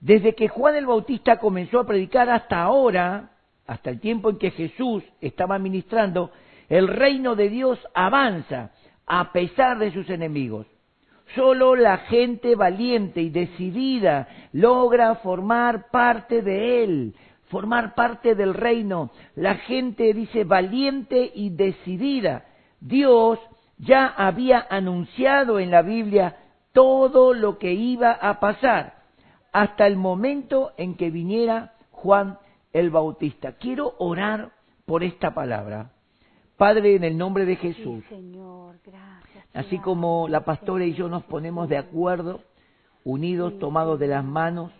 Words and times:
Desde 0.00 0.34
que 0.34 0.48
Juan 0.48 0.76
el 0.76 0.86
Bautista 0.86 1.38
comenzó 1.38 1.80
a 1.80 1.86
predicar 1.86 2.30
hasta 2.30 2.62
ahora, 2.62 3.32
hasta 3.66 3.90
el 3.90 4.00
tiempo 4.00 4.30
en 4.30 4.38
que 4.38 4.50
Jesús 4.50 5.04
estaba 5.20 5.58
ministrando, 5.58 6.30
el 6.70 6.88
reino 6.88 7.36
de 7.36 7.50
Dios 7.50 7.78
avanza 7.94 8.70
a 9.06 9.30
pesar 9.32 9.78
de 9.78 9.92
sus 9.92 10.08
enemigos. 10.08 10.66
Solo 11.34 11.76
la 11.76 11.98
gente 11.98 12.56
valiente 12.56 13.20
y 13.20 13.28
decidida 13.28 14.26
logra 14.52 15.16
formar 15.16 15.90
parte 15.90 16.42
de 16.42 16.82
él, 16.82 17.14
formar 17.48 17.94
parte 17.94 18.34
del 18.34 18.54
reino. 18.54 19.10
La 19.36 19.56
gente 19.56 20.14
dice 20.14 20.44
valiente 20.44 21.30
y 21.34 21.50
decidida. 21.50 22.46
Dios 22.80 23.38
ya 23.76 24.06
había 24.06 24.66
anunciado 24.70 25.60
en 25.60 25.70
la 25.70 25.82
Biblia 25.82 26.36
todo 26.72 27.34
lo 27.34 27.58
que 27.58 27.72
iba 27.72 28.12
a 28.12 28.40
pasar 28.40 28.99
hasta 29.52 29.86
el 29.86 29.96
momento 29.96 30.72
en 30.76 30.96
que 30.96 31.10
viniera 31.10 31.74
Juan 31.90 32.38
el 32.72 32.90
Bautista. 32.90 33.52
Quiero 33.52 33.94
orar 33.98 34.52
por 34.86 35.02
esta 35.02 35.34
palabra. 35.34 35.90
Padre, 36.56 36.96
en 36.96 37.04
el 37.04 37.16
nombre 37.16 37.46
de 37.46 37.56
Jesús, 37.56 38.04
así 39.54 39.78
como 39.78 40.28
la 40.28 40.44
pastora 40.44 40.84
y 40.84 40.94
yo 40.94 41.08
nos 41.08 41.24
ponemos 41.24 41.68
de 41.68 41.78
acuerdo, 41.78 42.42
unidos, 43.02 43.58
tomados 43.58 43.98
de 43.98 44.08
las 44.08 44.24
manos, 44.24 44.70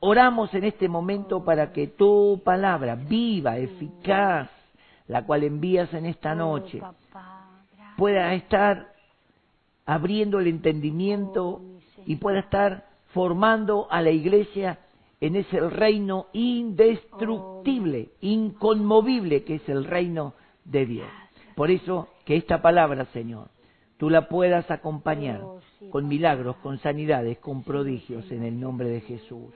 oramos 0.00 0.54
en 0.54 0.64
este 0.64 0.88
momento 0.88 1.44
para 1.44 1.72
que 1.72 1.88
tu 1.88 2.40
palabra 2.44 2.94
viva, 2.94 3.58
eficaz, 3.58 4.48
la 5.08 5.24
cual 5.26 5.42
envías 5.42 5.92
en 5.92 6.06
esta 6.06 6.34
noche, 6.34 6.80
pueda 7.96 8.32
estar 8.34 8.92
abriendo 9.86 10.38
el 10.38 10.46
entendimiento 10.46 11.62
y 12.06 12.16
pueda 12.16 12.40
estar 12.40 12.87
formando 13.08 13.88
a 13.90 14.02
la 14.02 14.10
iglesia 14.10 14.78
en 15.20 15.36
ese 15.36 15.60
reino 15.60 16.26
indestructible, 16.32 18.10
inconmovible 18.20 19.44
que 19.44 19.56
es 19.56 19.68
el 19.68 19.84
reino 19.84 20.34
de 20.64 20.86
Dios. 20.86 21.08
Por 21.54 21.70
eso 21.70 22.08
que 22.24 22.36
esta 22.36 22.62
palabra, 22.62 23.06
Señor, 23.06 23.48
tú 23.96 24.10
la 24.10 24.28
puedas 24.28 24.70
acompañar 24.70 25.40
con 25.90 26.06
milagros, 26.06 26.56
con 26.56 26.78
sanidades, 26.78 27.38
con 27.38 27.64
prodigios 27.64 28.30
en 28.30 28.44
el 28.44 28.60
nombre 28.60 28.88
de 28.88 29.00
Jesús. 29.00 29.52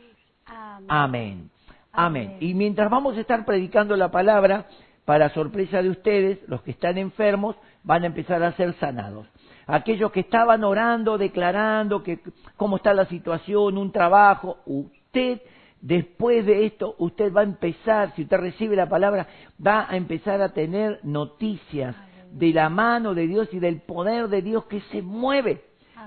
Amén. 0.89 1.51
Amén. 1.93 2.39
Y 2.41 2.55
mientras 2.55 2.91
vamos 2.91 3.17
a 3.17 3.21
estar 3.21 3.45
predicando 3.45 3.97
la 3.97 4.11
palabra, 4.11 4.67
para 5.05 5.31
sorpresa 5.31 5.83
de 5.83 5.91
ustedes, 5.91 6.39
los 6.47 6.63
que 6.63 6.71
están 6.71 6.97
enfermos 6.99 7.57
van 7.83 8.05
a 8.05 8.07
empezar 8.07 8.43
a 8.43 8.53
ser 8.53 8.75
sanados. 8.75 9.27
Aquellos 9.67 10.11
que 10.13 10.21
estaban 10.21 10.65
orando, 10.65 11.19
declarando 11.19 12.03
que 12.03 12.21
cómo 12.57 12.77
está 12.77 12.95
la 12.95 13.07
situación, 13.07 13.79
un 13.79 13.93
trabajo, 13.93 14.59
usted 14.67 15.41
después 15.81 16.47
de 16.47 16.65
esto, 16.67 16.95
usted 16.99 17.33
va 17.33 17.41
a 17.41 17.45
empezar, 17.45 18.15
si 18.15 18.23
usted 18.23 18.39
recibe 18.39 18.77
la 18.77 18.89
palabra, 18.89 19.27
va 19.65 19.87
a 19.91 19.97
empezar 19.97 20.41
a 20.41 20.53
tener 20.53 21.01
noticias 21.03 21.95
de 22.31 22.53
la 22.53 22.69
mano 22.71 23.15
de 23.15 23.27
Dios 23.27 23.49
y 23.53 23.59
del 23.59 23.83
poder 23.83 24.29
de 24.29 24.41
Dios 24.41 24.65
que 24.65 24.81
se 24.93 25.03
mueve. 25.03 25.65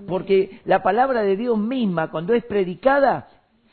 Porque 0.07 0.59
la 0.65 0.83
palabra 0.83 1.21
de 1.21 1.37
Dios 1.37 1.57
misma, 1.57 2.09
cuando 2.09 2.33
es 2.33 2.43
predicada, 2.45 3.27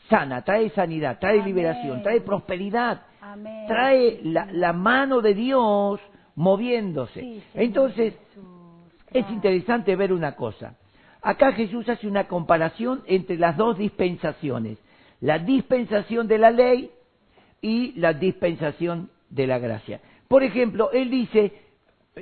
sana, 0.09 0.43
trae 0.43 0.71
sanidad, 0.71 1.19
trae 1.19 1.43
liberación, 1.43 2.03
trae 2.03 2.21
prosperidad, 2.21 3.03
trae 3.67 4.21
la, 4.23 4.73
mano 4.73 5.21
de 5.21 5.35
Dios 5.35 6.01
moviéndose. 6.37 7.43
Entonces, 7.55 8.15
es 9.15 9.29
interesante 9.31 9.97
ver 9.97 10.13
una 10.13 10.37
cosa. 10.37 10.77
Acá 11.21 11.53
Jesús 11.53 11.89
hace 11.89 12.09
una 12.09 12.27
comparación 12.27 13.03
entre 13.07 13.37
las 13.37 13.57
dos 13.57 13.79
dispensaciones, 13.79 14.79
la 15.21 15.39
dispensación 15.39 16.27
de 16.27 16.39
la 16.39 16.51
ley 16.51 16.91
y 17.61 17.93
la 17.93 18.13
dispensación 18.13 19.11
de 19.31 19.47
la 19.47 19.59
gracia. 19.59 20.01
Por 20.27 20.43
ejemplo, 20.43 20.91
él 20.93 21.11
dice, 21.11 21.53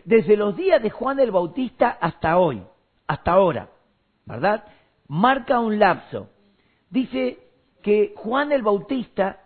desde 0.05 0.37
los 0.37 0.57
días 0.57 0.83
de 0.83 0.91
Juan 0.91 1.19
el 1.19 1.31
Bautista 1.31 1.97
hasta 2.01 2.39
hoy, 2.39 2.63
hasta 3.07 3.33
ahora, 3.33 3.71
¿verdad? 4.27 4.65
Marca 5.09 5.61
un 5.61 5.79
lapso. 5.79 6.29
Dice 6.91 7.39
que 7.83 8.13
Juan 8.17 8.53
el 8.53 8.63
Bautista, 8.63 9.41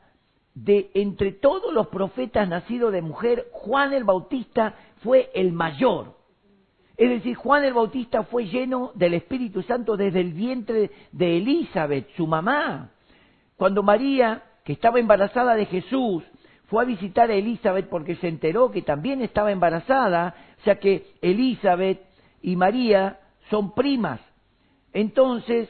de 0.54 0.90
entre 0.94 1.32
todos 1.32 1.72
los 1.72 1.88
profetas 1.88 2.48
nacidos 2.48 2.92
de 2.92 3.02
mujer, 3.02 3.48
Juan 3.52 3.92
el 3.92 4.04
Bautista 4.04 4.74
fue 5.02 5.30
el 5.34 5.52
mayor. 5.52 6.16
Es 6.96 7.10
decir, 7.10 7.34
Juan 7.34 7.64
el 7.64 7.74
Bautista 7.74 8.22
fue 8.22 8.46
lleno 8.46 8.92
del 8.94 9.14
Espíritu 9.14 9.62
Santo 9.62 9.96
desde 9.96 10.20
el 10.20 10.32
vientre 10.32 10.90
de 11.10 11.38
Elizabeth, 11.38 12.08
su 12.16 12.26
mamá. 12.26 12.90
Cuando 13.56 13.82
María, 13.82 14.42
que 14.64 14.74
estaba 14.74 15.00
embarazada 15.00 15.56
de 15.56 15.66
Jesús, 15.66 16.22
fue 16.66 16.82
a 16.82 16.86
visitar 16.86 17.30
a 17.30 17.34
Elizabeth 17.34 17.88
porque 17.88 18.16
se 18.16 18.28
enteró 18.28 18.70
que 18.70 18.82
también 18.82 19.22
estaba 19.22 19.50
embarazada, 19.50 20.34
o 20.60 20.64
sea 20.64 20.78
que 20.78 21.06
Elizabeth 21.20 22.00
y 22.42 22.56
María 22.56 23.18
son 23.50 23.74
primas. 23.74 24.20
Entonces 24.92 25.68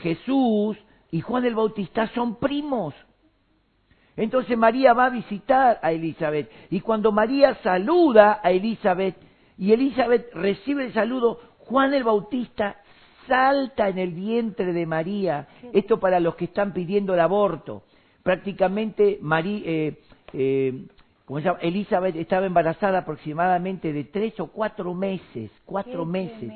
Jesús 0.00 0.78
y 1.10 1.20
Juan 1.20 1.44
el 1.44 1.54
Bautista 1.54 2.08
son 2.08 2.36
primos. 2.36 2.94
Entonces 4.16 4.56
María 4.56 4.94
va 4.94 5.06
a 5.06 5.10
visitar 5.10 5.78
a 5.82 5.92
Elizabeth 5.92 6.50
y 6.70 6.80
cuando 6.80 7.12
María 7.12 7.54
saluda 7.62 8.40
a 8.42 8.50
Elizabeth 8.50 9.16
y 9.58 9.72
Elizabeth 9.72 10.32
recibe 10.34 10.86
el 10.86 10.92
saludo, 10.92 11.40
Juan 11.58 11.94
el 11.94 12.04
Bautista 12.04 12.76
salta 13.26 13.88
en 13.88 13.98
el 13.98 14.12
vientre 14.12 14.72
de 14.72 14.86
María. 14.86 15.48
Esto 15.72 15.98
para 15.98 16.20
los 16.20 16.36
que 16.36 16.46
están 16.46 16.72
pidiendo 16.72 17.14
el 17.14 17.20
aborto. 17.20 17.82
Prácticamente 18.22 19.18
María, 19.20 19.62
eh, 19.64 20.00
eh, 20.32 20.86
Elizabeth 21.60 22.16
estaba 22.16 22.46
embarazada 22.46 22.98
aproximadamente 22.98 23.92
de 23.92 24.04
tres 24.04 24.38
o 24.40 24.48
cuatro 24.48 24.94
meses, 24.94 25.50
cuatro 25.64 26.04
meses 26.04 26.52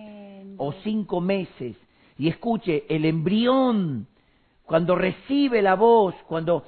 o 0.57 0.73
cinco 0.85 1.21
meses. 1.21 1.77
Y 2.19 2.29
escuche, 2.29 2.85
el 2.89 3.05
embrión 3.07 4.07
cuando 4.71 4.95
recibe 4.95 5.63
la 5.63 5.75
voz, 5.75 6.15
cuando 6.29 6.63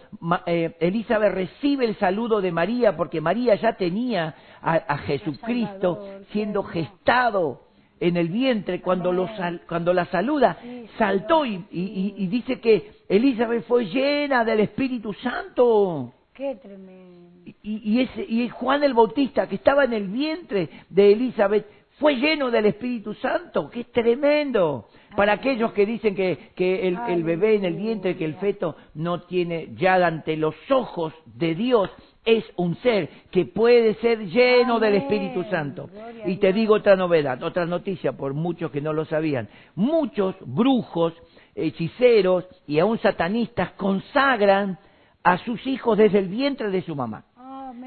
eh, 0.47 0.75
Elizabeth 0.81 1.33
recibe 1.33 1.85
el 1.85 1.95
saludo 1.99 2.41
de 2.41 2.51
María, 2.51 2.97
porque 2.97 3.21
María 3.21 3.55
ya 3.55 3.75
tenía 3.75 4.35
a, 4.61 4.99
Jesucristo 4.99 6.05
siendo 6.33 6.65
gestado 6.65 7.61
en 8.01 8.17
el 8.17 8.27
vientre, 8.27 8.81
cuando, 8.81 9.13
cuando 9.69 9.95
la 9.95 10.07
saluda, 10.07 10.59
saltó 10.99 11.47
y, 11.47 11.65
y, 11.71 12.27
dice 12.27 12.59
que 12.59 12.91
Elizabeth 13.09 13.67
fue 13.69 13.85
llena 13.85 14.45
del 14.45 14.59
Espíritu 14.59 15.13
Santo. 15.13 16.13
Qué 16.35 16.57
tremendo. 16.57 17.31
Y, 17.63 18.01
ese, 18.01 18.27
y 18.29 18.49
Juan 18.49 18.83
el 18.83 18.95
Bautista, 18.95 19.49
que 19.49 19.55
estaba 19.55 19.85
en 19.85 19.93
el 19.93 20.09
vientre 20.09 20.69
de 20.91 21.13
Elizabeth, 21.13 21.67
fue 22.03 22.17
lleno 22.17 22.51
del 22.51 22.67
Espíritu 22.67 23.15
Santo. 23.15 23.71
¡Qué 23.71 23.85
tremendo! 23.85 24.89
Para 25.17 25.35
aquellos 25.35 25.73
que 25.73 25.87
dicen 25.87 26.17
que, 26.17 26.51
que 26.57 26.89
el, 26.89 26.99
el, 27.09 27.23
bebé 27.23 27.55
en 27.55 27.65
el 27.65 27.75
vientre, 27.75 28.17
que 28.17 28.25
el 28.25 28.35
feto 28.35 28.75
no 28.95 29.23
tiene 29.23 29.69
ya 29.77 29.95
ante 30.05 30.37
los 30.37 30.57
ojos 30.69 31.15
de 31.27 31.55
Dios, 31.55 31.91
es 32.25 32.45
un 32.57 32.75
ser 32.79 33.09
que 33.31 33.45
puede 33.45 33.95
ser 33.95 34.27
lleno 34.27 34.81
del 34.81 34.95
Espíritu 34.95 35.45
Santo. 35.45 35.89
Y 36.27 36.39
te 36.39 36.53
digo 36.53 36.75
otra 36.75 36.97
novedad, 36.97 37.41
otra 37.45 37.67
noticia, 37.67 38.13
por 38.13 38.35
muchos 38.35 38.73
que 38.73 38.81
no 38.81 38.93
lo 38.93 39.05
sabían. 39.05 39.49
Muchos 39.77 40.35
brujos, 40.41 41.15
hechiceros 41.55 42.49
y 42.67 42.81
aún 42.81 42.99
satanistas 42.99 43.73
consagran 43.73 44.77
a 45.23 45.39
sus 45.39 45.65
hijos 45.69 45.97
desde 45.99 46.19
el 46.19 46.27
vientre 46.27 46.71
de 46.71 46.83
su 46.83 46.97
mamá. 46.97 47.27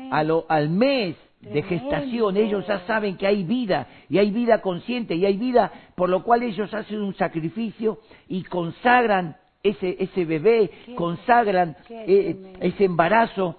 A 0.10 0.24
lo, 0.24 0.46
al 0.48 0.70
mes 0.70 1.18
de 1.54 1.64
gestación, 1.64 2.38
ellos 2.38 2.66
ya 2.68 2.80
saben 2.88 3.18
que 3.18 3.28
hay 3.28 3.44
vida 3.44 3.88
y 4.10 4.18
hay 4.18 4.32
vida 4.32 4.62
consciente 4.62 5.16
y 5.16 5.26
hay 5.26 5.38
vida 5.38 5.72
por 5.96 6.10
lo 6.10 6.24
cual 6.24 6.44
ellos 6.44 6.74
hacen 6.74 7.02
un 7.02 7.16
sacrificio 7.16 8.00
y 8.28 8.44
consagran 8.44 9.38
ese, 9.64 9.96
ese 10.00 10.26
bebé, 10.26 10.72
consagran 10.96 11.76
eh, 11.90 12.54
ese 12.60 12.86
embarazo 12.86 13.58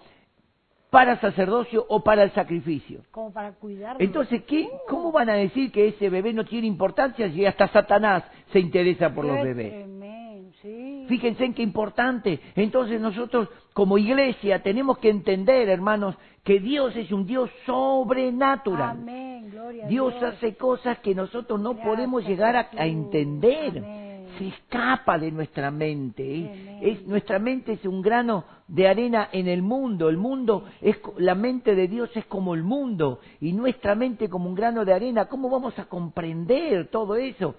para 0.90 1.20
sacerdocio 1.20 1.84
o 1.88 2.02
para 2.02 2.22
el 2.22 2.30
sacrificio. 2.30 3.00
Como 3.10 3.32
para 3.32 3.52
cuidarlo. 3.52 4.00
Entonces, 4.00 4.42
¿qué, 4.44 4.68
¿cómo 4.88 5.12
van 5.12 5.28
a 5.28 5.34
decir 5.34 5.72
que 5.72 5.88
ese 5.88 6.08
bebé 6.08 6.32
no 6.32 6.44
tiene 6.44 6.66
importancia 6.66 7.30
si 7.30 7.44
hasta 7.44 7.68
Satanás 7.68 8.22
se 8.52 8.60
interesa 8.60 9.12
por 9.12 9.24
los 9.24 9.42
bebés? 9.42 9.86
Fíjense 11.08 11.44
en 11.44 11.54
qué 11.54 11.62
importante. 11.62 12.40
Entonces 12.54 13.00
nosotros 13.00 13.48
como 13.72 13.98
iglesia 13.98 14.62
tenemos 14.62 14.98
que 14.98 15.10
entender, 15.10 15.68
hermanos, 15.68 16.16
que 16.44 16.60
Dios 16.60 16.94
es 16.96 17.12
un 17.12 17.26
Dios 17.26 17.50
sobrenatural. 17.66 19.04
Dios, 19.88 20.14
hace 20.22 20.54
cosas 20.56 20.98
que 21.00 21.14
nosotros 21.14 21.60
no 21.60 21.74
podemos 21.76 22.26
llegar 22.26 22.56
a, 22.56 22.86
entender. 22.86 23.82
Se 24.38 24.48
escapa 24.48 25.18
de 25.18 25.30
nuestra 25.30 25.70
mente. 25.70 26.22
¿eh? 26.22 26.78
Es, 26.82 27.06
nuestra 27.06 27.38
mente 27.38 27.72
es 27.72 27.84
un 27.84 28.02
grano 28.02 28.44
de 28.68 28.86
arena 28.86 29.28
en 29.32 29.48
el 29.48 29.62
mundo. 29.62 30.08
El 30.08 30.18
mundo 30.18 30.64
es 30.80 30.96
la 31.18 31.34
mente 31.34 31.74
de 31.74 31.88
Dios 31.88 32.10
es 32.14 32.26
como 32.26 32.54
el 32.54 32.62
mundo 32.62 33.20
y 33.40 33.52
nuestra 33.52 33.94
mente 33.94 34.28
como 34.28 34.48
un 34.48 34.54
grano 34.54 34.84
de 34.84 34.92
arena. 34.92 35.26
¿Cómo 35.26 35.48
vamos 35.48 35.78
a 35.78 35.86
comprender 35.86 36.88
todo 36.88 37.16
eso? 37.16 37.54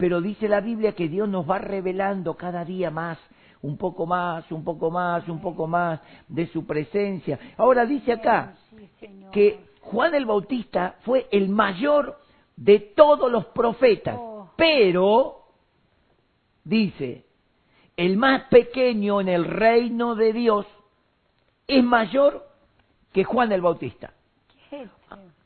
Pero 0.00 0.22
dice 0.22 0.48
la 0.48 0.60
Biblia 0.60 0.92
que 0.92 1.08
Dios 1.08 1.28
nos 1.28 1.48
va 1.48 1.58
revelando 1.58 2.34
cada 2.34 2.64
día 2.64 2.90
más 2.90 3.18
un 3.60 3.76
poco 3.76 4.06
más, 4.06 4.50
un 4.50 4.64
poco 4.64 4.90
más, 4.90 5.28
un 5.28 5.42
poco 5.42 5.66
más 5.66 6.00
de 6.26 6.46
su 6.46 6.66
presencia. 6.66 7.38
Ahora 7.58 7.84
dice 7.84 8.12
acá 8.12 8.54
que 9.30 9.60
Juan 9.82 10.14
el 10.14 10.24
Bautista 10.24 10.96
fue 11.02 11.28
el 11.30 11.50
mayor 11.50 12.18
de 12.56 12.80
todos 12.80 13.30
los 13.30 13.44
profetas, 13.46 14.16
Oh. 14.18 14.50
pero, 14.56 15.42
dice, 16.64 17.26
el 17.96 18.16
más 18.16 18.44
pequeño 18.44 19.20
en 19.20 19.28
el 19.28 19.44
reino 19.44 20.14
de 20.14 20.32
Dios 20.32 20.66
es 21.66 21.84
mayor 21.84 22.46
que 23.12 23.24
Juan 23.24 23.52
el 23.52 23.60
Bautista. 23.60 24.14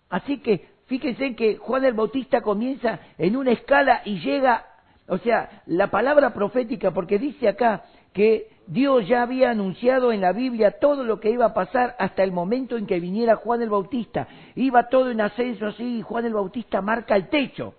Así 0.09 0.39
que 0.39 0.69
fíjense 0.87 1.35
que 1.35 1.57
Juan 1.57 1.85
el 1.85 1.95
Bautista 1.95 2.41
comienza 2.41 3.01
en 3.19 3.37
una 3.37 3.53
escala 3.53 4.03
y 4.05 4.21
llega, 4.21 4.67
o 5.09 5.19
sea, 5.19 5.63
la 5.67 5.91
palabra 5.91 6.33
profética, 6.33 6.91
porque 6.93 7.19
dice 7.19 7.49
acá 7.49 7.85
que 8.13 8.49
Dios 8.67 9.07
ya 9.07 9.23
había 9.23 9.51
anunciado 9.51 10.13
en 10.13 10.21
la 10.21 10.33
Biblia 10.33 10.79
todo 10.79 11.05
lo 11.05 11.21
que 11.21 11.31
iba 11.31 11.47
a 11.47 11.55
pasar 11.55 11.95
hasta 11.99 12.23
el 12.23 12.33
momento 12.33 12.77
en 12.77 12.87
que 12.87 13.01
viniera 13.01 13.37
Juan 13.37 13.61
el 13.61 13.69
Bautista. 13.69 14.27
Iba 14.55 14.89
todo 14.89 15.11
en 15.11 15.21
ascenso 15.21 15.67
así 15.67 15.99
y 15.99 16.03
Juan 16.03 16.25
el 16.25 16.35
Bautista 16.35 16.81
marca 16.81 17.17
el 17.17 17.29
techo 17.29 17.75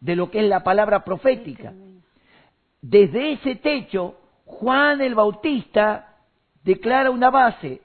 de 0.00 0.16
lo 0.16 0.30
que 0.30 0.40
es 0.40 0.48
la 0.48 0.62
palabra 0.62 1.04
profética. 1.04 1.72
Desde 2.82 3.32
ese 3.32 3.56
techo, 3.56 4.16
Juan 4.44 5.00
el 5.00 5.14
Bautista 5.14 6.16
declara 6.62 7.10
una 7.10 7.30
base. 7.30 7.80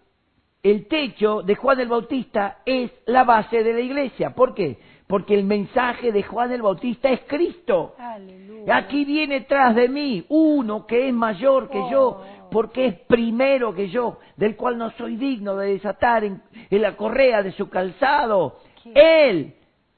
El 0.63 0.87
techo 0.87 1.41
de 1.41 1.55
Juan 1.55 1.79
el 1.79 1.87
Bautista 1.87 2.59
es 2.65 2.91
la 3.07 3.23
base 3.23 3.63
de 3.63 3.73
la 3.73 3.79
iglesia. 3.81 4.35
¿Por 4.35 4.53
qué? 4.53 4.77
Porque 5.07 5.33
el 5.33 5.43
mensaje 5.43 6.11
de 6.11 6.23
Juan 6.23 6.51
el 6.51 6.61
Bautista 6.61 7.09
es 7.09 7.21
Cristo. 7.27 7.95
Aleluya. 7.97 8.77
Aquí 8.77 9.03
viene 9.03 9.41
tras 9.41 9.75
de 9.75 9.89
mí 9.89 10.23
uno 10.29 10.85
que 10.85 11.07
es 11.07 11.13
mayor 11.13 11.69
que 11.69 11.79
yo, 11.89 12.21
Oh. 12.21 12.49
porque 12.51 12.85
es 12.85 12.99
primero 13.07 13.73
que 13.73 13.89
yo, 13.89 14.19
del 14.37 14.55
cual 14.55 14.77
no 14.77 14.91
soy 14.91 15.15
digno 15.17 15.55
de 15.57 15.73
desatar 15.73 16.23
en, 16.23 16.41
en 16.69 16.81
la 16.81 16.95
correa 16.95 17.41
de 17.41 17.51
su 17.53 17.67
calzado. 17.69 18.59
Qué- 18.83 19.29
Él 19.29 19.55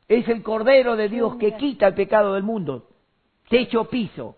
es 0.07 0.27
el 0.30 0.42
Cordero 0.44 0.95
de 0.95 1.10
Dios 1.10 1.36
que 1.36 1.56
quita 1.57 1.88
el 1.88 1.94
pecado 1.94 2.33
del 2.36 2.44
mundo. 2.44 2.88
Techo 3.50 3.86
piso. 3.86 4.38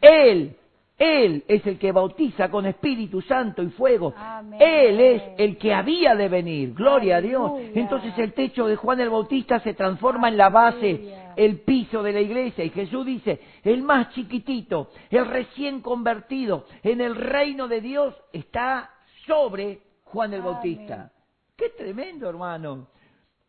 Él, 0.00 0.56
Él 0.98 1.44
es 1.48 1.66
el 1.66 1.78
que 1.78 1.90
bautiza 1.90 2.50
con 2.50 2.66
Espíritu 2.66 3.20
Santo 3.22 3.62
y 3.62 3.70
fuego. 3.70 4.14
Amén. 4.16 4.60
Él 4.60 5.00
es 5.00 5.22
el 5.38 5.56
que 5.56 5.74
había 5.74 6.14
de 6.14 6.28
venir. 6.28 6.74
Gloria 6.74 7.16
a 7.16 7.20
Dios. 7.20 7.52
Entonces 7.74 8.16
el 8.18 8.32
techo 8.34 8.66
de 8.66 8.76
Juan 8.76 9.00
el 9.00 9.10
Bautista 9.10 9.58
se 9.60 9.74
transforma 9.74 10.28
en 10.28 10.36
la 10.36 10.50
base 10.50 11.14
el 11.36 11.60
piso 11.60 12.02
de 12.02 12.12
la 12.12 12.20
iglesia. 12.20 12.64
Y 12.64 12.70
Jesús 12.70 13.04
dice, 13.06 13.40
el 13.64 13.82
más 13.82 14.10
chiquitito, 14.10 14.90
el 15.10 15.26
recién 15.26 15.80
convertido 15.80 16.66
en 16.82 17.00
el 17.00 17.16
reino 17.16 17.68
de 17.68 17.80
Dios 17.80 18.14
está 18.32 18.90
sobre 19.26 19.80
Juan 20.04 20.34
el 20.34 20.40
Amén. 20.40 20.52
Bautista. 20.52 21.12
Qué 21.56 21.70
tremendo, 21.70 22.28
hermano. 22.28 22.88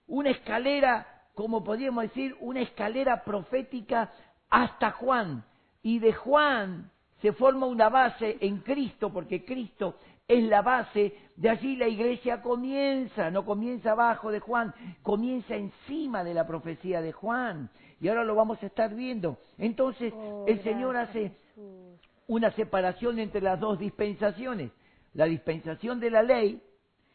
Una 0.08 0.32
escalera, 0.32 1.06
como 1.36 1.64
podríamos 1.64 2.04
decir, 2.04 2.36
una 2.40 2.62
escalera 2.62 3.24
profética 3.24 4.12
hasta 4.50 4.92
Juan. 4.92 5.44
Y 5.82 6.00
de 6.00 6.14
Juan 6.14 6.90
se 7.24 7.32
forma 7.32 7.68
una 7.68 7.88
base 7.88 8.38
en 8.42 8.58
Cristo, 8.60 9.10
porque 9.14 9.46
Cristo 9.46 9.96
es 10.28 10.44
la 10.44 10.62
base, 10.62 11.16
de 11.38 11.50
allí 11.50 11.78
la 11.78 11.88
iglesia 11.88 12.42
comienza, 12.42 13.32
no 13.32 13.46
comienza 13.46 13.92
abajo 13.94 14.30
de 14.30 14.42
Juan, 14.42 14.74
comienza 15.02 15.56
encima 15.56 16.22
de 16.26 16.34
la 16.34 16.46
profecía 16.46 17.02
de 17.02 17.14
Juan. 17.14 17.70
Y 18.02 18.10
ahora 18.10 18.26
lo 18.26 18.36
vamos 18.36 18.62
a 18.62 18.66
estar 18.66 18.94
viendo. 18.94 19.38
Entonces, 19.58 20.12
Oh, 20.14 20.44
el 20.50 20.62
Señor 20.64 20.98
hace 20.98 21.30
Jesús. 21.30 22.02
una 22.28 22.52
separación 22.52 23.20
entre 23.20 23.40
las 23.40 23.58
dos 23.58 23.80
dispensaciones. 23.80 24.72
La 25.14 25.24
dispensación 25.24 26.02
de 26.02 26.10
la 26.12 26.24
ley, 26.24 26.62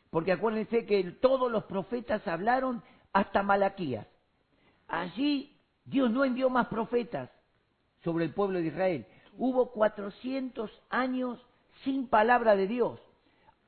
porque 0.08 0.32
acuérdense 0.32 0.87
que 0.87 1.05
todos 1.20 1.52
los 1.52 1.64
profetas 1.64 2.26
hablaron 2.26 2.82
hasta 3.12 3.43
Malaquías. 3.43 4.06
Allí 4.87 5.55
Dios 5.84 6.10
no 6.10 6.25
envió 6.25 6.49
más 6.49 6.69
profetas 6.69 7.28
sobre 8.02 8.25
el 8.25 8.32
pueblo 8.32 8.58
de 8.58 8.69
Israel. 8.69 9.06
Hubo 9.38 9.70
400 9.70 10.69
años 10.90 11.38
sin 11.85 12.08
palabra 12.08 12.56
de 12.56 12.67
Dios, 12.67 13.00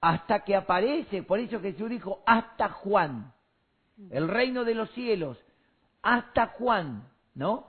hasta 0.00 0.44
que 0.44 0.56
aparece, 0.56 1.22
por 1.22 1.38
eso 1.38 1.60
Jesús 1.60 1.88
dijo, 1.88 2.22
hasta 2.26 2.70
Juan, 2.70 3.32
el 4.10 4.26
reino 4.26 4.64
de 4.64 4.74
los 4.74 4.90
cielos, 4.90 5.38
hasta 6.02 6.48
Juan, 6.48 7.08
¿no? 7.34 7.66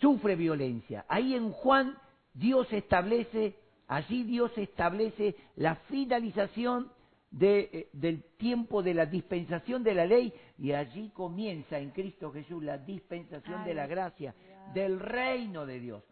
Sufre 0.00 0.34
violencia. 0.34 1.04
Ahí 1.08 1.34
en 1.34 1.52
Juan 1.52 1.96
Dios 2.34 2.72
establece, 2.72 3.56
allí 3.86 4.24
Dios 4.24 4.50
establece 4.56 5.36
la 5.54 5.76
finalización 5.76 6.90
de, 7.30 7.70
eh, 7.72 7.88
del 7.92 8.24
tiempo 8.36 8.82
de 8.82 8.94
la 8.94 9.06
dispensación 9.06 9.84
de 9.84 9.94
la 9.94 10.06
ley 10.06 10.32
y 10.58 10.72
allí 10.72 11.10
comienza 11.10 11.78
en 11.78 11.90
Cristo 11.90 12.32
Jesús 12.32 12.64
la 12.64 12.78
dispensación 12.78 13.64
de 13.64 13.74
la 13.74 13.86
gracia, 13.86 14.34
del 14.74 14.98
reino 14.98 15.66
de 15.66 15.78
Dios. 15.78 16.02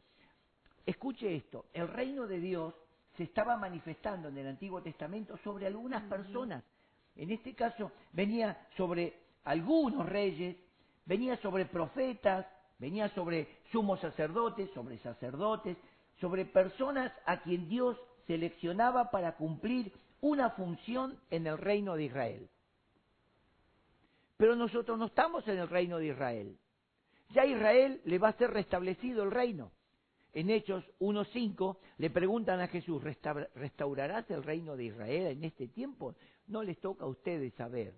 Escuche 0.87 1.35
esto, 1.35 1.67
el 1.73 1.89
reino 1.89 2.29
de 2.29 2.39
Dios 2.39 2.73
se 3.17 3.25
estaba 3.25 3.57
manifestando 3.57 4.29
en 4.29 4.39
el 4.39 4.47
Antiguo 4.47 4.81
Testamento 4.83 5.37
sobre 5.43 5.67
algunas 5.67 6.05
personas. 6.05 6.63
En 7.17 7.33
este 7.33 7.55
caso 7.55 7.91
venía 8.13 8.69
sobre 8.77 9.19
algunos 9.43 10.09
reyes, 10.09 10.57
venía 11.05 11.37
sobre 11.39 11.67
profetas, 11.67 12.47
venía 12.79 13.09
sobre 13.11 13.49
sumos 13.73 13.99
sacerdotes, 14.01 14.71
sobre 14.75 14.99
sacerdotes, 14.99 15.77
sobre 16.21 16.45
personas 16.45 17.13
a 17.25 17.41
quien 17.43 17.69
Dios 17.69 17.99
seleccionaba 18.29 19.11
para 19.11 19.37
cumplir 19.37 19.93
una 20.21 20.51
función 20.51 21.19
en 21.31 21.49
el 21.49 21.59
reino 21.59 21.97
de 21.97 22.05
Israel. 22.05 22.49
Pero 24.37 24.55
nosotros 24.55 24.97
no 24.99 25.07
estamos 25.07 25.47
en 25.49 25.59
el 25.59 25.69
reino 25.69 25.99
de 25.99 26.07
Israel. 26.09 26.57
Ya 27.31 27.43
a 27.43 27.47
Israel 27.47 28.01
le 28.05 28.19
va 28.19 28.29
a 28.29 28.39
ser 28.39 28.51
restablecido 28.53 29.25
el 29.25 29.33
reino. 29.33 29.73
En 30.37 30.51
Hechos 30.51 30.85
1.5 31.01 31.79
le 31.97 32.11
preguntan 32.11 32.61
a 32.61 32.69
Jesús, 32.69 33.03
"¿Restaura- 33.03 33.49
¿restaurarás 33.55 34.31
el 34.31 34.43
reino 34.43 34.77
de 34.77 34.85
Israel 34.85 35.29
en 35.29 35.45
este 35.45 35.67
tiempo? 35.69 36.15
No 36.49 36.63
les 36.63 36.79
toca 36.79 37.07
a 37.07 37.09
ustedes 37.09 37.55
saber, 37.55 37.95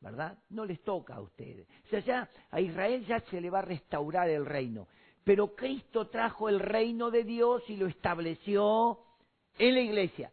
¿verdad? 0.00 0.38
No 0.48 0.64
les 0.64 0.82
toca 0.82 1.16
a 1.16 1.20
ustedes. 1.20 1.68
O 1.84 1.88
sea, 1.90 2.00
ya 2.00 2.30
a 2.50 2.62
Israel 2.62 3.04
ya 3.04 3.20
se 3.20 3.42
le 3.42 3.50
va 3.50 3.58
a 3.58 3.62
restaurar 3.62 4.30
el 4.30 4.46
reino. 4.46 4.88
Pero 5.22 5.54
Cristo 5.54 6.08
trajo 6.08 6.48
el 6.48 6.60
reino 6.60 7.10
de 7.10 7.24
Dios 7.24 7.62
y 7.68 7.76
lo 7.76 7.88
estableció 7.88 9.00
en 9.58 9.74
la 9.74 9.80
iglesia. 9.82 10.32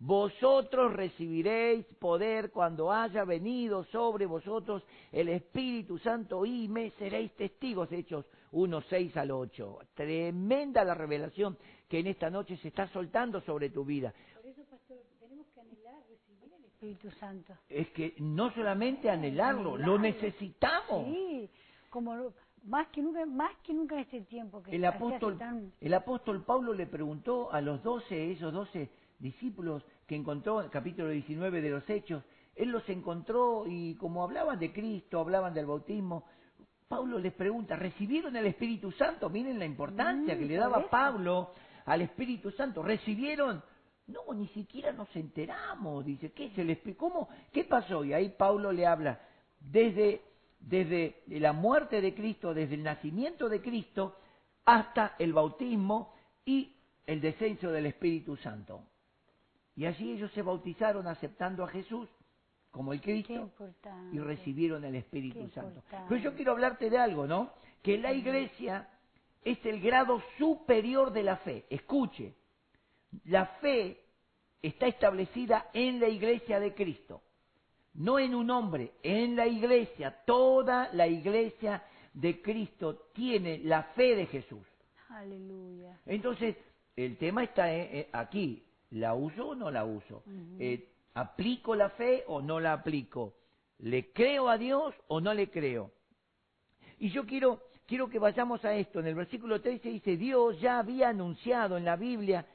Vosotros 0.00 0.92
recibiréis 0.92 1.86
poder 1.98 2.50
cuando 2.50 2.92
haya 2.92 3.24
venido 3.24 3.84
sobre 3.84 4.26
vosotros 4.26 4.84
el 5.12 5.30
Espíritu 5.30 5.98
Santo 5.98 6.44
y 6.44 6.68
me 6.68 6.90
seréis 6.98 7.34
testigos. 7.36 7.90
Hechos 7.90 8.26
1, 8.52 8.80
6 8.82 9.16
al 9.16 9.30
8. 9.30 9.78
Tremenda 9.94 10.84
la 10.84 10.94
revelación 10.94 11.56
que 11.88 11.98
en 12.00 12.06
esta 12.08 12.30
noche 12.30 12.56
se 12.58 12.68
está 12.68 12.88
soltando 12.88 13.40
sobre 13.42 13.70
tu 13.70 13.84
vida. 13.84 14.12
Por 14.34 14.46
eso, 14.46 14.62
pastor, 14.70 14.98
tenemos 15.20 15.46
que 15.54 15.60
anhelar 15.60 15.94
recibir 16.08 16.52
el 16.54 16.64
Espíritu 16.64 17.10
Santo. 17.18 17.54
Es 17.68 17.88
que 17.90 18.14
no 18.18 18.52
solamente 18.54 19.10
anhelarlo, 19.10 19.76
lo 19.76 19.94
Anhelarlo. 19.96 19.98
necesitamos. 19.98 21.04
Sí, 21.06 21.50
como 21.90 22.14
lo- 22.16 22.32
más 22.64 22.88
que 22.88 23.00
nunca, 23.00 23.24
más 23.24 23.56
que 23.62 23.72
nunca 23.72 23.94
en 23.94 24.00
este 24.02 24.20
tiempo 24.22 24.62
que 24.62 24.74
El 24.74 24.84
apóstol, 24.84 25.38
tan- 25.38 25.72
el 25.80 25.94
apóstol 25.94 26.42
Pablo 26.44 26.74
le 26.74 26.86
preguntó 26.86 27.50
a 27.52 27.60
los 27.60 27.82
doce, 27.82 28.32
esos 28.32 28.52
doce 28.52 28.90
discípulos 29.18 29.82
que 30.06 30.16
encontró 30.16 30.58
en 30.60 30.66
el 30.66 30.70
capítulo 30.70 31.08
19 31.08 31.60
de 31.62 31.70
los 31.70 31.88
Hechos, 31.88 32.22
él 32.56 32.70
los 32.70 32.86
encontró 32.88 33.64
y 33.66 33.94
como 33.94 34.22
hablaban 34.24 34.58
de 34.58 34.72
Cristo, 34.72 35.20
hablaban 35.20 35.54
del 35.54 35.66
bautismo, 35.66 36.24
Pablo 36.88 37.18
les 37.18 37.34
pregunta, 37.34 37.76
¿recibieron 37.76 38.34
el 38.34 38.46
Espíritu 38.46 38.90
Santo? 38.92 39.28
Miren 39.28 39.58
la 39.58 39.66
importancia 39.66 40.34
Mm, 40.34 40.38
que 40.38 40.44
le 40.46 40.56
daba 40.56 40.80
eso. 40.80 40.88
Pablo 40.88 41.52
al 41.84 42.00
Espíritu 42.02 42.50
Santo. 42.50 42.82
¿Recibieron? 42.82 43.62
No, 44.06 44.32
ni 44.34 44.48
siquiera 44.48 44.92
nos 44.92 45.14
enteramos. 45.14 46.04
Dice, 46.04 46.32
¿qué 46.32 46.46
es 46.46 46.58
el 46.58 46.70
Espíritu? 46.70 46.98
¿Cómo? 46.98 47.28
¿Qué 47.52 47.64
pasó? 47.64 48.04
Y 48.04 48.14
ahí 48.14 48.30
Pablo 48.30 48.72
le 48.72 48.86
habla 48.86 49.20
desde, 49.60 50.22
desde 50.60 51.22
la 51.28 51.52
muerte 51.52 52.00
de 52.00 52.14
Cristo, 52.14 52.54
desde 52.54 52.74
el 52.74 52.82
nacimiento 52.82 53.50
de 53.50 53.60
Cristo, 53.60 54.16
hasta 54.64 55.14
el 55.18 55.34
bautismo 55.34 56.14
y 56.46 56.74
el 57.06 57.20
descenso 57.20 57.70
del 57.70 57.84
Espíritu 57.86 58.36
Santo. 58.36 58.82
Y 59.76 59.84
allí 59.84 60.12
ellos 60.12 60.32
se 60.32 60.42
bautizaron 60.42 61.06
aceptando 61.06 61.64
a 61.64 61.68
Jesús 61.68 62.08
como 62.70 62.92
el 62.92 63.00
Cristo 63.00 63.50
y 64.12 64.18
recibieron 64.18 64.84
el 64.84 64.94
Espíritu 64.94 65.46
Qué 65.46 65.48
Santo. 65.54 65.70
importante. 65.76 66.06
Pero 66.08 66.20
yo 66.20 66.34
quiero 66.34 66.52
hablarte 66.52 66.90
de 66.90 66.98
algo, 66.98 67.26
¿no? 67.26 67.52
Que 67.82 67.98
la 67.98 68.12
iglesia 68.12 68.88
es 69.42 69.64
el 69.64 69.80
grado 69.80 70.22
superior 70.36 71.12
de 71.12 71.22
la 71.22 71.36
fe. 71.38 71.64
Escuche, 71.70 72.34
la 73.24 73.46
fe 73.60 74.00
está 74.60 74.86
establecida 74.86 75.70
en 75.72 76.00
la 76.00 76.08
iglesia 76.08 76.60
de 76.60 76.74
Cristo, 76.74 77.22
no 77.94 78.18
en 78.18 78.34
un 78.34 78.50
hombre, 78.50 78.92
en 79.02 79.36
la 79.36 79.46
iglesia. 79.46 80.22
Toda 80.24 80.90
la 80.92 81.06
iglesia 81.06 81.82
de 82.12 82.42
Cristo 82.42 83.10
tiene 83.14 83.58
la 83.58 83.84
fe 83.94 84.16
de 84.16 84.26
Jesús. 84.26 84.66
Aleluya. 85.08 85.98
Entonces, 86.04 86.56
el 86.96 87.16
tema 87.16 87.44
está 87.44 87.72
eh, 87.72 87.88
eh, 87.92 88.08
aquí. 88.12 88.64
¿La 88.90 89.14
uso 89.14 89.48
o 89.48 89.54
no 89.54 89.70
la 89.70 89.84
uso? 89.84 90.22
Eh, 90.58 90.88
¿Aplico 91.18 91.74
la 91.74 91.90
fe 91.90 92.22
o 92.28 92.40
no 92.40 92.60
la 92.60 92.72
aplico? 92.72 93.34
¿Le 93.78 94.12
creo 94.12 94.48
a 94.48 94.56
Dios 94.56 94.94
o 95.08 95.20
no 95.20 95.34
le 95.34 95.50
creo? 95.50 95.90
Y 96.98 97.10
yo 97.10 97.26
quiero, 97.26 97.64
quiero 97.86 98.08
que 98.08 98.20
vayamos 98.20 98.64
a 98.64 98.74
esto. 98.74 99.00
En 99.00 99.08
el 99.08 99.16
versículo 99.16 99.60
13 99.60 99.88
dice, 99.88 100.16
Dios 100.16 100.60
ya 100.60 100.78
había 100.78 101.08
anunciado 101.08 101.76
en 101.76 101.84
la 101.84 101.96
Biblia 101.96 102.46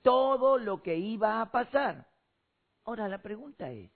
todo 0.00 0.56
lo 0.56 0.82
que 0.82 0.96
iba 0.96 1.42
a 1.42 1.50
pasar. 1.50 2.06
Ahora 2.86 3.06
la 3.06 3.20
pregunta 3.20 3.70
es, 3.70 3.90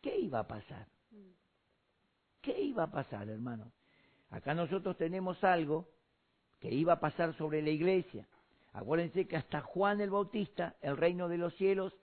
¿qué 0.00 0.16
iba 0.16 0.38
a 0.38 0.46
pasar? 0.46 0.86
¿Qué 2.40 2.60
iba 2.60 2.84
a 2.84 2.90
pasar, 2.92 3.28
hermano? 3.28 3.72
Acá 4.30 4.54
nosotros 4.54 4.96
tenemos 4.96 5.42
algo 5.42 5.88
que 6.60 6.72
iba 6.72 6.92
a 6.92 7.00
pasar 7.00 7.34
sobre 7.36 7.62
la 7.62 7.70
iglesia. 7.70 8.28
Acuérdense 8.74 9.26
que 9.26 9.36
hasta 9.36 9.60
Juan 9.60 10.00
el 10.00 10.10
Bautista, 10.10 10.76
el 10.82 10.96
reino 10.96 11.28
de 11.28 11.38
los 11.38 11.52
cielos, 11.56 11.96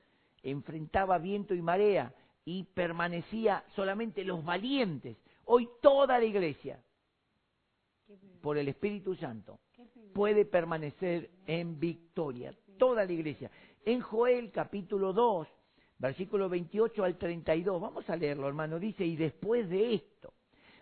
enfrentaba 0.44 1.18
viento 1.18 1.54
y 1.54 1.62
marea 1.62 2.14
y 2.46 2.64
permanecía 2.64 3.64
solamente 3.76 4.24
los 4.24 4.44
valientes. 4.44 5.18
Hoy 5.46 5.70
toda 5.82 6.20
la 6.20 6.26
iglesia, 6.26 6.82
por 8.42 8.58
el 8.58 8.68
Espíritu 8.68 9.16
Santo, 9.16 9.60
puede 10.14 10.46
permanecer 10.46 11.30
en 11.46 11.80
victoria. 11.80 12.54
Toda 12.78 13.06
la 13.06 13.12
iglesia. 13.12 13.52
En 13.86 14.02
Joel 14.02 14.52
capítulo 14.52 15.14
2, 15.14 15.48
versículo 15.98 16.50
28 16.50 17.04
al 17.04 17.18
32, 17.18 17.80
vamos 17.80 18.10
a 18.10 18.16
leerlo 18.16 18.48
hermano, 18.48 18.80
dice, 18.80 19.06
y 19.06 19.16
después 19.16 19.70
de 19.70 19.94
esto, 19.94 20.34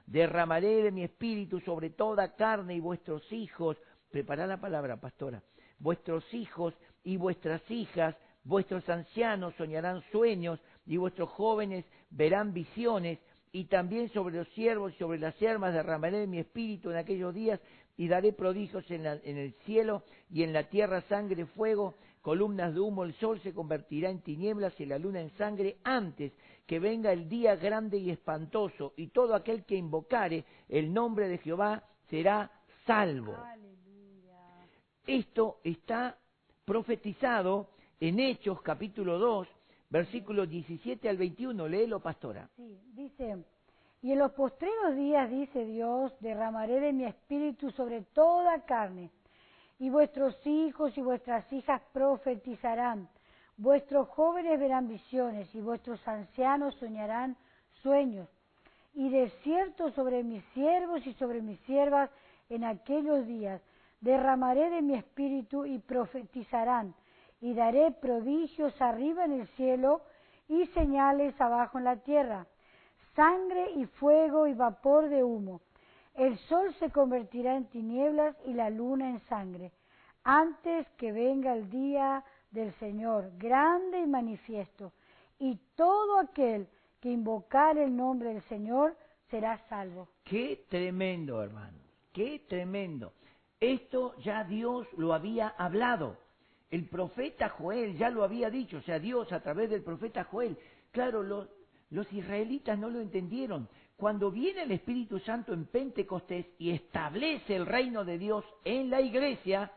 derramaré 0.05 0.83
de 0.83 0.91
mi 0.91 1.03
espíritu 1.03 1.59
sobre 1.59 1.89
toda 1.91 2.35
carne 2.35 2.75
y 2.75 2.79
vuestros 2.79 3.31
hijos, 3.31 3.77
prepara 4.09 4.47
la 4.47 4.59
palabra, 4.59 4.99
pastora, 4.99 5.43
vuestros 5.77 6.33
hijos 6.33 6.73
y 7.03 7.17
vuestras 7.17 7.61
hijas, 7.69 8.15
vuestros 8.43 8.87
ancianos 8.89 9.53
soñarán 9.55 10.01
sueños 10.11 10.59
y 10.85 10.97
vuestros 10.97 11.29
jóvenes 11.29 11.85
verán 12.09 12.53
visiones, 12.53 13.19
y 13.51 13.65
también 13.65 14.09
sobre 14.09 14.35
los 14.35 14.47
siervos 14.49 14.93
y 14.93 14.97
sobre 14.97 15.19
las 15.19 15.33
siervas 15.35 15.73
derramaré 15.73 16.27
mi 16.27 16.37
espíritu 16.37 16.91
en 16.91 16.97
aquellos 16.97 17.33
días 17.33 17.59
y 17.97 18.07
daré 18.07 18.31
prodigios 18.31 18.89
en, 18.91 19.05
en, 19.05 19.37
el 19.37 19.53
cielo 19.65 20.03
y 20.29 20.43
en 20.43 20.53
la 20.53 20.69
tierra 20.69 21.01
sangre, 21.01 21.45
fuego, 21.47 21.95
columnas 22.21 22.73
de 22.73 22.79
humo, 22.79 23.03
el 23.03 23.13
sol 23.15 23.39
se 23.41 23.53
convertirá 23.53 24.09
en 24.09 24.21
tinieblas 24.21 24.79
y 24.79 24.85
la 24.85 24.99
luna 24.99 25.19
en 25.19 25.31
sangre 25.31 25.77
antes 25.83 26.31
que 26.65 26.79
venga 26.79 27.11
el 27.11 27.27
día 27.27 27.55
grande 27.55 27.97
y 27.97 28.11
espantoso. 28.11 28.93
Y 28.95 29.07
todo 29.07 29.33
aquel 29.33 29.65
que 29.65 29.75
invocare 29.75 30.45
el 30.67 30.93
nombre 30.93 31.27
de 31.27 31.39
Jehová 31.39 31.83
será 32.09 32.51
salvo. 32.85 33.35
Esto 35.07 35.59
está 35.63 36.17
profetizado 36.65 37.71
en 37.99 38.19
Hechos 38.19 38.61
capítulo 38.61 39.19
2, 39.19 39.47
versículos 39.89 40.49
17 40.49 41.09
al 41.09 41.17
21. 41.17 41.67
Léelo, 41.67 41.99
pastora. 41.99 42.49
Sí, 42.55 42.79
dice, 42.93 43.43
y 44.01 44.13
en 44.13 44.19
los 44.19 44.31
postreros 44.31 44.95
días, 44.95 45.29
dice 45.29 45.65
Dios, 45.65 46.13
derramaré 46.21 46.79
de 46.79 46.93
mi 46.93 47.03
espíritu 47.03 47.71
sobre 47.71 48.01
toda 48.13 48.63
carne, 48.65 49.11
y 49.77 49.89
vuestros 49.89 50.35
hijos 50.45 50.97
y 50.97 51.01
vuestras 51.01 51.51
hijas 51.51 51.81
profetizarán, 51.91 53.09
vuestros 53.57 54.07
jóvenes 54.09 54.59
verán 54.59 54.87
visiones, 54.87 55.53
y 55.53 55.59
vuestros 55.59 56.05
ancianos 56.07 56.75
soñarán 56.75 57.35
sueños. 57.81 58.29
Y 58.93 59.09
de 59.09 59.29
cierto 59.43 59.91
sobre 59.91 60.23
mis 60.23 60.43
siervos 60.53 61.05
y 61.05 61.13
sobre 61.13 61.41
mis 61.41 61.59
siervas 61.61 62.09
en 62.49 62.63
aquellos 62.63 63.27
días 63.27 63.61
derramaré 64.01 64.69
de 64.69 64.81
mi 64.81 64.95
espíritu 64.95 65.65
y 65.65 65.79
profetizarán, 65.79 66.95
y 67.41 67.53
daré 67.53 67.91
prodigios 67.91 68.79
arriba 68.81 69.25
en 69.25 69.41
el 69.41 69.47
cielo 69.49 70.01
y 70.47 70.65
señales 70.67 71.39
abajo 71.39 71.77
en 71.77 71.83
la 71.85 71.97
tierra, 71.97 72.47
sangre 73.15 73.71
y 73.75 73.85
fuego 73.85 74.47
y 74.47 74.53
vapor 74.53 75.09
de 75.09 75.23
humo. 75.23 75.61
El 76.15 76.37
sol 76.39 76.73
se 76.79 76.89
convertirá 76.91 77.55
en 77.55 77.65
tinieblas 77.65 78.35
y 78.45 78.53
la 78.53 78.69
luna 78.69 79.09
en 79.09 79.19
sangre, 79.21 79.71
antes 80.23 80.87
que 80.97 81.11
venga 81.11 81.53
el 81.53 81.69
día 81.69 82.23
del 82.51 82.73
Señor, 82.73 83.31
grande 83.37 83.99
y 83.99 84.07
manifiesto, 84.07 84.91
y 85.37 85.57
todo 85.75 86.19
aquel 86.19 86.67
que 86.99 87.09
invocar 87.09 87.77
el 87.77 87.95
nombre 87.95 88.33
del 88.33 88.41
Señor 88.43 88.97
será 89.29 89.57
salvo. 89.69 90.09
Qué 90.23 90.65
tremendo, 90.69 91.41
hermano, 91.41 91.77
qué 92.11 92.43
tremendo. 92.47 93.13
Esto 93.59 94.17
ya 94.17 94.43
Dios 94.43 94.87
lo 94.97 95.13
había 95.13 95.49
hablado. 95.49 96.17
El 96.69 96.87
profeta 96.87 97.49
Joel 97.49 97.97
ya 97.97 98.09
lo 98.09 98.23
había 98.23 98.49
dicho, 98.49 98.77
o 98.77 98.81
sea, 98.81 98.99
Dios 98.99 99.31
a 99.31 99.41
través 99.41 99.69
del 99.69 99.83
profeta 99.83 100.23
Joel. 100.25 100.57
Claro, 100.91 101.23
los, 101.23 101.47
los 101.89 102.11
israelitas 102.13 102.77
no 102.77 102.89
lo 102.89 102.99
entendieron. 102.99 103.67
Cuando 103.97 104.31
viene 104.31 104.63
el 104.63 104.71
Espíritu 104.71 105.19
Santo 105.19 105.53
en 105.53 105.65
Pentecostés 105.65 106.45
y 106.57 106.71
establece 106.71 107.55
el 107.55 107.65
reino 107.65 108.05
de 108.05 108.17
Dios 108.17 108.45
en 108.63 108.89
la 108.89 109.01
iglesia, 109.01 109.71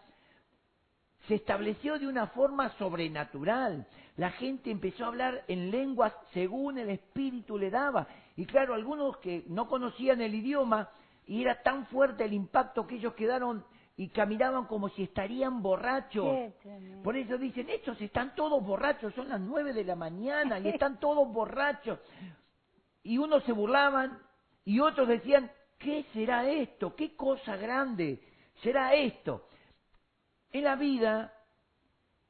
se 1.27 1.37
estableció 1.37 1.99
de 1.99 2.07
una 2.07 2.27
forma 2.29 2.71
sobrenatural. 2.77 3.87
La 4.17 4.31
gente 4.33 4.71
empezó 4.71 5.05
a 5.05 5.09
hablar 5.09 5.45
en 5.49 5.71
lenguas 5.71 6.13
según 6.35 6.79
el 6.79 6.91
Espíritu 6.91 7.59
le 7.59 7.71
daba. 7.71 8.07
Y 8.37 8.45
claro, 8.45 8.75
algunos 8.75 9.17
que 9.19 9.45
no 9.49 9.69
conocían 9.69 10.21
el 10.21 10.35
idioma, 10.35 10.91
y 11.27 11.43
era 11.43 11.63
tan 11.63 11.87
fuerte 11.87 12.25
el 12.25 12.33
impacto 12.33 12.87
que 12.87 12.97
ellos 12.97 13.15
quedaron 13.15 13.65
y 13.97 14.09
caminaban 14.09 14.67
como 14.67 14.89
si 14.91 15.05
estarían 15.05 15.63
borrachos. 15.63 16.53
Por 17.05 17.17
eso 17.17 17.37
dicen, 17.39 17.69
estos 17.69 18.01
están 18.01 18.35
todos 18.35 18.65
borrachos, 18.65 19.15
son 19.15 19.29
las 19.29 19.41
nueve 19.41 19.73
de 19.73 19.85
la 19.85 19.97
mañana 19.97 20.59
y 20.59 20.69
están 20.69 20.99
todos 20.99 21.31
borrachos. 21.33 21.99
Y 23.03 23.19
unos 23.19 23.45
se 23.45 23.53
burlaban 23.53 24.19
y 24.65 24.81
otros 24.81 25.09
decían, 25.09 25.51
¿qué 25.79 26.07
será 26.13 26.49
esto? 26.49 26.95
¿Qué 26.97 27.15
cosa 27.17 27.57
grande 27.57 28.23
será 28.63 28.95
esto? 28.95 29.49
En 30.53 30.65
la 30.65 30.77
vida 30.77 31.35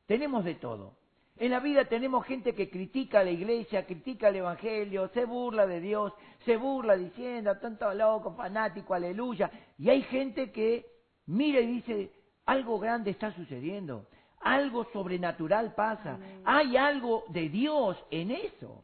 tenemos 0.07 0.45
de 0.45 0.55
todo. 0.57 0.97
En 1.37 1.51
la 1.51 1.61
vida 1.61 1.87
tenemos 1.87 2.27
gente 2.27 2.55
que 2.55 2.71
critica 2.71 3.21
a 3.21 3.25
la 3.25 3.31
iglesia, 3.31 3.87
critica 3.87 4.29
el 4.29 4.37
evangelio, 4.37 5.09
se 5.09 5.25
burla 5.25 5.67
de 5.67 5.81
Dios, 5.81 6.13
se 6.45 6.57
burla 6.57 6.97
diciendo, 6.97 7.57
tanto 7.59 7.93
loco, 7.95 8.35
fanático, 8.35 8.95
aleluya. 8.95 9.51
Y 9.79 9.89
hay 9.89 10.03
gente 10.03 10.53
que 10.53 10.92
mira 11.27 11.61
y 11.61 11.67
dice, 11.67 12.13
algo 12.47 12.79
grande 12.79 13.11
está 13.11 13.33
sucediendo, 13.33 14.07
algo 14.41 14.85
sobrenatural 14.93 15.75
pasa, 15.75 16.19
hay 16.45 16.77
algo 16.77 17.25
de 17.29 17.49
Dios 17.49 17.97
en 18.11 18.33
eso. 18.33 18.83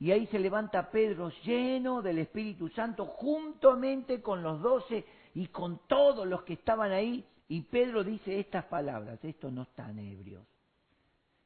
Y 0.00 0.12
ahí 0.12 0.26
se 0.28 0.38
levanta 0.38 0.90
Pedro 0.90 1.30
lleno 1.42 2.02
del 2.02 2.18
Espíritu 2.18 2.68
Santo 2.68 3.04
juntamente 3.06 4.22
con 4.22 4.42
los 4.42 4.60
doce 4.62 5.04
y 5.34 5.48
con 5.48 5.80
todos 5.88 6.26
los 6.26 6.42
que 6.42 6.52
estaban 6.52 6.92
ahí. 6.92 7.24
Y 7.48 7.62
Pedro 7.62 8.04
dice 8.04 8.38
estas 8.38 8.66
palabras, 8.66 9.18
estos 9.24 9.50
no 9.52 9.62
están 9.62 9.98
ebrios, 9.98 10.46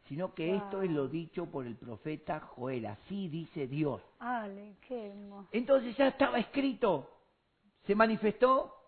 sino 0.08 0.34
que 0.34 0.56
esto 0.56 0.82
es 0.82 0.90
lo 0.90 1.06
dicho 1.08 1.46
por 1.46 1.64
el 1.64 1.76
profeta 1.76 2.40
Joel, 2.40 2.86
así 2.86 3.28
dice 3.28 3.68
Dios. 3.68 4.02
Entonces 5.52 5.96
ya 5.96 6.08
estaba 6.08 6.38
escrito, 6.38 7.08
se 7.86 7.94
manifestó, 7.94 8.81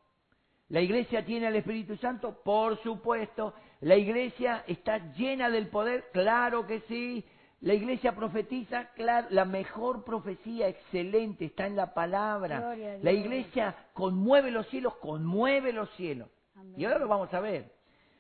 la 0.75 0.81
iglesia 0.81 1.25
tiene 1.25 1.47
al 1.47 1.55
Espíritu 1.55 1.97
Santo, 1.99 2.43
por 2.43 2.83
supuesto, 2.83 3.55
la 3.83 3.95
iglesia 3.95 4.65
está 4.67 4.99
llena 5.13 5.49
del 5.49 5.69
poder, 5.69 6.11
claro 6.13 6.67
que 6.67 6.81
sí, 6.89 7.25
la 7.61 7.75
iglesia 7.75 8.17
profetiza, 8.17 8.87
claro, 8.95 9.29
la 9.31 9.45
mejor 9.45 10.03
profecía 10.03 10.67
excelente 10.67 11.45
está 11.45 11.69
en 11.69 11.77
la 11.77 11.95
palabra. 11.95 12.75
La 13.01 13.13
iglesia 13.13 13.77
conmueve 13.93 14.51
los 14.51 14.67
cielos, 14.67 14.97
conmueve 14.97 15.73
los 15.73 15.89
cielos. 15.91 16.29
Y 16.77 16.85
ahora 16.85 16.99
lo 16.99 17.07
vamos 17.07 17.33
a 17.33 17.39
ver. 17.39 17.71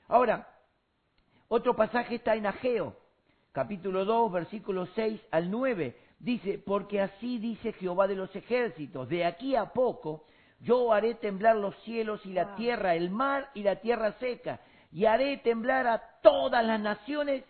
Ahora, 0.06 0.48
otro 1.48 1.74
pasaje 1.74 2.14
está 2.14 2.36
en 2.36 2.46
Ageo, 2.46 2.96
capítulo 3.50 4.04
2, 4.04 4.30
versículos 4.30 4.88
6 4.94 5.20
al 5.32 5.50
9. 5.50 5.96
Dice, 6.20 6.62
porque 6.64 7.00
así 7.00 7.38
dice 7.38 7.72
Jehová 7.72 8.06
de 8.06 8.14
los 8.14 8.36
ejércitos, 8.36 9.08
de 9.08 9.24
aquí 9.24 9.56
a 9.56 9.72
poco 9.72 10.26
yo 10.60 10.92
haré 10.92 11.14
temblar 11.14 11.56
los 11.56 11.76
cielos 11.82 12.24
y 12.24 12.32
la 12.32 12.54
tierra, 12.56 12.94
el 12.94 13.10
mar 13.10 13.50
y 13.54 13.62
la 13.62 13.76
tierra 13.76 14.12
seca, 14.18 14.60
y 14.90 15.06
haré 15.06 15.38
temblar 15.38 15.86
a 15.86 16.02
todas 16.22 16.64
las 16.64 16.80
naciones, 16.80 17.44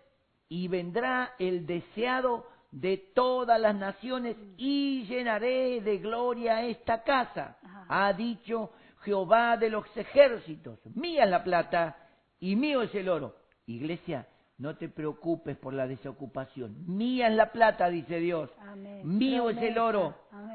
y 0.49 0.69
vendrá 0.69 1.33
el 1.39 1.67
deseado 1.67 2.47
de 2.71 2.97
todas 3.15 3.61
las 3.61 3.75
naciones, 3.75 4.37
y 4.57 5.05
llenaré 5.05 5.81
de 5.81 5.99
gloria 5.99 6.63
esta 6.63 7.03
casa, 7.03 7.59
ha 7.89 8.13
dicho 8.13 8.71
Jehová 9.05 9.57
de 9.57 9.71
los 9.71 9.85
ejércitos. 9.97 10.79
Mía 10.95 11.25
es 11.25 11.31
la 11.31 11.45
plata 11.45 11.97
y 12.41 12.57
mío 12.57 12.83
es 12.83 12.95
el 12.95 13.09
oro. 13.09 13.37
Iglesia, 13.67 14.27
no 14.59 14.77
te 14.77 14.89
preocupes 14.89 15.57
por 15.57 15.75
la 15.75 15.87
desocupación. 15.87 16.85
Mía 16.87 17.29
es 17.29 17.35
la 17.35 17.53
plata, 17.53 17.89
dice 17.89 18.19
Dios. 18.19 18.51
Mío 19.03 19.51
es 19.51 19.59
el 19.59 19.79
oro, 19.79 20.15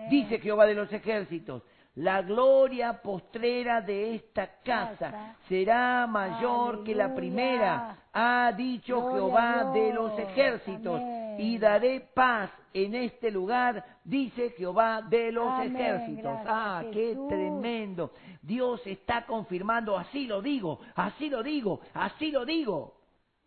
dice 0.10 0.40
Jehová 0.40 0.66
de 0.66 0.76
los 0.76 0.92
ejércitos. 0.92 1.64
La 2.00 2.22
gloria 2.22 3.02
postrera 3.02 3.82
de 3.82 4.16
esta 4.16 4.48
casa 4.64 5.10
Casa. 5.10 5.36
será 5.50 6.08
mayor 6.08 6.84
que 6.84 6.96
la 6.96 7.14
primera, 7.14 7.98
ha 8.14 8.52
dicho 8.56 9.02
Gloria 9.02 9.16
Jehová 9.16 9.72
de 9.74 9.94
los 9.94 10.18
ejércitos, 10.20 10.96
Amén. 10.96 11.36
y 11.40 11.58
daré 11.58 12.00
paz 12.14 12.52
en 12.74 12.96
este 12.96 13.30
lugar, 13.32 13.84
dice 14.04 14.52
Jehová 14.52 15.02
de 15.02 15.32
los 15.32 15.48
Amén. 15.50 15.76
ejércitos. 15.76 16.24
Gracias, 16.24 16.48
ah, 16.48 16.84
qué 16.94 17.08
Jesús. 17.10 17.28
tremendo. 17.28 18.12
Dios 18.42 18.82
está 18.86 19.26
confirmando, 19.26 19.98
así 19.98 20.26
lo 20.26 20.42
digo, 20.42 20.80
así 20.96 21.30
lo 21.30 21.44
digo, 21.44 21.82
así 21.94 22.32
lo 22.32 22.46
digo. 22.46 22.94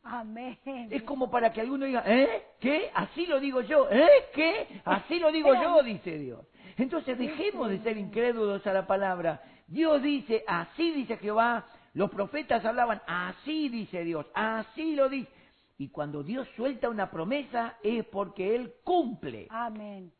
Amén. 0.04 0.58
Es 0.90 1.04
como 1.04 1.30
para 1.30 1.52
que 1.52 1.60
alguno 1.60 1.86
diga, 1.86 2.02
¿eh? 2.04 2.48
¿Qué? 2.58 2.90
Así 2.92 3.24
lo 3.26 3.38
digo 3.38 3.60
yo, 3.60 3.88
¿eh? 3.90 4.08
¿Qué? 4.34 4.80
Así 4.84 5.18
lo 5.20 5.30
digo 5.30 5.54
yo, 5.54 5.82
dice 5.82 6.18
Dios. 6.18 6.40
Entonces 6.76 7.18
dejemos 7.18 7.68
de 7.70 7.82
ser 7.82 7.96
incrédulos 7.96 8.66
a 8.66 8.72
la 8.72 8.86
palabra. 8.86 9.42
Dios 9.66 10.02
dice, 10.02 10.44
así 10.46 10.90
dice 10.92 11.16
Jehová, 11.16 11.66
los 11.94 12.10
profetas 12.10 12.64
hablaban, 12.64 13.00
así 13.06 13.68
dice 13.68 14.04
Dios, 14.04 14.26
así 14.34 14.94
lo 14.96 15.08
dice. 15.08 15.30
Y 15.78 15.88
cuando 15.88 16.22
Dios 16.22 16.48
suelta 16.56 16.88
una 16.88 17.10
promesa 17.10 17.76
es 17.82 18.04
porque 18.06 18.54
Él 18.54 18.74
cumple. 18.84 19.48
Amén. 19.50 20.12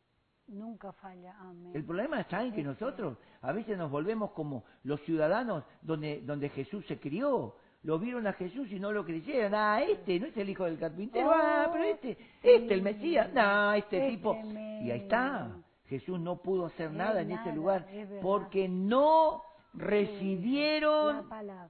Nunca 0.47 0.91
falla. 0.91 1.35
Amén. 1.39 1.71
El 1.73 1.85
problema 1.85 2.19
está 2.19 2.43
en 2.43 2.53
que 2.53 2.63
nosotros 2.63 3.17
a 3.41 3.51
veces 3.53 3.77
nos 3.77 3.89
volvemos 3.89 4.31
como 4.31 4.65
los 4.83 5.01
ciudadanos 5.01 5.63
donde, 5.81 6.21
donde 6.21 6.49
Jesús 6.49 6.85
se 6.87 6.99
crió. 6.99 7.55
Lo 7.83 7.99
vieron 7.99 8.27
a 8.27 8.33
Jesús 8.33 8.71
y 8.71 8.79
no 8.79 8.91
lo 8.91 9.05
creyeron. 9.05 9.53
Ah, 9.55 9.81
este 9.81 10.19
no 10.19 10.27
es 10.27 10.37
el 10.37 10.49
hijo 10.49 10.65
del 10.65 10.79
carpintero. 10.79 11.31
Ah, 11.33 11.69
pero 11.71 11.83
este, 11.83 12.17
este 12.41 12.73
el 12.73 12.81
Mesías. 12.81 13.31
No, 13.33 13.73
este 13.73 14.05
Es 14.05 14.13
tipo. 14.13 14.37
Y 14.45 14.91
ahí 14.91 14.99
está. 15.01 15.51
Jesús 15.99 16.19
no 16.19 16.37
pudo 16.37 16.65
hacer 16.67 16.87
Es 16.87 16.93
nada 16.93 17.21
en 17.21 17.31
ese 17.31 17.41
nada, 17.45 17.55
lugar 17.55 17.87
es 17.91 18.07
verdad. 18.09 18.21
porque 18.21 18.67
no 18.69 19.41
recibieron 19.73 21.27
palabra. 21.29 21.69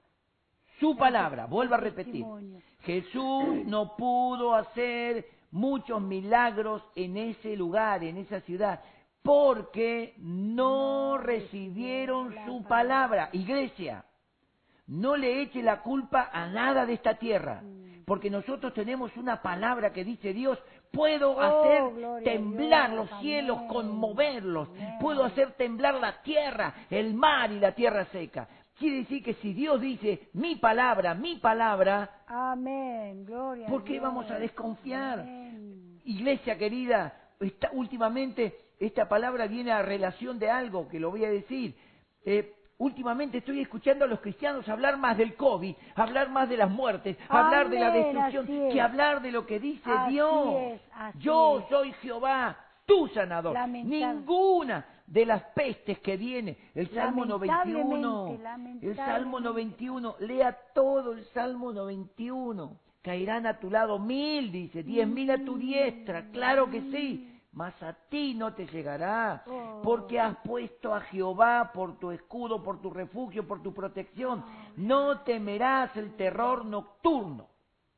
su 0.80 0.96
palabra. 0.96 1.46
Vuelvo 1.46 1.74
a 1.74 1.78
repetir. 1.78 2.24
Jesús 2.80 3.44
no 3.66 3.96
pudo 3.96 4.54
hacer 4.54 5.26
muchos 5.50 6.00
milagros 6.02 6.82
en 6.96 7.16
ese 7.16 7.56
lugar, 7.56 8.02
en 8.02 8.16
esa 8.18 8.40
ciudad, 8.40 8.80
porque 9.22 10.14
no 10.18 11.16
recibieron 11.18 12.30
su 12.46 12.62
palabra. 12.64 12.68
palabra. 12.68 13.28
Iglesia, 13.32 14.04
no 14.86 15.16
le 15.16 15.40
eche 15.42 15.62
la 15.62 15.80
culpa 15.82 16.28
a 16.32 16.46
nada 16.48 16.84
de 16.86 16.92
esta 16.94 17.14
tierra, 17.14 17.62
Mm. 17.62 18.04
porque 18.04 18.28
nosotros 18.30 18.74
tenemos 18.74 19.16
una 19.16 19.40
palabra 19.40 19.92
que 19.92 20.04
dice 20.04 20.32
Dios, 20.34 20.58
puedo 20.94 21.32
Oh, 21.32 21.40
hacer 21.40 21.94
gloria 21.94 22.24
temblar 22.32 22.90
Dios, 22.92 23.10
los 23.10 23.20
cielos, 23.20 23.56
amén. 23.58 23.68
conmoverlos, 23.68 24.68
Amén. 24.70 24.98
puedo 25.00 25.24
hacer 25.24 25.52
temblar 25.52 25.94
la 25.94 26.22
tierra, 26.22 26.74
el 26.90 27.14
mar 27.14 27.50
y 27.52 27.58
la 27.60 27.72
tierra 27.72 28.06
seca. 28.12 28.48
Quiere 28.78 28.98
decir 28.98 29.22
que 29.22 29.34
si 29.34 29.52
Dios 29.52 29.80
dice 29.80 30.28
mi 30.34 30.56
palabra, 30.56 31.14
mi 31.14 31.36
palabra, 31.36 32.22
Amén. 32.26 33.24
Gloria. 33.24 33.66
¿Por 33.68 33.84
qué 33.84 33.92
Dios. 33.94 34.02
vamos 34.02 34.30
a 34.30 34.38
desconfiar? 34.38 35.20
Amén. 35.20 36.00
Iglesia 36.04 36.58
querida, 36.58 37.14
últimamente 37.72 38.54
esta 38.80 39.08
palabra 39.08 39.46
viene 39.46 39.72
a 39.72 39.82
relación 39.82 40.38
de 40.38 40.50
algo 40.50 40.88
que 40.88 40.98
lo 41.00 41.10
voy 41.10 41.24
a 41.24 41.30
decir. 41.30 41.74
Eh, 42.24 42.52
últimamente 42.78 43.38
estoy 43.38 43.60
escuchando 43.60 44.04
a 44.04 44.08
los 44.08 44.20
cristianos 44.20 44.68
hablar 44.68 44.96
más 44.98 45.16
del 45.16 45.34
COVID, 45.34 45.74
hablar 45.94 46.30
más 46.30 46.48
de 46.48 46.56
las 46.56 46.70
muertes, 46.70 47.16
hablar 47.28 47.68
de 47.68 47.80
la 47.80 47.90
destrucción, 47.90 48.46
que 48.72 48.80
hablar 48.80 49.22
de 49.22 49.32
lo 49.32 49.46
que 49.46 49.60
dice 49.60 49.90
Así 49.90 50.12
Dios. 50.12 50.54
es, 50.72 50.80
Yo 51.20 51.60
es. 51.60 51.68
soy 51.68 51.92
Jehová, 52.02 52.56
tu 52.86 53.08
sanador. 53.08 53.56
Ninguna 53.68 54.86
de 55.06 55.26
las 55.26 55.42
pestes 55.54 55.98
que 56.00 56.16
viene, 56.16 56.56
el 56.74 56.88
Salmo 56.90 57.24
91, 57.26 58.38
Lamentablemente, 58.42 58.86
el. 58.86 58.96
Salmo 58.96 59.40
91, 59.40 60.16
lea 60.20 60.56
todo 60.74 61.12
el 61.12 61.24
Salmo 61.26 61.72
91. 61.72 62.78
Caerán 63.02 63.46
a 63.46 63.58
tu 63.58 63.70
lado 63.70 63.98
mil, 63.98 64.50
dice, 64.50 64.82
diez 64.82 65.06
mil 65.06 65.30
a 65.30 65.36
tu 65.44 65.58
diestra, 65.58 66.30
claro 66.32 66.70
que 66.70 66.80
sí, 66.90 67.33
mas 67.54 67.80
a 67.82 67.92
ti 68.10 68.34
no 68.34 68.52
te 68.54 68.66
llegará, 68.66 69.44
Oh. 69.46 69.80
porque 69.82 70.18
has 70.20 70.36
puesto 70.38 70.92
a 70.94 71.00
Jehová 71.02 71.70
por 71.72 71.98
tu 71.98 72.10
escudo, 72.10 72.62
por 72.62 72.80
tu 72.82 72.90
refugio, 72.90 73.46
por 73.46 73.62
tu 73.62 73.72
protección. 73.72 74.44
No 74.76 75.20
temerás 75.20 75.96
el 75.96 76.14
terror 76.16 76.64
nocturno, 76.64 77.48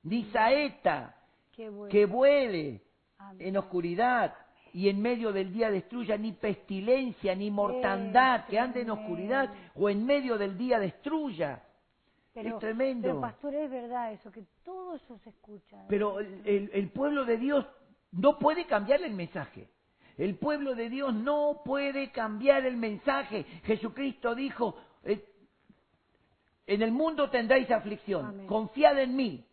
ni 0.02 0.24
saeta 0.26 1.16
bueno. 1.56 1.88
que 1.88 2.04
vuele 2.06 2.82
Amén. 3.18 3.48
en 3.48 3.56
oscuridad 3.56 4.34
y 4.74 4.90
en 4.90 5.00
medio 5.00 5.32
del 5.32 5.54
día 5.54 5.70
destruya 5.70 6.18
ni 6.18 6.32
pestilencia 6.32 7.34
ni 7.34 7.50
mortandad 7.50 8.44
que 8.46 8.58
ande 8.58 8.82
en 8.82 8.90
oscuridad 8.90 9.48
o 9.74 9.88
en 9.88 10.04
medio 10.04 10.36
del 10.36 10.58
día 10.58 10.78
destruya. 10.78 11.62
es 12.34 12.58
tremendo. 12.58 13.08
Pero, 13.08 13.20
pastor, 13.22 13.54
es 13.54 13.70
verdad 13.70 14.12
eso, 14.12 14.30
que 14.30 14.44
todo 14.62 14.96
eso 14.96 15.16
se 15.24 15.30
escucha. 15.30 15.78
Pero 15.88 16.20
el, 16.20 16.42
el- 16.44 16.70
el 16.74 16.90
pueblo 16.90 17.24
de 17.24 17.38
Dios 17.38 17.64
no 18.12 18.38
puede 18.38 18.66
cambiar 18.66 19.02
el 19.02 19.14
mensaje. 19.14 19.68
El 20.16 20.36
pueblo 20.36 20.74
de 20.74 20.88
Dios 20.88 21.12
no 21.14 21.60
puede 21.64 22.10
cambiar 22.10 22.64
el 22.64 22.76
mensaje. 22.76 23.44
Jesucristo 23.64 24.34
dijo, 24.34 24.76
en 26.66 26.82
el 26.82 26.90
mundo 26.90 27.30
tendréis 27.30 27.70
aflicción, 27.70 28.26
Amén. 28.26 28.46
confiad 28.46 28.98
en 28.98 29.14
mí, 29.14 29.44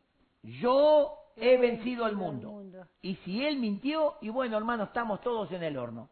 yo 0.44 1.14
he 1.36 1.54
He 1.54 1.58
vencido 1.58 1.66
al 1.66 1.72
vencido 1.78 2.06
al 2.06 2.16
mundo. 2.16 2.52
mundo. 2.52 2.88
Y 3.02 3.16
si 3.18 3.44
Él 3.46 3.58
mintió, 3.58 4.16
y 4.22 4.30
bueno 4.30 4.58
hermano, 4.58 4.86
estamos 4.86 5.20
todos 5.22 5.52
en 5.52 5.64
el 5.64 5.78
horno. 5.78 6.10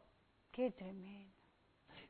Qué 0.51 0.71
tremendo. 0.71 1.31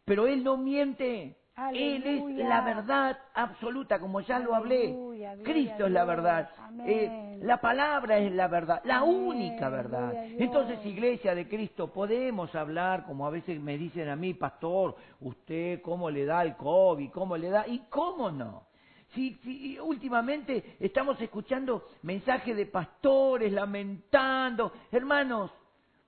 Pero 0.06 0.28
Él 0.28 0.44
no 0.44 0.58
miente. 0.58 1.38
Él 1.74 2.04
es 2.06 2.48
la 2.48 2.62
verdad 2.62 3.20
absoluta, 3.34 4.00
como 4.00 4.22
ya 4.22 4.40
lo 4.40 4.56
hablé. 4.56 4.86
Aleluya, 4.86 5.36
Cristo 5.44 5.86
es 5.86 5.92
la 5.92 6.06
verdad. 6.06 6.50
Eh, 6.86 7.40
la 7.44 7.60
palabra 7.60 8.18
es 8.18 8.32
la 8.32 8.48
verdad, 8.48 8.82
la 8.86 9.00
Amén, 9.00 9.28
única 9.28 9.70
verdad. 9.70 10.14
Entonces, 10.40 10.84
iglesia 10.86 11.36
de 11.36 11.48
Cristo, 11.48 11.92
podemos 11.92 12.54
hablar, 12.56 13.06
como 13.06 13.28
a 13.28 13.30
veces 13.30 13.60
me 13.60 13.78
dicen 13.78 14.10
a 14.10 14.16
mí, 14.16 14.34
pastor, 14.34 14.96
usted 15.20 15.82
cómo 15.82 16.10
le 16.10 16.26
da 16.26 16.42
el 16.42 16.56
COVID, 16.56 17.12
cómo 17.12 17.38
le 17.38 17.50
da, 17.50 17.68
y 17.68 17.80
cómo 17.90 18.32
no. 18.32 18.68
Si, 19.14 19.36
si 19.44 19.78
últimamente 19.78 20.78
estamos 20.80 21.20
escuchando 21.22 21.90
mensajes 22.04 22.56
de 22.56 22.66
pastores 22.66 23.52
lamentando, 23.52 24.72
hermanos, 24.90 25.52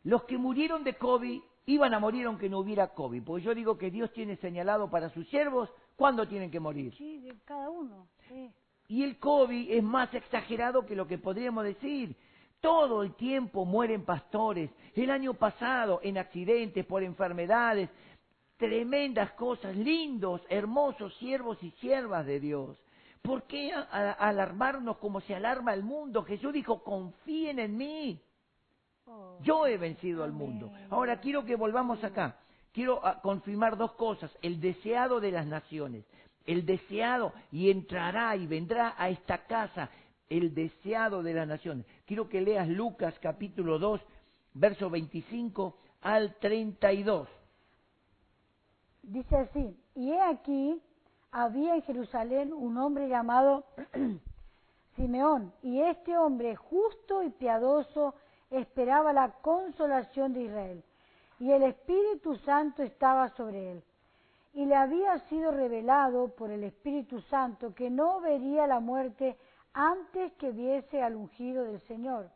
los 0.04 0.24
que 0.24 0.38
murieron 0.38 0.84
de 0.86 0.96
COVID 0.96 1.42
iban 1.66 1.94
a 1.94 2.00
morir 2.00 2.26
aunque 2.26 2.50
no 2.50 2.60
hubiera 2.60 2.90
COVID, 2.90 3.24
porque 3.24 3.44
yo 3.44 3.56
digo 3.56 3.78
que 3.78 3.92
Dios 3.92 4.12
tiene 4.14 4.36
señalado 4.38 4.90
para 4.90 5.10
sus 5.10 5.28
siervos 5.30 5.70
cuándo 5.96 6.28
tienen 6.28 6.52
que 6.52 6.60
morir. 6.60 6.94
Sí, 6.96 7.20
de 7.20 7.36
cada 7.46 7.70
uno. 7.70 8.08
Sí. 8.28 8.52
Y 8.88 9.04
el 9.04 9.18
COVID 9.18 9.72
es 9.72 9.84
más 9.84 10.14
exagerado 10.14 10.86
que 10.86 10.96
lo 10.96 11.08
que 11.08 11.18
podríamos 11.18 11.64
decir. 11.64 12.16
Todo 12.60 13.04
el 13.04 13.16
tiempo 13.16 13.66
mueren 13.66 14.06
pastores. 14.06 14.70
El 14.96 15.10
año 15.10 15.34
pasado 15.34 16.00
en 16.04 16.18
accidentes, 16.18 16.86
por 16.86 17.04
enfermedades, 17.04 17.90
tremendas 18.58 19.32
cosas, 19.32 19.76
lindos, 19.76 20.42
hermosos 20.50 21.14
siervos 21.18 21.62
y 21.64 21.72
siervas 21.72 22.26
de 22.26 22.40
Dios. 22.40 22.78
¿Por 23.22 23.44
qué 23.44 23.74
alarmarnos 23.74 24.98
como 24.98 25.22
se 25.22 25.34
alarma 25.34 25.74
el 25.74 25.84
mundo? 25.84 26.24
Jesús 26.24 26.54
dijo, 26.54 26.84
confíen 26.84 27.60
en 27.60 27.78
mí. 27.78 28.22
Oh, 29.06 29.38
Yo 29.42 29.68
he 29.68 29.78
vencido 29.78 30.24
al 30.24 30.32
mundo. 30.32 30.72
Ahora 30.90 31.20
quiero 31.20 31.44
que 31.46 31.56
volvamos 31.56 32.04
acá. 32.04 32.38
Quiero 32.72 33.06
ah, 33.06 33.20
confirmar 33.22 33.78
dos 33.78 33.94
cosas. 33.94 34.32
El 34.42 34.60
deseado 34.60 35.20
de 35.20 35.32
las 35.32 35.46
naciones. 35.46 36.06
El 36.46 36.66
deseado 36.66 37.34
y 37.52 37.70
entrará 37.70 38.36
y 38.36 38.48
vendrá 38.48 38.96
a 38.98 39.10
esta 39.10 39.46
casa. 39.46 39.90
El 40.30 40.54
deseado 40.54 41.22
de 41.22 41.34
las 41.34 41.48
naciones. 41.48 41.86
Quiero 42.06 42.30
que 42.30 42.42
leas 42.42 42.68
Lucas 42.68 43.14
capítulo 43.20 43.78
2, 43.78 44.02
verso 44.54 44.90
25 44.90 45.78
al 46.02 46.36
32. 46.36 47.28
Dice 49.04 49.36
así, 49.36 49.78
y 49.96 50.12
he 50.12 50.22
aquí, 50.22 50.82
había 51.32 51.76
en 51.76 51.82
Jerusalén 51.82 52.54
un 52.54 52.78
hombre 52.78 53.10
llamado 53.10 53.66
Simeón, 54.96 55.54
y 55.62 55.82
este 55.82 56.18
hombre 56.18 56.56
justo 56.56 57.22
y 57.24 57.30
piadoso 57.30 58.16
esperaba 58.54 59.14
la 59.14 59.32
consolación 59.42 60.34
de 60.34 60.44
Israel, 60.44 60.84
y 61.40 61.52
el 61.52 61.64
Espíritu 61.64 62.36
Santo 62.38 62.84
estaba 62.84 63.30
sobre 63.30 63.72
él. 63.72 63.84
Y 64.54 64.66
le 64.66 64.76
había 64.76 65.18
sido 65.30 65.52
revelado 65.52 66.30
por 66.30 66.52
el 66.52 66.64
Espíritu 66.64 67.22
Santo 67.22 67.74
que 67.74 67.90
no 67.90 68.22
vería 68.22 68.68
la 68.68 68.80
muerte 68.80 69.36
antes 69.74 70.32
que 70.34 70.52
viese 70.52 71.02
al 71.02 71.16
ungido 71.16 71.64
del 71.64 71.82
Señor. 71.82 72.30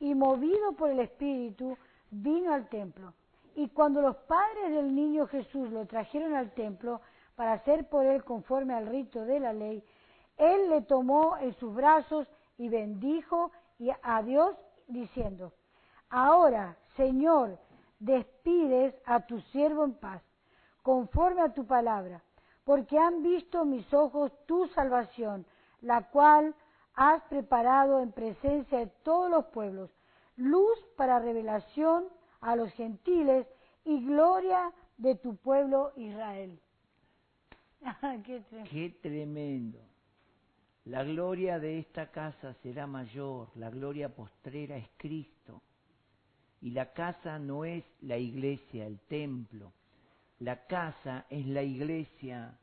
Y 0.00 0.14
movido 0.14 0.72
por 0.72 0.90
el 0.90 0.98
Espíritu, 0.98 1.78
vino 2.10 2.52
al 2.52 2.68
templo. 2.68 3.12
Y 3.54 3.68
cuando 3.68 4.02
los 4.02 4.16
padres 4.16 4.72
del 4.72 4.94
niño 4.94 5.28
Jesús 5.28 5.70
lo 5.70 5.86
trajeron 5.86 6.34
al 6.34 6.50
templo 6.50 7.00
para 7.36 7.52
hacer 7.54 7.88
por 7.88 8.04
él 8.04 8.24
conforme 8.24 8.74
al 8.74 8.86
rito 8.86 9.24
de 9.24 9.40
la 9.40 9.52
ley, 9.52 9.82
él 10.36 10.68
le 10.68 10.82
tomó 10.82 11.38
en 11.38 11.54
sus 11.54 11.74
brazos 11.74 12.26
y 12.58 12.68
bendijo 12.68 13.52
a 14.02 14.22
Dios 14.22 14.56
diciendo, 14.86 15.52
Ahora, 16.08 16.76
Señor, 16.96 17.58
despides 17.98 18.94
a 19.04 19.26
tu 19.26 19.40
siervo 19.52 19.84
en 19.84 19.94
paz, 19.94 20.22
conforme 20.82 21.42
a 21.42 21.52
tu 21.52 21.66
palabra, 21.66 22.22
porque 22.64 22.98
han 22.98 23.22
visto 23.22 23.64
mis 23.64 23.92
ojos 23.92 24.32
tu 24.46 24.66
salvación, 24.68 25.46
la 25.80 26.08
cual 26.10 26.54
has 26.94 27.22
preparado 27.24 28.00
en 28.00 28.12
presencia 28.12 28.78
de 28.78 28.86
todos 29.02 29.30
los 29.30 29.46
pueblos, 29.46 29.90
luz 30.36 30.78
para 30.96 31.18
revelación 31.18 32.04
a 32.40 32.56
los 32.56 32.72
gentiles 32.72 33.46
y 33.84 34.04
gloria 34.04 34.72
de 34.96 35.14
tu 35.14 35.36
pueblo 35.36 35.92
Israel. 35.96 36.58
Qué, 38.24 38.40
tremendo. 38.40 38.70
Qué 38.70 38.90
tremendo. 39.02 39.78
La 40.86 41.02
gloria 41.02 41.58
de 41.58 41.80
esta 41.80 42.12
casa 42.12 42.54
será 42.62 42.86
mayor, 42.86 43.48
la 43.56 43.70
gloria 43.70 44.08
postrera 44.08 44.76
es 44.76 44.88
Cristo. 44.96 45.60
Y 46.60 46.70
la 46.70 46.92
casa 46.92 47.40
no 47.40 47.64
es 47.64 47.84
la 48.02 48.16
iglesia, 48.16 48.86
el 48.86 49.00
templo. 49.00 49.72
La 50.38 50.64
casa 50.66 51.26
es 51.28 51.44
la 51.46 51.64
iglesia. 51.64 52.56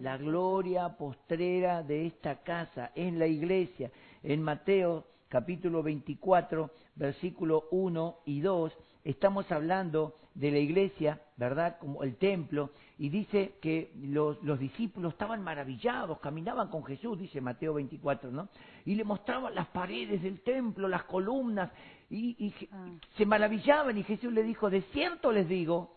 La 0.00 0.18
gloria 0.18 0.98
postrera 0.98 1.82
de 1.82 2.06
esta 2.08 2.42
casa 2.42 2.92
es 2.94 3.10
la 3.14 3.26
iglesia. 3.26 3.90
En 4.22 4.42
Mateo 4.42 5.06
capítulo 5.30 5.82
24, 5.82 6.70
versículo 6.94 7.68
1 7.70 8.18
y 8.26 8.40
2, 8.42 8.76
estamos 9.04 9.50
hablando 9.50 10.19
de 10.34 10.50
la 10.50 10.58
iglesia, 10.58 11.20
¿verdad? 11.36 11.78
Como 11.78 12.02
el 12.02 12.16
templo, 12.16 12.70
y 12.98 13.08
dice 13.08 13.54
que 13.60 13.92
los, 14.02 14.42
los, 14.42 14.58
discípulos 14.58 15.12
estaban 15.12 15.42
maravillados, 15.42 16.20
caminaban 16.20 16.68
con 16.68 16.84
Jesús, 16.84 17.18
dice 17.18 17.40
Mateo 17.40 17.74
24, 17.74 18.30
¿no? 18.30 18.48
Y 18.84 18.94
le 18.94 19.04
mostraban 19.04 19.54
las 19.54 19.68
paredes 19.68 20.22
del 20.22 20.42
templo, 20.42 20.86
las 20.86 21.04
columnas, 21.04 21.70
y, 22.10 22.52
ah. 22.72 22.88
se 23.16 23.26
maravillaban, 23.26 23.96
y 23.96 24.02
Jesús 24.02 24.32
le 24.32 24.42
dijo, 24.42 24.70
de 24.70 24.82
cierto 24.92 25.32
les 25.32 25.48
digo, 25.48 25.96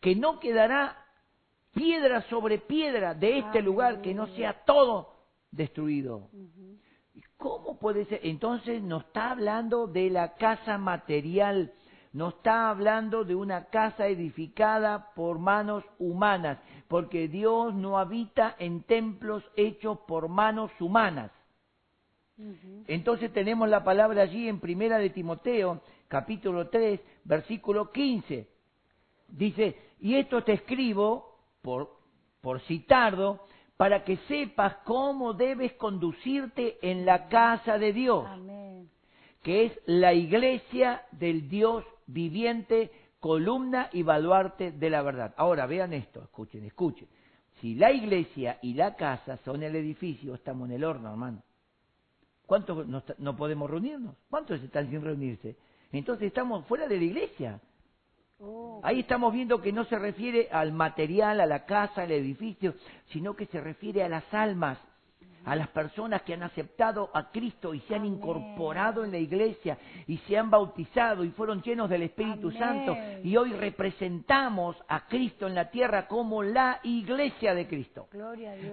que 0.00 0.14
no 0.14 0.40
quedará 0.40 1.04
piedra 1.72 2.22
sobre 2.22 2.58
piedra 2.58 3.14
de 3.14 3.38
este 3.38 3.62
lugar 3.62 4.00
que 4.00 4.14
no 4.14 4.26
sea 4.28 4.64
todo 4.64 5.14
destruido. 5.50 6.30
¿Cómo 7.36 7.78
puede 7.78 8.06
ser? 8.06 8.20
Entonces 8.22 8.82
nos 8.82 9.04
está 9.04 9.30
hablando 9.30 9.86
de 9.86 10.10
la 10.10 10.34
casa 10.34 10.78
material, 10.78 11.72
no 12.16 12.30
está 12.30 12.70
hablando 12.70 13.24
de 13.24 13.34
una 13.34 13.66
casa 13.66 14.06
edificada 14.06 15.12
por 15.14 15.38
manos 15.38 15.84
humanas, 15.98 16.58
porque 16.88 17.28
Dios 17.28 17.74
no 17.74 17.98
habita 17.98 18.56
en 18.58 18.84
templos 18.84 19.44
hechos 19.54 19.98
por 20.08 20.30
manos 20.30 20.70
humanas. 20.80 21.30
Entonces 22.86 23.30
tenemos 23.34 23.68
la 23.68 23.84
palabra 23.84 24.22
allí 24.22 24.48
en 24.48 24.60
Primera 24.60 24.96
de 24.96 25.10
Timoteo, 25.10 25.82
capítulo 26.08 26.70
3, 26.70 26.98
versículo 27.24 27.92
15. 27.92 28.48
Dice, 29.28 29.76
y 30.00 30.14
esto 30.14 30.42
te 30.42 30.54
escribo 30.54 31.36
por, 31.60 31.98
por 32.40 32.62
citardo, 32.62 33.46
para 33.76 34.04
que 34.04 34.16
sepas 34.26 34.74
cómo 34.86 35.34
debes 35.34 35.74
conducirte 35.74 36.78
en 36.80 37.04
la 37.04 37.28
casa 37.28 37.76
de 37.76 37.92
Dios, 37.92 38.26
que 39.42 39.66
es 39.66 39.78
la 39.84 40.14
iglesia 40.14 41.02
del 41.12 41.50
Dios 41.50 41.84
viviente, 42.06 42.90
columna 43.20 43.90
y 43.92 44.02
baluarte 44.02 44.72
de 44.72 44.90
la 44.90 45.02
verdad. 45.02 45.34
Ahora 45.36 45.66
vean 45.66 45.92
esto, 45.92 46.22
escuchen, 46.22 46.64
escuchen. 46.64 47.08
Si 47.60 47.74
la 47.74 47.90
iglesia 47.90 48.58
y 48.62 48.74
la 48.74 48.96
casa 48.96 49.38
son 49.38 49.62
el 49.62 49.74
edificio, 49.76 50.34
estamos 50.34 50.68
en 50.68 50.76
el 50.76 50.84
horno, 50.84 51.10
hermano. 51.10 51.42
¿Cuántos 52.44 52.86
no, 52.86 53.02
no 53.18 53.36
podemos 53.36 53.68
reunirnos? 53.68 54.14
¿Cuántos 54.30 54.62
están 54.62 54.88
sin 54.90 55.02
reunirse? 55.02 55.56
Entonces 55.92 56.28
estamos 56.28 56.64
fuera 56.66 56.86
de 56.86 56.98
la 56.98 57.04
iglesia. 57.04 57.60
Oh. 58.38 58.80
Ahí 58.84 59.00
estamos 59.00 59.32
viendo 59.32 59.62
que 59.62 59.72
no 59.72 59.84
se 59.84 59.98
refiere 59.98 60.48
al 60.52 60.72
material, 60.72 61.40
a 61.40 61.46
la 61.46 61.64
casa, 61.64 62.02
al 62.02 62.12
edificio, 62.12 62.74
sino 63.06 63.34
que 63.34 63.46
se 63.46 63.60
refiere 63.60 64.02
a 64.02 64.08
las 64.08 64.32
almas, 64.32 64.78
a 65.46 65.54
las 65.54 65.68
personas 65.68 66.22
que 66.22 66.34
han 66.34 66.42
aceptado 66.42 67.08
a 67.14 67.30
Cristo 67.30 67.72
y 67.72 67.80
se 67.80 67.94
han 67.94 68.04
incorporado 68.04 69.04
en 69.04 69.12
la 69.12 69.18
iglesia 69.18 69.78
y 70.06 70.18
se 70.18 70.36
han 70.36 70.50
bautizado 70.50 71.24
y 71.24 71.30
fueron 71.30 71.62
llenos 71.62 71.88
del 71.88 72.02
Espíritu 72.02 72.50
Santo. 72.50 72.96
Y 73.22 73.36
hoy 73.36 73.52
representamos 73.52 74.76
a 74.88 75.06
Cristo 75.06 75.46
en 75.46 75.54
la 75.54 75.70
tierra 75.70 76.08
como 76.08 76.42
la 76.42 76.80
iglesia 76.82 77.54
de 77.54 77.68
Cristo. 77.68 78.08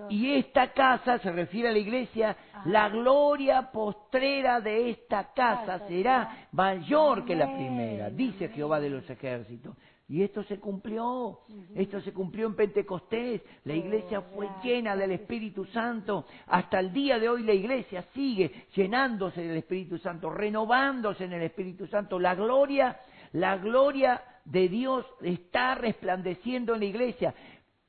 Y 0.10 0.34
esta 0.34 0.74
casa 0.74 1.20
se 1.20 1.32
refiere 1.32 1.70
a 1.70 1.72
la 1.72 1.78
iglesia, 1.78 2.36
la 2.66 2.90
gloria 2.90 3.72
postrera 3.72 4.60
de 4.60 4.90
esta 4.90 5.32
casa 5.34 5.88
será 5.88 6.48
mayor 6.52 7.24
que 7.24 7.36
la 7.36 7.54
primera, 7.54 8.10
dice 8.10 8.50
Jehová 8.50 8.80
de 8.80 8.90
los 8.90 9.08
ejércitos. 9.08 9.76
Y 10.14 10.22
esto 10.22 10.44
se 10.44 10.60
cumplió, 10.60 11.40
esto 11.74 12.00
se 12.02 12.14
cumplió 12.14 12.46
en 12.46 12.56
Pentecostés, 12.56 13.42
la 13.64 13.74
iglesia 13.74 14.22
fue 14.22 14.48
llena 14.64 14.96
del 14.96 15.10
Espíritu 15.10 15.66
Santo, 15.66 16.28
hasta 16.46 16.80
el 16.80 16.94
día 16.94 17.18
de 17.18 17.28
hoy 17.28 17.42
la 17.42 17.54
iglesia 17.54 18.06
sigue 18.14 18.68
llenándose 18.76 19.42
del 19.42 19.58
Espíritu 19.58 19.98
Santo, 19.98 20.30
renovándose 20.30 21.24
en 21.24 21.34
el 21.34 21.42
Espíritu 21.42 21.88
Santo, 21.88 22.20
la 22.20 22.36
gloria, 22.36 23.00
la 23.32 23.58
gloria 23.58 24.22
de 24.46 24.70
Dios 24.70 25.04
está 25.22 25.74
resplandeciendo 25.74 26.76
en 26.76 26.82
la 26.82 26.86
iglesia. 26.86 27.34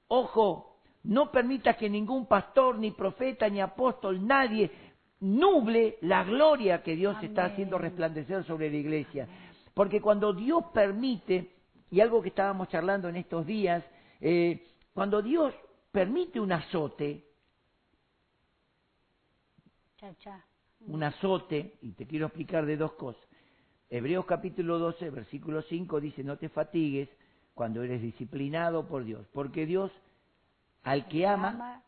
Ojo, 0.09 0.79
no 1.03 1.31
permita 1.31 1.75
que 1.75 1.91
ningún 1.91 2.25
pastor, 2.25 2.79
ni 2.79 2.93
profeta, 2.93 3.51
ni 3.51 3.61
apóstol, 3.61 4.27
nadie 4.27 4.71
nuble 5.21 5.99
la 6.01 6.25
gloria 6.25 6.83
que 6.83 6.97
Dios 6.97 7.23
está 7.23 7.45
haciendo 7.45 7.77
resplandecer 7.77 8.45
sobre 8.45 8.71
la 8.71 8.79
iglesia. 8.79 9.29
Porque 9.75 10.01
cuando 10.01 10.33
Dios 10.33 10.65
permite 10.73 11.54
y 11.91 12.01
algo 12.01 12.23
que 12.23 12.29
estábamos 12.29 12.69
charlando 12.69 13.09
en 13.09 13.17
estos 13.17 13.47
días, 13.47 13.85
eh, 14.21 14.67
cuando 14.93 15.23
Dios 15.23 15.55
permite 15.93 16.41
un 16.41 16.53
azote, 16.53 17.25
un 20.87 21.03
azote, 21.03 21.79
y 21.83 21.93
te 21.93 22.07
quiero 22.07 22.27
explicar 22.27 22.67
de 22.67 22.77
dos 22.77 22.93
cosas. 22.93 23.23
Hebreos 23.89 24.27
capítulo 24.27 24.79
12, 24.79 25.11
versículo 25.11 25.63
5 25.63 26.01
dice, 26.01 26.25
no 26.25 26.37
te 26.37 26.49
fatigues 26.49 27.09
cuando 27.55 27.83
eres 27.83 28.03
disciplinado 28.03 28.87
por 28.89 29.05
Dios, 29.05 29.27
porque 29.33 29.67
Dios 29.67 29.91
al 30.83 31.09
que 31.09 31.27
ama, 31.27 31.83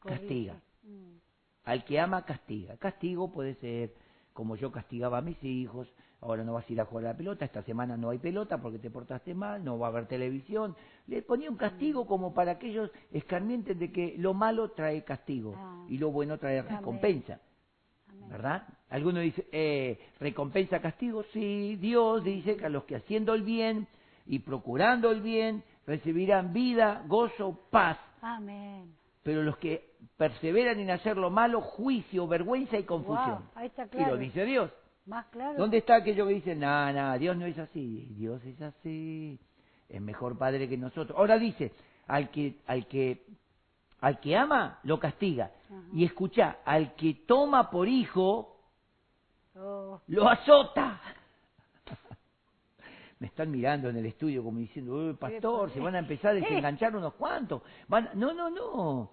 castiga. 0.00 0.54
Mm. 0.82 1.16
Al 1.64 1.84
que 1.84 2.00
ama, 2.00 2.24
castiga. 2.24 2.76
Castigo 2.78 3.30
puede 3.30 3.54
ser 3.56 3.94
como 4.32 4.56
yo 4.56 4.72
castigaba 4.72 5.18
a 5.18 5.22
mis 5.22 5.42
hijos, 5.44 5.88
ahora 6.22 6.44
no 6.44 6.52
vas 6.52 6.68
a 6.68 6.72
ir 6.72 6.80
a 6.80 6.84
jugar 6.84 7.06
a 7.06 7.08
la 7.10 7.16
pelota, 7.16 7.44
esta 7.44 7.62
semana 7.62 7.96
no 7.96 8.10
hay 8.10 8.18
pelota 8.18 8.58
porque 8.58 8.78
te 8.78 8.90
portaste 8.90 9.34
mal, 9.34 9.64
no 9.64 9.78
va 9.78 9.86
a 9.86 9.90
haber 9.90 10.06
televisión. 10.06 10.76
Le 11.06 11.22
ponía 11.22 11.50
un 11.50 11.56
castigo 11.56 12.06
como 12.06 12.34
para 12.34 12.58
que 12.58 12.68
ellos 12.68 12.90
escarmienten 13.12 13.78
de 13.78 13.90
que 13.90 14.14
lo 14.18 14.34
malo 14.34 14.70
trae 14.70 15.02
castigo 15.02 15.54
ah. 15.56 15.86
y 15.88 15.98
lo 15.98 16.10
bueno 16.10 16.38
trae 16.38 16.62
recompensa. 16.62 17.40
¿Verdad? 18.28 18.66
Alguno 18.90 19.20
dice, 19.20 19.46
eh, 19.50 19.98
¿recompensa 20.20 20.80
castigo? 20.80 21.24
Sí, 21.32 21.76
Dios 21.76 22.22
dice 22.22 22.56
que 22.56 22.66
a 22.66 22.68
los 22.68 22.84
que 22.84 22.96
haciendo 22.96 23.34
el 23.34 23.42
bien 23.42 23.88
y 24.26 24.40
procurando 24.40 25.10
el 25.10 25.20
bien 25.20 25.64
recibirán 25.86 26.52
vida, 26.52 27.02
gozo, 27.06 27.58
paz. 27.70 27.98
Amén. 28.20 28.94
Pero 29.22 29.42
los 29.42 29.56
que 29.58 29.90
perseveran 30.16 30.78
en 30.78 30.90
hacer 30.90 31.16
lo 31.16 31.30
malo, 31.30 31.60
juicio, 31.60 32.26
vergüenza 32.26 32.78
y 32.78 32.84
confusión. 32.84 33.44
Y 33.98 34.04
lo 34.04 34.16
dice 34.16 34.44
Dios. 34.44 34.70
¿Dónde 35.56 35.78
está 35.78 35.96
aquello 35.96 36.26
que 36.26 36.34
dice, 36.34 36.54
nada, 36.54 36.92
nada, 36.92 37.18
Dios 37.18 37.36
no 37.36 37.46
es 37.46 37.58
así? 37.58 38.06
Dios 38.16 38.44
es 38.44 38.60
así. 38.60 39.38
Es 39.88 40.00
mejor 40.00 40.38
padre 40.38 40.68
que 40.68 40.76
nosotros. 40.76 41.18
Ahora 41.18 41.38
dice, 41.38 41.72
al 42.06 42.30
que, 42.30 42.60
al 42.66 42.86
que, 42.86 43.24
al 44.00 44.20
que 44.20 44.36
ama, 44.36 44.78
lo 44.84 45.00
castiga. 45.00 45.50
Y 45.92 46.04
escucha, 46.04 46.58
al 46.64 46.94
que 46.94 47.14
toma 47.26 47.70
por 47.70 47.88
hijo, 47.88 48.56
oh. 49.56 50.00
lo 50.06 50.28
azota. 50.28 51.00
Me 53.18 53.26
están 53.26 53.50
mirando 53.50 53.88
en 53.88 53.96
el 53.96 54.06
estudio 54.06 54.44
como 54.44 54.60
diciendo, 54.60 55.16
pastor, 55.18 55.70
se 55.72 55.80
van 55.80 55.96
a 55.96 56.00
empezar 56.00 56.30
a 56.30 56.34
desenganchar 56.34 56.94
unos 56.96 57.14
cuantos. 57.14 57.62
Van... 57.88 58.10
No, 58.14 58.32
no, 58.32 58.48
no. 58.48 59.10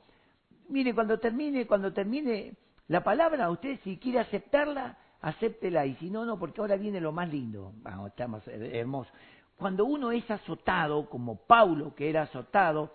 Mire, 0.70 0.94
cuando 0.94 1.20
termine, 1.20 1.66
cuando 1.66 1.92
termine 1.92 2.54
la 2.88 3.04
palabra, 3.04 3.50
usted 3.50 3.80
si 3.84 3.98
quiere 3.98 4.20
aceptarla, 4.20 4.98
acéptela 5.22 5.86
y 5.86 5.96
si 5.96 6.10
no, 6.10 6.26
no, 6.26 6.38
porque 6.38 6.62
ahora 6.62 6.76
viene 6.76 7.02
lo 7.02 7.12
más 7.12 7.30
lindo, 7.30 7.74
vamos, 7.82 8.10
está 8.10 8.28
más 8.28 8.48
hermoso. 8.48 9.12
Cuando 9.58 9.86
uno 9.86 10.12
es 10.12 10.30
azotado, 10.30 11.10
como 11.10 11.36
Paulo 11.36 11.96
que 11.96 12.10
era 12.10 12.24
azotado, 12.24 12.94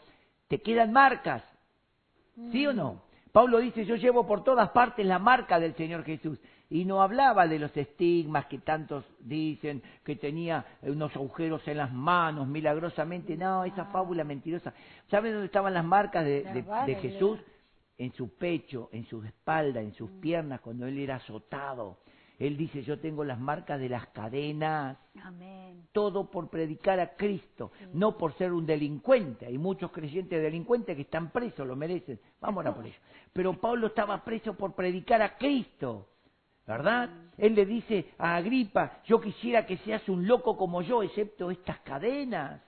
te 0.49 0.61
quedan 0.61 0.93
marcas, 0.93 1.43
¿sí 2.53 2.67
o 2.67 2.73
no? 2.73 2.95
Mm. 2.95 3.13
Pablo 3.33 3.59
dice, 3.59 3.87
yo 3.87 3.97
llevo 3.97 4.27
por 4.27 4.45
todas 4.45 4.69
partes 4.71 5.07
la 5.07 5.19
marca 5.19 5.59
del 5.59 5.75
Señor 5.75 6.05
Jesús. 6.05 6.39
Y 6.69 6.85
no 6.85 7.03
hablaba 7.03 7.49
de 7.49 7.59
los 7.59 7.75
estigmas 7.77 8.47
que 8.47 8.59
tantos 8.59 9.05
dicen, 9.21 9.83
que 10.05 10.17
tenía 10.17 10.65
unos 10.83 11.15
agujeros 11.17 11.67
en 11.67 11.79
las 11.79 11.93
manos, 11.93 12.47
milagrosamente. 12.47 13.37
No, 13.37 13.65
esa 13.65 13.87
fábula 13.87 14.25
mentirosa. 14.25 14.75
¿Saben 15.11 15.33
dónde 15.33 15.47
estaban 15.47 15.73
las 15.73 15.85
marcas 15.85 16.25
de, 16.25 16.43
de 16.87 16.95
Jesús? 16.97 17.41
En 17.97 18.13
su 18.13 18.37
pecho, 18.37 18.89
en 18.93 19.07
su 19.07 19.23
espalda, 19.23 19.81
en 19.81 19.95
sus 19.95 20.11
mm. 20.11 20.21
piernas, 20.21 20.61
cuando 20.61 20.87
él 20.87 20.99
era 20.99 21.17
azotado 21.17 22.02
Él 22.43 22.57
dice, 22.57 22.83
yo 22.83 22.99
tengo 22.99 23.23
las 23.23 23.39
marcas 23.39 23.79
de 23.79 23.89
las 23.89 24.09
cadenas, 24.09 24.99
Amén. 25.23 25.87
todo 25.93 26.29
por 26.29 26.51
predicar 26.51 26.99
a 26.99 27.15
Cristo, 27.15 27.71
no 27.93 28.19
por 28.19 28.37
ser 28.37 28.53
un 28.53 28.67
delincuente. 28.67 29.47
Hay 29.47 29.59
muchos 29.59 29.93
creyentes 29.93 30.43
delincuentes 30.43 30.97
que 30.97 31.03
están 31.03 31.31
presos, 31.31 31.65
lo 31.65 31.77
merecen. 31.77 32.19
Vamos 32.41 32.67
a 32.67 32.75
por 32.75 32.85
ellos. 32.85 32.99
Pero 33.33 33.53
Pablo 33.61 33.87
estaba 33.87 34.25
preso 34.25 34.55
por 34.55 34.75
predicar 34.75 35.23
a 35.23 35.39
Cristo, 35.39 36.09
¿verdad? 36.67 37.11
Él 37.39 37.55
le 37.55 37.65
dice 37.65 38.07
a 38.19 38.35
Agripa, 38.35 38.99
yo 39.05 39.21
quisiera 39.21 39.65
que 39.65 39.77
seas 39.77 40.09
un 40.09 40.27
loco 40.27 40.57
como 40.57 40.83
yo, 40.83 41.05
excepto 41.05 41.49
estas 41.49 41.79
cadenas. 41.83 42.61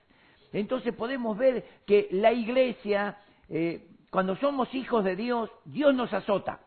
Entonces 0.52 0.94
podemos 0.94 1.36
ver 1.36 1.82
que 1.84 2.06
la 2.12 2.32
iglesia, 2.32 3.18
eh, 3.48 3.88
cuando 4.08 4.36
somos 4.36 4.72
hijos 4.72 5.02
de 5.02 5.16
Dios, 5.16 5.50
Dios 5.64 5.92
nos 5.92 6.12
azota 6.12 6.60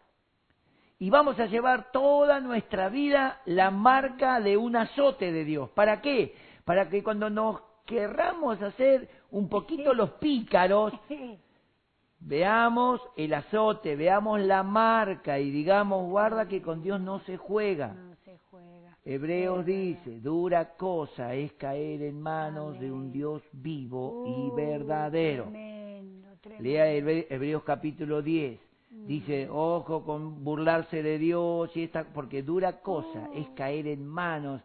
y 0.99 1.09
vamos 1.09 1.39
a 1.39 1.45
llevar 1.45 1.91
toda 1.91 2.39
nuestra 2.39 2.89
vida 2.89 3.41
la 3.45 3.69
marca 3.71 4.39
de 4.39 4.57
un 4.57 4.75
azote 4.75 5.31
de 5.31 5.45
Dios. 5.45 5.69
¿Para 5.71 6.01
qué? 6.01 6.33
Para 6.65 6.89
que 6.89 7.03
cuando 7.03 7.29
nos 7.29 7.61
querramos 7.85 8.61
hacer 8.61 9.07
un 9.31 9.47
poquito 9.47 9.93
los 9.93 10.11
pícaros, 10.13 10.93
veamos 12.19 12.99
el 13.15 13.33
azote, 13.33 13.95
veamos 13.95 14.39
la 14.41 14.63
marca 14.63 15.39
y 15.39 15.51
digamos, 15.51 16.09
guarda 16.09 16.47
que 16.47 16.61
con 16.61 16.81
Dios 16.81 16.99
no 16.99 17.19
se 17.21 17.37
juega. 17.37 17.89
No 17.93 18.15
se 18.25 18.37
juega. 18.49 18.97
Hebreos 19.05 19.65
dice, 19.65 20.19
dura 20.19 20.75
cosa 20.75 21.33
es 21.33 21.53
caer 21.53 22.01
en 22.01 22.19
manos 22.21 22.77
de 22.79 22.91
un. 22.91 23.11
Dios 23.11 23.41
vivo 23.53 24.25
y 24.27 24.49
Uh, 24.51 24.55
verdadero. 24.55 25.43
Tremendo, 25.43 26.27
tremendo. 26.41 26.63
Lea 26.63 26.87
Hebre- 26.91 27.27
Hebreos 27.29 27.63
capítulo 27.63 28.21
10. 28.21 28.59
Mm. 28.97 29.07
Dice, 29.07 29.47
ojo 29.49 30.03
con 30.03 30.43
burlarse 30.43 31.03
de 31.03 31.17
Dios 31.19 31.75
y 31.75 31.83
esta, 31.83 32.05
porque 32.05 32.43
dura 32.43 32.81
cosa 32.81 33.29
es 33.33 33.47
caer 33.49 33.87
en 33.87 34.05
manos, 34.05 34.61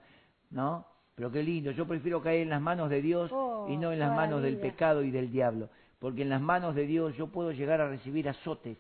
¿no? 0.50 0.86
Pero 1.14 1.30
qué 1.30 1.42
lindo, 1.42 1.70
yo 1.72 1.86
prefiero 1.86 2.22
caer 2.22 2.40
en 2.42 2.50
las 2.50 2.60
manos 2.62 2.88
de 2.88 3.02
Dios 3.02 3.30
Oh, 3.32 3.66
y 3.68 3.76
no 3.76 3.92
en 3.92 3.98
las 3.98 4.14
manos 4.16 4.42
del 4.42 4.56
pecado 4.58 5.02
y 5.02 5.10
del 5.10 5.30
diablo, 5.30 5.68
porque 5.98 6.22
en 6.22 6.30
las 6.30 6.40
manos 6.40 6.74
de 6.74 6.86
Dios 6.86 7.14
yo 7.16 7.26
puedo 7.28 7.52
llegar 7.52 7.80
a 7.80 7.88
recibir 7.88 8.28
azotes, 8.28 8.78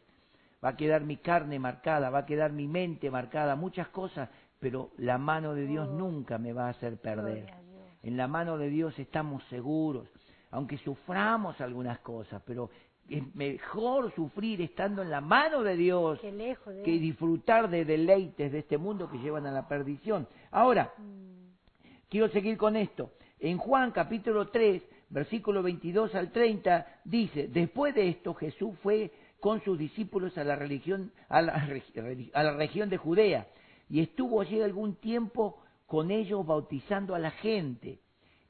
va 0.64 0.70
a 0.70 0.76
quedar 0.76 1.02
mi 1.02 1.18
carne 1.18 1.58
marcada, 1.58 2.08
va 2.10 2.20
a 2.20 2.26
quedar 2.26 2.52
mi 2.52 2.66
mente 2.66 3.10
marcada, 3.10 3.54
muchas 3.54 3.88
cosas, 3.88 4.30
pero 4.58 4.90
la 4.96 5.18
mano 5.18 5.54
de 5.54 5.66
Dios 5.66 5.88
Oh. 5.90 5.92
nunca 5.92 6.38
me 6.38 6.52
va 6.52 6.66
a 6.66 6.70
hacer 6.70 6.96
perder. 6.96 7.50
A. 7.50 7.60
En 8.02 8.16
la 8.16 8.26
mano 8.26 8.56
de 8.58 8.68
Dios 8.70 8.98
estamos 8.98 9.44
seguros, 9.44 10.08
aunque 10.50 10.78
suframos 10.78 11.60
algunas 11.60 11.98
cosas, 12.00 12.42
pero 12.46 12.70
es 13.08 13.34
mejor 13.34 14.14
sufrir 14.14 14.62
estando 14.62 15.02
en 15.02 15.10
la 15.10 15.20
mano 15.20 15.62
de 15.62 15.76
Dios 15.76 16.22
lejos 16.22 16.74
que 16.84 16.92
disfrutar 16.92 17.68
de 17.68 17.84
deleites 17.84 18.52
de 18.52 18.60
este 18.60 18.78
mundo 18.78 19.10
que 19.10 19.18
llevan 19.18 19.46
a 19.46 19.52
la 19.52 19.68
perdición. 19.68 20.26
Ahora, 20.50 20.92
Mm, 20.98 21.32
quiero 22.08 22.28
seguir 22.28 22.56
con 22.56 22.76
esto. 22.76 23.12
En 23.38 23.58
Juan 23.58 23.90
capítulo 23.90 24.48
3, 24.48 24.82
versículo 25.10 25.62
22 25.62 26.14
al 26.14 26.30
30, 26.30 26.86
dice, 27.04 27.48
después 27.48 27.94
de 27.94 28.08
esto 28.08 28.34
Jesús 28.34 28.74
fue 28.82 29.10
con 29.40 29.62
sus 29.64 29.78
discípulos 29.78 30.38
a 30.38 30.44
la, 30.44 30.56
religión, 30.56 31.12
a 31.28 31.42
la, 31.42 31.52
a 32.34 32.42
la 32.42 32.56
región 32.56 32.88
de 32.88 32.96
Judea 32.96 33.46
y 33.88 34.00
estuvo 34.00 34.40
allí 34.40 34.60
algún 34.60 34.94
tiempo 34.96 35.58
con 35.86 36.10
ellos 36.10 36.46
bautizando 36.46 37.14
a 37.14 37.18
la 37.18 37.30
gente. 37.32 37.98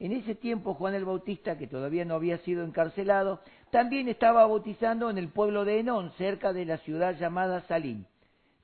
En 0.02 0.10
ese 0.10 0.34
tiempo 0.34 0.74
Juan 0.74 0.96
el 0.96 1.04
Bautista, 1.04 1.56
que 1.56 1.68
todavía 1.68 2.04
no 2.04 2.16
había 2.16 2.36
sido 2.38 2.64
encarcelado, 2.64 3.38
también 3.70 4.08
estaba 4.08 4.44
bautizando 4.44 5.08
en 5.08 5.16
el 5.16 5.28
pueblo 5.28 5.64
de 5.64 5.78
Enón, 5.78 6.10
cerca 6.18 6.52
de 6.52 6.64
la 6.64 6.78
ciudad 6.78 7.16
llamada 7.16 7.60
Salim. 7.68 8.04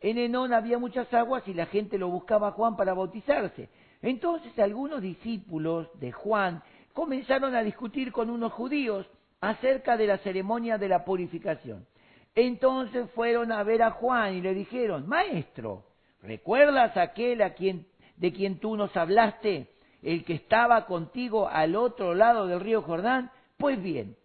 En 0.00 0.18
Enón 0.18 0.52
había 0.52 0.80
muchas 0.80 1.14
aguas 1.14 1.46
y 1.46 1.54
la 1.54 1.66
gente 1.66 1.96
lo 1.96 2.08
buscaba 2.08 2.48
a 2.48 2.50
Juan 2.50 2.76
para 2.76 2.92
bautizarse. 2.92 3.68
Entonces 4.02 4.58
algunos 4.58 5.00
discípulos 5.00 5.88
de 6.00 6.10
Juan 6.10 6.60
comenzaron 6.92 7.54
a 7.54 7.62
discutir 7.62 8.10
con 8.10 8.30
unos 8.30 8.52
judíos 8.52 9.06
acerca 9.40 9.96
de 9.96 10.08
la 10.08 10.18
ceremonia 10.18 10.76
de 10.76 10.88
la 10.88 11.04
purificación. 11.04 11.86
Entonces 12.34 13.08
fueron 13.12 13.52
a 13.52 13.62
ver 13.62 13.84
a 13.84 13.92
Juan 13.92 14.34
y 14.34 14.40
le 14.40 14.54
dijeron, 14.54 15.06
Maestro, 15.06 15.84
¿recuerdas 16.20 16.96
aquel 16.96 17.42
a 17.42 17.54
quien, 17.54 17.86
de 18.16 18.32
quien 18.32 18.58
tú 18.58 18.76
nos 18.76 18.96
hablaste, 18.96 19.68
el 20.02 20.24
que 20.24 20.34
estaba 20.34 20.86
contigo 20.86 21.48
al 21.48 21.76
otro 21.76 22.14
lado 22.14 22.46
del 22.46 22.60
río 22.60 22.82
Jordán? 22.82 23.30
Pues 23.56 23.82
bien, 23.82 24.16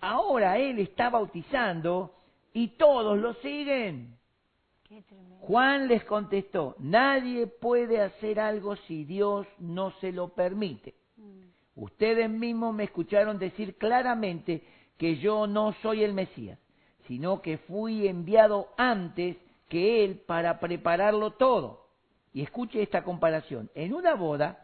ahora 0.00 0.58
él 0.58 0.78
está 0.78 1.10
bautizando 1.10 2.14
y 2.52 2.68
todos 2.68 3.18
lo 3.18 3.34
siguen. 3.34 4.16
Juan 5.40 5.88
les 5.88 6.04
contestó, 6.04 6.76
nadie 6.78 7.46
puede 7.46 8.00
hacer 8.00 8.38
algo 8.38 8.76
si 8.76 9.04
Dios 9.04 9.46
no 9.58 9.90
se 10.00 10.12
lo 10.12 10.28
permite. 10.28 10.94
Mm, 11.16 11.42
Ustedes 11.76 12.28
mismos 12.28 12.74
me 12.74 12.84
escucharon 12.84 13.38
decir 13.38 13.76
claramente 13.76 14.62
que 14.98 15.16
yo 15.16 15.46
no 15.46 15.72
soy 15.82 16.04
el 16.04 16.12
Mesías, 16.12 16.58
sino 17.08 17.40
que 17.40 17.58
fui 17.58 18.06
enviado 18.06 18.68
antes 18.76 19.36
que 19.68 20.04
Él 20.04 20.20
para 20.26 20.60
prepararlo 20.60 21.32
todo. 21.32 21.86
Y 22.34 22.42
escuche 22.42 22.82
esta 22.82 23.02
comparación. 23.02 23.70
En 23.74 23.94
una 23.94 24.14
boda, 24.14 24.61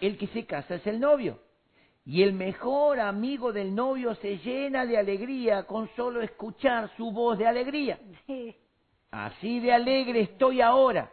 el 0.00 0.18
que 0.18 0.26
se 0.28 0.46
casa 0.46 0.76
es 0.76 0.86
el 0.86 1.00
novio. 1.00 1.40
Y 2.04 2.22
el 2.22 2.32
mejor 2.32 3.00
amigo 3.00 3.52
del 3.52 3.74
novio 3.74 4.14
se 4.16 4.38
llena 4.38 4.86
de 4.86 4.96
alegría 4.96 5.64
con 5.64 5.88
solo 5.96 6.22
escuchar 6.22 6.90
su 6.96 7.10
voz 7.10 7.38
de 7.38 7.46
alegría. 7.46 7.98
sí. 8.26 8.54
Así 9.10 9.60
de 9.60 9.72
alegre 9.72 10.20
estoy 10.20 10.60
ahora, 10.60 11.10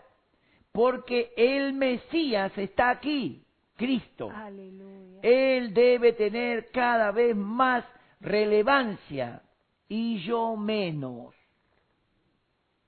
porque 0.72 1.32
el 1.38 1.74
Mesías 1.74 2.52
está 2.58 2.90
aquí, 2.90 3.46
Cristo. 3.78 4.30
Aleluya. 4.30 5.20
Él 5.22 5.74
debe 5.74 6.12
tener 6.12 6.70
cada 6.72 7.12
vez 7.12 7.36
más 7.36 7.86
relevancia 8.20 9.42
y 9.88 10.20
yo 10.24 10.58
menos. 10.58 11.34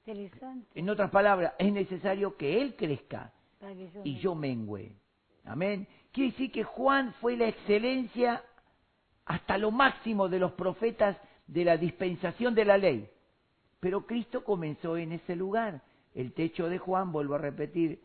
Interesante. 0.06 0.80
En 0.80 0.90
otras 0.90 1.10
palabras, 1.12 1.54
es 1.58 1.72
necesario 1.72 2.36
que 2.36 2.62
Él 2.62 2.76
crezca 2.76 3.32
y 4.04 4.18
yo 4.18 4.36
mengüe. 4.36 4.92
Amén. 5.46 5.88
Quiere 6.12 6.32
decir 6.32 6.52
que 6.52 6.64
Juan 6.64 7.14
fue 7.22 7.38
la 7.38 7.48
excelencia 7.48 8.44
hasta 9.26 9.58
lo 9.58 9.72
máximo 9.72 10.30
de 10.30 10.40
los 10.40 10.54
profetas 10.54 11.18
de 11.48 11.66
la 11.66 11.78
dispensación 11.78 12.56
de 12.56 12.66
la 12.66 12.78
ley. 12.78 13.10
Pero 13.80 14.06
Cristo 14.06 14.44
comenzó 14.44 14.98
en 14.98 15.12
ese 15.12 15.36
lugar. 15.36 15.82
El 16.14 16.34
techo 16.34 16.70
de 16.70 16.78
Juan, 16.78 17.12
vuelvo 17.12 17.36
a 17.36 17.40
repetir, 17.40 18.02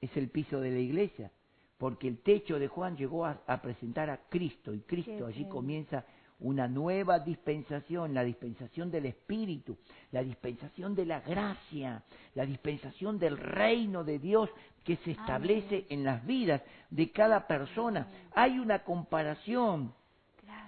es 0.00 0.16
el 0.16 0.28
piso 0.28 0.60
de 0.60 0.70
la 0.70 0.78
iglesia. 0.78 1.32
Porque 1.78 2.08
el 2.08 2.18
techo 2.18 2.58
de 2.58 2.68
Juan 2.68 2.96
llegó 2.96 3.26
a, 3.26 3.42
a 3.46 3.60
presentar 3.60 4.10
a 4.10 4.18
Cristo 4.28 4.72
y 4.72 4.80
Cristo 4.80 5.26
allí 5.26 5.48
comienza 5.48 6.04
una 6.40 6.68
nueva 6.68 7.18
dispensación, 7.18 8.12
la 8.12 8.22
dispensación 8.22 8.90
del 8.90 9.06
Espíritu, 9.06 9.76
la 10.12 10.22
dispensación 10.22 10.94
de 10.94 11.06
la 11.06 11.20
gracia, 11.20 12.02
la 12.34 12.44
dispensación 12.44 13.18
del 13.18 13.38
reino 13.38 14.04
de 14.04 14.18
Dios 14.18 14.50
que 14.84 14.96
se 14.96 15.12
establece 15.12 15.86
en 15.88 16.04
las 16.04 16.24
vidas 16.26 16.62
de 16.90 17.10
cada 17.10 17.46
persona. 17.46 18.08
Hay 18.34 18.58
una 18.58 18.84
comparación 18.84 19.94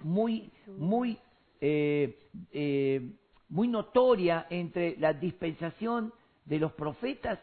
muy, 0.02 0.50
muy, 0.66 1.18
eh, 1.60 2.18
eh, 2.52 3.12
muy 3.50 3.68
notoria 3.68 4.46
entre 4.48 4.96
la 4.96 5.12
dispensación 5.12 6.12
de 6.46 6.58
los 6.58 6.72
profetas 6.72 7.38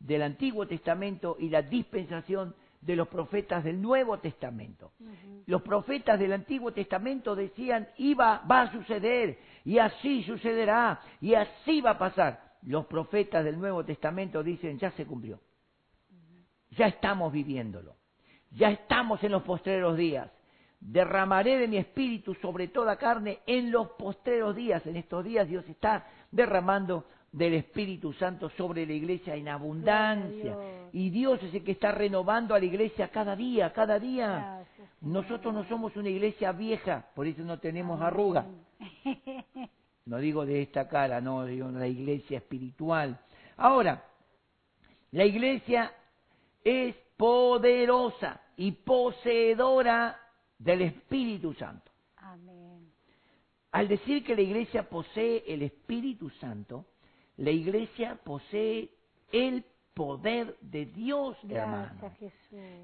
del 0.00 0.22
Antiguo 0.22 0.66
Testamento 0.66 1.36
y 1.38 1.48
la 1.48 1.62
dispensación 1.62 2.54
de 2.80 2.96
los 2.96 3.08
profetas 3.08 3.64
del 3.64 3.80
Nuevo 3.80 4.18
Testamento. 4.18 4.92
Los 5.46 5.62
profetas 5.62 6.18
del 6.18 6.32
Antiguo 6.32 6.72
Testamento 6.72 7.34
decían, 7.34 7.88
iba, 7.96 8.42
va 8.50 8.62
a 8.62 8.72
suceder, 8.72 9.38
y 9.64 9.78
así 9.78 10.22
sucederá, 10.22 11.00
y 11.20 11.34
así 11.34 11.80
va 11.80 11.90
a 11.90 11.98
pasar. 11.98 12.56
Los 12.62 12.86
profetas 12.86 13.44
del 13.44 13.58
Nuevo 13.58 13.84
Testamento 13.84 14.42
dicen, 14.42 14.78
ya 14.78 14.90
se 14.92 15.06
cumplió. 15.06 15.40
Ya 16.70 16.86
estamos 16.86 17.32
viviéndolo. 17.32 17.96
Ya 18.50 18.70
estamos 18.70 19.22
en 19.24 19.32
los 19.32 19.42
postreros 19.42 19.96
días. 19.96 20.30
Derramaré 20.80 21.58
de 21.58 21.68
mi 21.68 21.76
espíritu 21.76 22.34
sobre 22.34 22.68
toda 22.68 22.96
carne 22.96 23.40
en 23.46 23.70
los 23.72 23.90
postreros 23.90 24.54
días. 24.54 24.86
En 24.86 24.96
estos 24.96 25.24
días 25.24 25.48
Dios 25.48 25.68
está 25.68 26.06
derramando 26.30 27.04
del 27.32 27.54
Espíritu 27.54 28.12
Santo 28.14 28.50
sobre 28.50 28.86
la 28.86 28.92
iglesia 28.92 29.34
en 29.34 29.48
abundancia. 29.48 30.56
Dios. 30.56 30.88
Y 30.92 31.10
Dios 31.10 31.42
es 31.42 31.54
el 31.54 31.64
que 31.64 31.72
está 31.72 31.92
renovando 31.92 32.54
a 32.54 32.58
la 32.58 32.64
iglesia 32.64 33.08
cada 33.08 33.36
día, 33.36 33.72
cada 33.72 33.98
día. 33.98 34.28
Gracias. 34.28 34.88
Nosotros 35.00 35.54
no 35.54 35.64
somos 35.64 35.94
una 35.96 36.08
iglesia 36.08 36.52
vieja, 36.52 37.06
por 37.14 37.26
eso 37.26 37.42
no 37.42 37.58
tenemos 37.58 38.00
arrugas. 38.00 38.46
No 40.08 40.16
digo 40.16 40.46
de 40.46 40.62
esta 40.62 40.88
cara, 40.88 41.20
no, 41.20 41.44
digo 41.44 41.68
la 41.68 41.86
iglesia 41.86 42.38
espiritual. 42.38 43.20
Ahora, 43.58 44.02
la 45.10 45.26
iglesia 45.26 45.92
es 46.64 46.96
poderosa 47.18 48.40
y 48.56 48.72
poseedora 48.72 50.18
del 50.58 50.80
Espíritu 50.80 51.52
Santo. 51.52 51.92
Amén. 52.16 52.90
Al 53.72 53.86
decir 53.86 54.24
que 54.24 54.34
la 54.34 54.40
iglesia 54.40 54.88
posee 54.88 55.44
el 55.46 55.60
Espíritu 55.60 56.30
Santo, 56.30 56.86
la 57.38 57.50
iglesia 57.50 58.18
posee 58.24 58.90
el 59.32 59.64
poder 59.94 60.56
de 60.60 60.86
Dios, 60.86 61.36
hermano. 61.48 62.12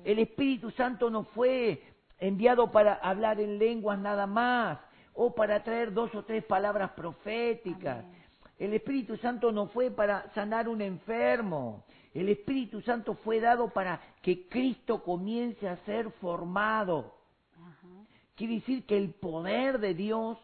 El 0.05 0.19
Espíritu 0.21 0.71
Santo 0.71 1.11
no 1.11 1.25
fue 1.25 1.83
enviado 2.19 2.71
para 2.71 2.95
hablar 2.95 3.41
en 3.41 3.59
lenguas 3.59 3.99
nada 3.99 4.27
más 4.27 4.79
o 5.13 5.35
para 5.35 5.63
traer 5.63 5.93
dos 5.93 6.15
o 6.15 6.25
tres 6.25 6.45
palabras 6.45 6.93
proféticas. 6.93 8.05
Amén. 8.05 8.25
El 8.59 8.73
Espíritu 8.75 9.17
Santo 9.17 9.51
no 9.51 9.67
fue 9.67 9.91
para 9.91 10.33
sanar 10.35 10.69
un 10.69 10.81
enfermo. 10.81 11.85
El 12.13 12.29
Espíritu 12.29 12.81
Santo 12.83 13.15
fue 13.17 13.41
dado 13.41 13.71
para 13.71 14.01
que 14.23 14.49
Cristo 14.49 15.03
comience 15.03 15.69
a 15.69 15.77
ser 15.79 16.11
formado. 16.13 17.17
Ajá. 17.57 17.89
Quiere 18.37 18.55
decir 18.55 18.87
que 18.87 18.97
el 18.97 19.11
poder 19.11 19.81
de 19.81 19.95
Dios 19.95 20.39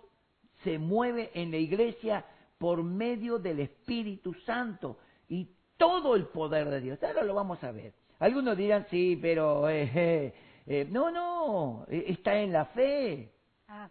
se 0.64 0.78
mueve 0.78 1.30
en 1.34 1.52
la 1.52 1.58
iglesia 1.58 2.24
por 2.60 2.82
medio 2.82 3.38
del 3.38 3.60
Espíritu 3.60 4.34
Santo 4.44 4.98
y 5.30 5.48
todo 5.78 6.14
el 6.14 6.26
poder 6.26 6.68
de 6.68 6.82
Dios. 6.82 7.02
Ahora 7.02 7.22
lo 7.22 7.34
vamos 7.34 7.64
a 7.64 7.72
ver. 7.72 7.94
Algunos 8.18 8.54
dirán, 8.54 8.86
sí, 8.90 9.18
pero 9.20 9.66
eh, 9.70 9.90
eh, 9.94 10.34
eh, 10.66 10.86
no, 10.90 11.10
no, 11.10 11.86
está 11.88 12.38
en 12.38 12.52
la 12.52 12.66
fe. 12.66 13.30
Ah, 13.66 13.88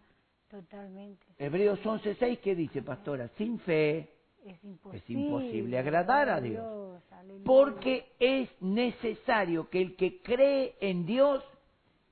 totalmente. 0.48 1.26
Hebreos 1.36 1.80
11.6, 1.80 2.38
¿qué 2.38 2.54
dice, 2.54 2.82
pastora? 2.82 3.26
Sin 3.36 3.58
fe 3.58 4.08
Es 4.46 4.62
imposible. 4.62 5.20
imposible 5.20 5.76
agradar 5.76 6.28
a 6.28 6.40
Dios. 6.40 7.02
Porque 7.44 8.12
es 8.20 8.48
necesario 8.62 9.68
que 9.68 9.82
el 9.82 9.96
que 9.96 10.22
cree 10.22 10.76
en 10.80 11.04
Dios 11.06 11.42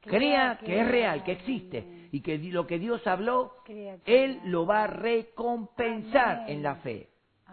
crea 0.00 0.58
que 0.58 0.80
es 0.80 0.88
real, 0.88 1.22
que 1.22 1.32
existe, 1.32 1.97
y 2.10 2.20
que 2.20 2.38
lo 2.38 2.66
que 2.66 2.78
Dios 2.78 3.06
habló, 3.06 3.54
Él 4.04 4.40
lo 4.44 4.66
va 4.66 4.84
a 4.84 4.86
recompensar 4.86 6.42
Amén. 6.42 6.56
en 6.56 6.62
la 6.62 6.76
fe. 6.76 7.08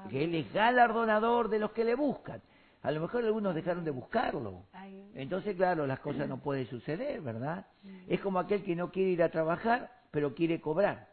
Que 0.09 0.23
Él 0.23 0.35
es 0.35 0.53
galardonador 0.53 1.49
de 1.49 1.59
los 1.59 1.71
que 1.71 1.83
le 1.83 1.95
buscan. 1.95 2.41
A 2.83 2.91
lo 2.91 3.01
mejor 3.01 3.25
algunos 3.25 3.55
dejaron 3.55 3.83
de 3.83 3.91
buscarlo. 3.91 4.63
Entonces, 5.15 5.55
claro, 5.55 5.87
las 5.87 5.99
cosas 5.99 6.27
no 6.29 6.37
pueden 6.37 6.67
suceder, 6.67 7.21
¿verdad? 7.21 7.65
Es 8.07 8.19
como 8.21 8.37
aquel 8.39 8.63
que 8.63 8.75
no 8.75 8.91
quiere 8.91 9.09
ir 9.11 9.23
a 9.23 9.29
trabajar, 9.29 9.91
pero 10.11 10.35
quiere 10.35 10.61
cobrar. 10.61 11.07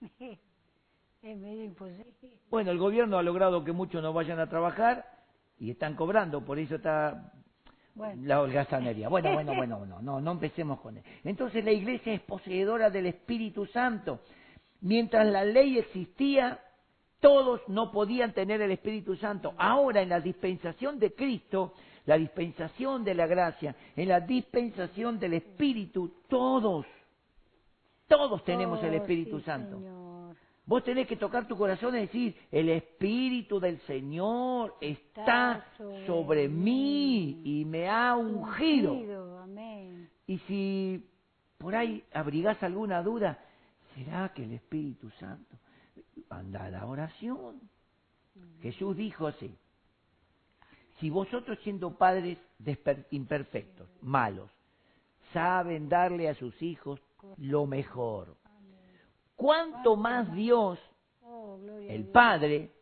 es 0.20 1.36
medio 1.38 1.64
imposible. 1.64 2.12
Bueno, 2.50 2.70
el 2.70 2.78
gobierno 2.78 3.18
ha 3.18 3.22
logrado 3.22 3.64
que 3.64 3.72
muchos 3.72 4.02
no 4.02 4.12
vayan 4.12 4.38
a 4.38 4.48
trabajar 4.48 5.06
y 5.58 5.70
están 5.70 5.94
cobrando, 5.94 6.44
por 6.44 6.58
eso 6.58 6.76
está 6.76 7.32
Bueno, 7.98 8.22
la 8.24 8.40
holgazanería. 8.40 9.08
Bueno, 9.08 9.32
bueno, 9.34 9.54
bueno, 9.56 9.84
no, 9.84 10.00
no, 10.00 10.20
no 10.20 10.30
empecemos 10.30 10.80
con 10.80 10.96
él. 10.96 11.02
Entonces 11.24 11.64
la 11.64 11.72
iglesia 11.72 12.14
es 12.14 12.20
poseedora 12.20 12.90
del 12.90 13.06
Espíritu 13.06 13.66
Santo. 13.66 14.20
Mientras 14.80 15.26
la 15.26 15.44
ley 15.44 15.78
existía, 15.78 16.60
todos 17.18 17.60
no 17.68 17.90
podían 17.90 18.32
tener 18.32 18.62
el 18.62 18.70
Espíritu 18.70 19.16
Santo. 19.16 19.52
Ahora 19.58 20.00
en 20.00 20.10
la 20.10 20.20
dispensación 20.20 21.00
de 21.00 21.12
Cristo, 21.12 21.74
la 22.06 22.16
dispensación 22.16 23.02
de 23.02 23.14
la 23.14 23.26
gracia, 23.26 23.74
en 23.96 24.08
la 24.08 24.20
dispensación 24.20 25.18
del 25.18 25.34
Espíritu, 25.34 26.22
todos, 26.28 26.86
todos 28.06 28.44
tenemos 28.44 28.80
el 28.84 28.94
Oh, 28.94 28.96
Espíritu 28.96 29.40
sí, 29.40 29.44
Santo. 29.44 29.76
Señor. 29.76 30.07
Vos 30.68 30.84
tenés 30.84 31.08
que 31.08 31.16
tocar 31.16 31.48
tu 31.48 31.56
corazón 31.56 31.96
y 31.96 32.00
decir, 32.00 32.36
el 32.52 32.68
Espíritu 32.68 33.58
del 33.58 33.80
Señor 33.86 34.76
está 34.82 35.64
sobre 35.78 36.06
sobre 36.06 36.48
mí 36.50 37.40
y 37.42 37.64
me 37.64 37.88
ha 37.88 38.14
ungido. 38.14 38.92
Ungido, 38.92 39.38
Amén. 39.38 40.10
Y 40.26 40.36
si 40.40 41.08
por 41.56 41.74
ahí 41.74 42.04
abrigás 42.12 42.62
alguna 42.62 43.02
duda, 43.02 43.38
¿será 43.94 44.28
que 44.34 44.44
el 44.44 44.52
Espíritu 44.52 45.08
Santo? 45.18 45.56
Anda 46.28 46.66
a 46.66 46.70
la 46.70 46.84
oración. 46.84 47.62
Jesús 48.60 48.94
dijo 48.94 49.26
así, 49.26 49.56
si 51.00 51.08
vosotros 51.08 51.58
siendo 51.64 51.96
padres 51.96 52.36
imperfectos, 53.10 53.88
malos, 54.02 54.50
saben 55.32 55.88
darle 55.88 56.28
a 56.28 56.34
sus 56.34 56.60
hijos 56.60 57.00
lo 57.38 57.64
mejor, 57.64 58.36
¿cuánto 59.38 59.96
más 59.96 60.30
Dios 60.34 60.78
el. 61.88 62.06
Padre 62.08 62.72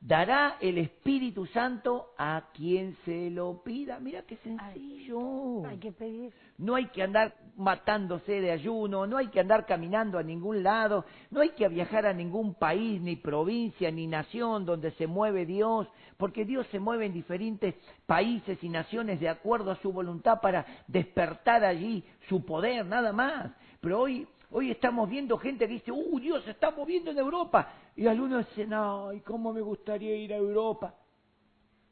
dará 0.00 0.56
el 0.60 0.78
Espíritu 0.78 1.46
Santo 1.46 2.10
a 2.18 2.48
quien 2.52 2.96
se 3.04 3.30
lo 3.30 3.62
pida. 3.62 3.98
Mira 4.00 4.22
qué 4.22 4.36
sencillo. 4.36 5.64
Hay 5.66 5.78
que 5.78 5.92
pedir. 5.92 6.32
No 6.58 6.74
hay 6.74 6.86
que 6.88 7.02
andar 7.02 7.34
matándose 7.56 8.40
de 8.40 8.50
ayuno, 8.50 9.06
no 9.06 9.16
hay 9.16 9.28
que 9.28 9.40
andar 9.40 9.66
caminando 9.66 10.18
a 10.18 10.22
ningún 10.22 10.62
lado, 10.62 11.04
no 11.30 11.40
hay 11.40 11.50
que 11.50 11.68
viajar 11.68 12.06
a 12.06 12.12
ningún 12.12 12.54
país, 12.54 13.00
ni 13.00 13.16
provincia, 13.16 13.90
ni 13.90 14.06
nación 14.06 14.64
donde 14.64 14.90
se 14.92 15.06
mueve 15.06 15.46
Dios, 15.46 15.86
porque 16.16 16.44
Dios 16.44 16.66
se 16.68 16.80
mueve 16.80 17.06
en 17.06 17.12
diferentes 17.12 17.74
países 18.06 18.62
y 18.62 18.68
naciones 18.68 19.20
de 19.20 19.28
acuerdo 19.28 19.70
a 19.70 19.76
su 19.76 19.92
voluntad 19.92 20.40
para 20.40 20.66
despertar 20.88 21.64
allí 21.64 22.04
su 22.28 22.44
poder, 22.44 22.86
nada 22.86 23.12
más. 23.12 23.52
Pero 23.80 24.00
hoy, 24.00 24.26
hoy 24.52 24.70
estamos 24.70 25.08
viendo 25.08 25.36
gente 25.38 25.66
que 25.66 25.74
dice, 25.74 25.90
¡uh, 25.92 26.18
Dios 26.20 26.44
se 26.44 26.52
está 26.52 26.70
moviendo 26.70 27.10
en 27.10 27.18
Europa! 27.18 27.72
Y 27.96 28.06
algunos 28.06 28.48
dicen, 28.50 28.70
¡ay, 28.72 29.20
cómo 29.20 29.52
me 29.52 29.60
gustaría 29.60 30.14
ir 30.16 30.32
a 30.32 30.36
Europa! 30.36 30.94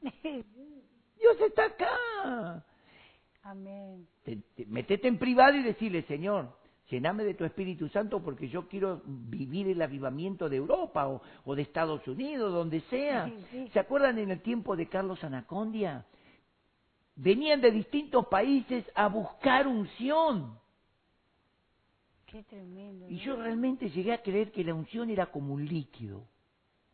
Dios 0.23 1.41
está 1.47 1.65
acá. 1.67 2.65
Amén. 3.43 4.07
Te- 4.25 4.37
te- 4.55 4.67
metete 4.67 5.09
en 5.09 5.19
privado 5.19 5.57
y 5.57 5.63
decirle, 5.63 6.03
Señor, 6.05 6.57
llename 6.91 7.25
de 7.25 7.35
tu 7.35 7.45
Espíritu 7.45 7.89
Santo 7.89 8.23
porque 8.23 8.49
yo 8.49 8.69
quiero 8.69 9.03
vivir 9.05 9.69
el 9.69 9.81
avivamiento 9.83 10.49
de 10.49 10.57
Europa 10.57 11.09
o, 11.09 11.23
o 11.45 11.55
de 11.55 11.63
Estados 11.63 12.07
Unidos, 12.07 12.53
donde 12.53 12.81
sea. 12.83 13.27
Sí, 13.27 13.45
sí. 13.51 13.69
¿Se 13.73 13.81
acuerdan 13.81 14.19
en 14.19 14.31
el 14.31 14.41
tiempo 14.43 14.77
de 14.77 14.89
Carlos 14.89 15.23
Anacondia? 15.25 16.07
Venían 17.17 17.61
de 17.61 17.71
distintos 17.71 18.27
países 18.29 18.85
a 18.95 19.09
buscar 19.09 19.67
unción. 19.67 20.59
Qué 22.31 22.43
tremendo. 22.45 23.09
Y 23.09 23.15
¿no? 23.15 23.21
yo 23.21 23.37
realmente 23.37 23.91
llegué 23.91 24.13
a 24.13 24.23
creer 24.23 24.53
que 24.53 24.65
la 24.65 24.75
unción 24.75 25.11
era 25.11 25.27
como 25.27 25.55
un 25.55 25.67
líquido. 25.67 26.27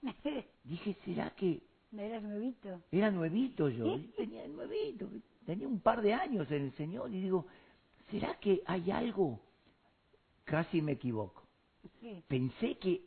Dije, 0.64 0.96
¿será 1.05 1.31
que 1.31 1.62
¿No 1.92 2.03
eras 2.03 2.22
nuevito? 2.22 2.83
Era 2.90 3.11
nuevito 3.11 3.68
yo, 3.68 4.01
tenía 4.16 4.46
nuevito, 4.49 5.09
tenía 5.44 5.68
un 5.68 5.81
par 5.81 6.03
de 6.03 6.12
años 6.12 6.51
en 6.51 6.64
el 6.64 6.72
Señor 6.72 7.11
y 7.11 7.20
digo, 7.20 7.46
¿será 8.11 8.38
que 8.38 8.62
hay 8.66 8.90
algo? 8.90 9.40
Casi 10.44 10.83
me 10.83 10.92
equivoco. 10.92 11.46
Pensé 12.29 12.77
que 12.79 13.03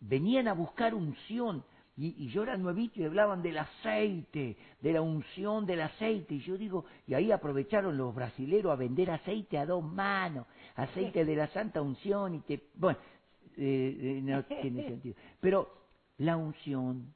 venían 0.00 0.48
a 0.48 0.54
buscar 0.54 0.94
unción 0.94 1.64
y, 2.00 2.24
y 2.24 2.28
yo 2.28 2.44
era 2.44 2.56
nuevito 2.56 2.98
y 2.98 3.04
hablaban 3.04 3.42
del 3.42 3.58
aceite, 3.58 4.56
de 4.80 4.92
la 4.92 5.02
unción 5.02 5.66
del 5.66 5.82
aceite 5.82 6.36
y 6.36 6.40
yo 6.40 6.56
digo, 6.56 6.86
y 7.06 7.12
ahí 7.12 7.30
aprovecharon 7.30 7.94
los 7.98 8.14
brasileros 8.14 8.72
a 8.72 8.76
vender 8.76 9.10
aceite 9.10 9.58
a 9.58 9.66
dos 9.66 9.84
manos, 9.84 10.46
aceite 10.76 11.26
de 11.26 11.36
la 11.36 11.48
santa 11.48 11.82
unción 11.82 12.36
y 12.36 12.40
te... 12.40 12.68
Bueno, 12.74 12.98
eh, 13.58 13.98
eh, 14.00 14.20
no 14.22 14.42
tiene 14.62 14.88
sentido. 14.88 15.14
Pero 15.40 15.68
la 16.16 16.38
unción 16.38 17.12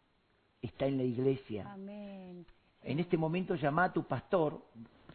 está 0.60 0.86
en 0.86 0.98
la 0.98 1.04
iglesia. 1.04 1.72
Amén. 1.72 2.44
En 2.82 3.00
este 3.00 3.16
momento 3.16 3.54
llama 3.54 3.84
a 3.84 3.92
tu 3.94 4.04
pastor, 4.06 4.62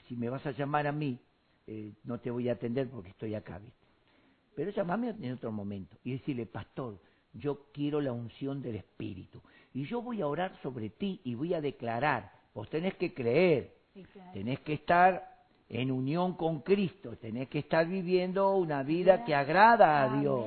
si 0.08 0.16
me 0.16 0.30
vas 0.30 0.44
a 0.48 0.52
llamar 0.52 0.88
a 0.88 0.92
mí, 0.92 1.20
eh, 1.68 1.94
no 2.06 2.20
te 2.20 2.32
voy 2.32 2.50
a 2.50 2.54
atender 2.54 2.90
porque 2.90 3.10
estoy 3.10 3.36
acá, 3.36 3.60
¿viste? 3.60 3.78
Pero 4.56 4.72
llamame 4.72 5.10
en 5.10 5.34
otro 5.34 5.52
momento 5.52 5.96
y 6.04 6.14
decirle, 6.14 6.48
pastor, 6.48 6.98
yo 7.34 7.68
quiero 7.74 8.02
la 8.02 8.12
unción 8.12 8.62
del 8.62 8.76
Espíritu. 8.76 9.42
Y 9.74 9.86
yo 9.86 10.02
voy 10.02 10.22
a 10.22 10.28
orar 10.28 10.56
sobre 10.62 10.90
ti 10.90 11.22
y 11.24 11.36
voy 11.36 11.54
a 11.54 11.62
declarar, 11.62 12.32
vos 12.54 12.70
tenés 12.70 12.96
que 12.96 13.14
creer, 13.14 13.74
Sí, 13.94 14.04
claro. 14.04 14.32
tenés 14.34 14.60
que 14.62 14.74
estar 14.74 15.28
en 15.68 15.92
unión 15.92 16.34
con 16.36 16.62
Cristo, 16.62 17.18
tenés 17.18 17.48
que 17.50 17.60
estar 17.60 17.88
viviendo 17.88 18.56
una 18.56 18.84
vida 18.84 19.24
que 19.24 19.36
agrada 19.36 20.04
a 20.04 20.20
Dios 20.20 20.46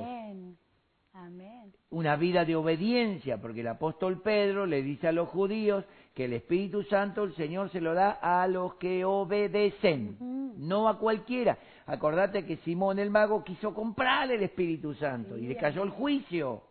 Amén. 1.13 1.71
Una 1.91 2.15
vida 2.15 2.43
de 2.43 2.55
obediencia, 2.55 3.39
porque 3.39 3.61
el 3.61 3.67
apóstol 3.67 4.21
Pedro 4.21 4.65
le 4.65 4.81
dice 4.81 5.07
a 5.07 5.11
los 5.11 5.29
judíos 5.29 5.85
que 6.15 6.25
el 6.25 6.33
Espíritu 6.33 6.83
Santo 6.83 7.23
el 7.23 7.35
Señor 7.35 7.69
se 7.69 7.79
lo 7.79 7.93
da 7.93 8.11
a 8.21 8.47
los 8.47 8.75
que 8.75 9.05
obedecen, 9.05 10.17
no 10.57 10.89
a 10.89 10.97
cualquiera. 10.97 11.57
Acordate 11.85 12.45
que 12.45 12.57
Simón 12.57 12.97
el 12.97 13.11
mago 13.11 13.43
quiso 13.43 13.73
comprar 13.75 14.31
el 14.31 14.41
Espíritu 14.41 14.95
Santo 14.95 15.37
y 15.37 15.45
le 15.47 15.55
cayó 15.55 15.83
el 15.83 15.91
juicio. 15.91 16.63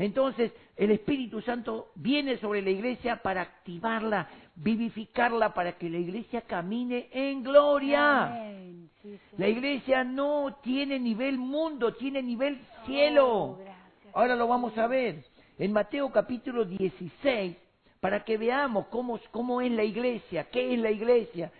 Entonces, 0.00 0.50
el 0.76 0.92
Espíritu 0.92 1.42
Santo 1.42 1.90
viene 1.94 2.38
sobre 2.38 2.62
la 2.62 2.70
iglesia 2.70 3.16
para 3.16 3.42
activarla, 3.42 4.30
vivificarla, 4.54 5.52
para 5.52 5.76
que 5.76 5.90
la 5.90 5.98
iglesia 5.98 6.40
camine 6.40 7.10
en 7.12 7.42
gloria. 7.42 8.28
Amén. 8.28 8.88
Sí, 9.02 9.18
sí. 9.18 9.36
La 9.36 9.46
iglesia 9.46 10.02
no 10.02 10.56
tiene 10.62 10.98
nivel 10.98 11.36
mundo, 11.36 11.92
tiene 11.92 12.22
nivel 12.22 12.58
cielo. 12.86 13.28
Oh. 13.28 13.58
Ahora 14.14 14.36
lo 14.36 14.48
vamos 14.48 14.76
a 14.78 14.86
ver 14.86 15.22
en 15.58 15.70
Mateo 15.70 16.10
capítulo 16.10 16.64
16 16.64 17.58
para 18.00 18.24
que 18.24 18.38
veamos 18.38 18.86
cómo, 18.86 19.20
cómo 19.30 19.60
es 19.60 19.70
la 19.70 19.84
iglesia, 19.84 20.44
qué 20.44 20.72
es 20.72 20.80
la 20.80 20.90
iglesia. 20.90 21.52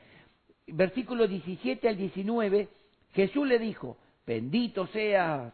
Versículo 0.66 1.28
17 1.28 1.86
al 1.86 1.98
19, 1.98 2.68
Jesús 3.12 3.46
le 3.46 3.58
dijo, 3.58 3.98
bendito 4.26 4.86
seas, 4.86 5.52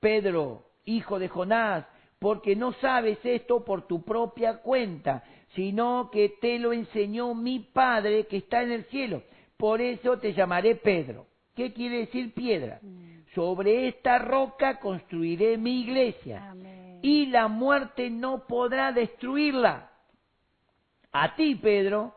Pedro, 0.00 0.66
hijo 0.84 1.18
de 1.18 1.28
Jonás, 1.28 1.86
porque 2.20 2.54
no 2.54 2.72
sabes 2.74 3.18
esto 3.24 3.64
por 3.64 3.86
tu 3.88 4.04
propia 4.04 4.58
cuenta, 4.58 5.24
sino 5.54 6.10
que 6.12 6.28
te 6.40 6.58
lo 6.58 6.72
enseñó 6.72 7.34
mi 7.34 7.60
Padre 7.60 8.26
que 8.26 8.36
está 8.36 8.62
en 8.62 8.72
el 8.72 8.84
cielo. 8.84 9.22
Por 9.56 9.80
eso 9.80 10.18
te 10.18 10.34
llamaré 10.34 10.76
Pedro. 10.76 11.26
¿Qué 11.56 11.72
quiere 11.72 12.00
decir 12.00 12.32
piedra? 12.34 12.78
Mm. 12.82 13.24
Sobre 13.34 13.88
esta 13.88 14.18
roca 14.18 14.78
construiré 14.80 15.56
mi 15.56 15.80
iglesia 15.80 16.50
Amén. 16.50 17.00
y 17.02 17.26
la 17.26 17.48
muerte 17.48 18.10
no 18.10 18.46
podrá 18.46 18.92
destruirla. 18.92 19.90
A 21.12 21.34
ti, 21.36 21.54
Pedro, 21.54 22.14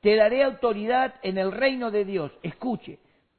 te 0.00 0.16
daré 0.16 0.42
autoridad 0.42 1.14
en 1.22 1.38
el 1.38 1.52
reino 1.52 1.90
de 1.90 2.04
Dios. 2.04 2.32
Escuche, 2.42 2.98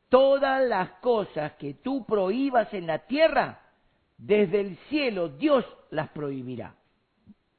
todas 0.09 0.65
las 0.67 0.89
cosas 1.01 1.53
que 1.53 1.73
tú 1.73 2.05
prohíbas 2.05 2.73
en 2.73 2.87
la 2.87 2.99
tierra, 2.99 3.61
desde 4.17 4.61
el 4.61 4.77
cielo 4.89 5.29
Dios 5.29 5.65
las 5.91 6.09
prohibirá. 6.09 6.75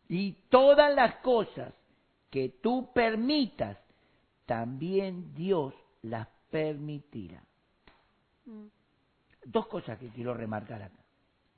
Y 0.09 0.33
todas 0.49 0.95
las 0.95 1.17
cosas 1.17 1.73
que 2.31 2.49
tú 2.63 2.91
permitas, 2.93 3.79
también 4.47 5.35
Dios 5.35 5.75
las 6.03 6.29
permitirá. 6.51 7.43
Mm. 8.47 8.67
Dos 9.45 9.67
cosas 9.67 9.99
que 9.99 10.09
quiero 10.09 10.35
remarcar 10.35 10.83
acá. 10.83 11.05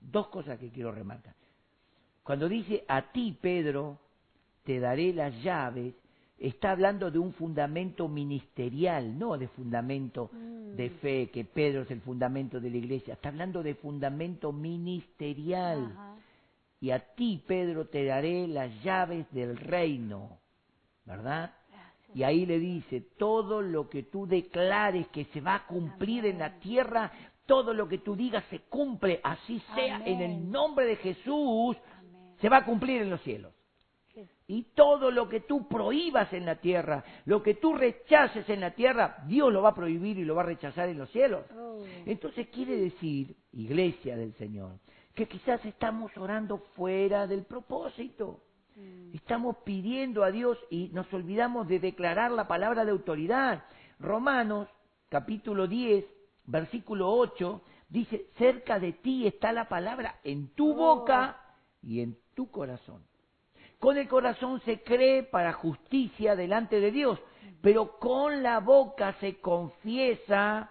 Dos 0.00 0.28
cosas 0.28 0.58
que 0.58 0.70
quiero 0.70 0.92
remarcar. 0.92 1.34
Cuando 2.22 2.48
dice 2.48 2.84
a 2.88 3.12
ti, 3.12 3.36
Pedro, 3.40 3.98
te 4.64 4.78
daré 4.80 5.12
las 5.12 5.42
llaves, 5.42 5.94
está 6.38 6.72
hablando 6.72 7.10
de 7.10 7.18
un 7.18 7.32
fundamento 7.32 8.08
ministerial, 8.08 9.18
no 9.18 9.36
de 9.36 9.48
fundamento 9.48 10.30
Mm. 10.32 10.76
de 10.76 10.90
fe, 10.90 11.30
que 11.30 11.44
Pedro 11.44 11.82
es 11.82 11.90
el 11.90 12.00
fundamento 12.00 12.60
de 12.60 12.70
la 12.70 12.76
iglesia. 12.76 13.14
Está 13.14 13.28
hablando 13.28 13.62
de 13.62 13.74
fundamento 13.74 14.52
ministerial. 14.52 15.92
Ajá. 15.92 16.09
Y 16.80 16.90
a 16.90 16.98
ti, 17.14 17.42
Pedro, 17.46 17.86
te 17.86 18.04
daré 18.04 18.48
las 18.48 18.82
llaves 18.82 19.30
del 19.32 19.56
reino. 19.56 20.38
¿Verdad? 21.04 21.54
Gracias. 21.68 22.16
Y 22.16 22.22
ahí 22.22 22.46
le 22.46 22.58
dice, 22.58 23.02
todo 23.18 23.60
lo 23.60 23.88
que 23.88 24.04
tú 24.04 24.26
declares 24.26 25.06
que 25.08 25.26
se 25.26 25.40
va 25.40 25.56
a 25.56 25.66
cumplir 25.66 26.24
en 26.26 26.38
la 26.38 26.58
tierra, 26.58 27.12
todo 27.46 27.74
lo 27.74 27.88
que 27.88 27.98
tú 27.98 28.16
digas 28.16 28.44
se 28.48 28.60
cumple, 28.60 29.20
así 29.22 29.60
sea, 29.74 30.00
en 30.04 30.20
el 30.20 30.50
nombre 30.50 30.86
de 30.86 30.96
Jesús, 30.96 31.76
Amén. 31.98 32.36
se 32.40 32.48
va 32.48 32.58
a 32.58 32.64
cumplir 32.64 33.02
en 33.02 33.10
los 33.10 33.20
cielos. 33.22 33.52
Sí. 34.14 34.26
Y 34.46 34.62
todo 34.74 35.10
lo 35.10 35.28
que 35.28 35.40
tú 35.40 35.68
prohíbas 35.68 36.32
en 36.32 36.46
la 36.46 36.56
tierra, 36.56 37.04
lo 37.24 37.42
que 37.42 37.54
tú 37.54 37.74
rechaces 37.74 38.48
en 38.48 38.60
la 38.60 38.70
tierra, 38.70 39.18
Dios 39.26 39.52
lo 39.52 39.62
va 39.62 39.70
a 39.70 39.74
prohibir 39.74 40.18
y 40.18 40.24
lo 40.24 40.36
va 40.36 40.42
a 40.42 40.46
rechazar 40.46 40.88
en 40.88 40.98
los 40.98 41.10
cielos. 41.10 41.44
Oh. 41.56 41.84
Entonces 42.06 42.48
quiere 42.48 42.76
decir, 42.76 43.36
iglesia 43.52 44.16
del 44.16 44.32
Señor, 44.34 44.78
que 45.14 45.26
quizás 45.26 45.64
estamos 45.64 46.16
orando 46.16 46.58
fuera 46.74 47.26
del 47.26 47.44
propósito. 47.44 48.40
Mm. 48.76 49.14
Estamos 49.14 49.56
pidiendo 49.64 50.22
a 50.24 50.30
Dios 50.30 50.58
y 50.70 50.88
nos 50.92 51.12
olvidamos 51.12 51.68
de 51.68 51.80
declarar 51.80 52.30
la 52.30 52.46
palabra 52.48 52.84
de 52.84 52.92
autoridad. 52.92 53.64
Romanos, 53.98 54.68
capítulo 55.08 55.66
10, 55.66 56.04
versículo 56.46 57.12
8, 57.12 57.62
dice, 57.88 58.26
cerca 58.38 58.78
de 58.78 58.92
ti 58.92 59.26
está 59.26 59.52
la 59.52 59.68
palabra 59.68 60.20
en 60.24 60.48
tu 60.54 60.70
Oh. 60.72 60.74
boca 60.74 61.36
y 61.82 62.00
en 62.00 62.16
tu 62.34 62.50
corazón. 62.50 63.04
Con 63.78 63.96
el 63.96 64.08
corazón 64.08 64.60
se 64.64 64.82
cree 64.82 65.22
para 65.22 65.52
justicia 65.54 66.36
delante 66.36 66.80
de 66.80 66.90
Dios, 66.90 67.18
pero 67.62 67.98
con 67.98 68.42
la 68.42 68.60
boca 68.60 69.14
se 69.20 69.40
confiesa. 69.40 70.70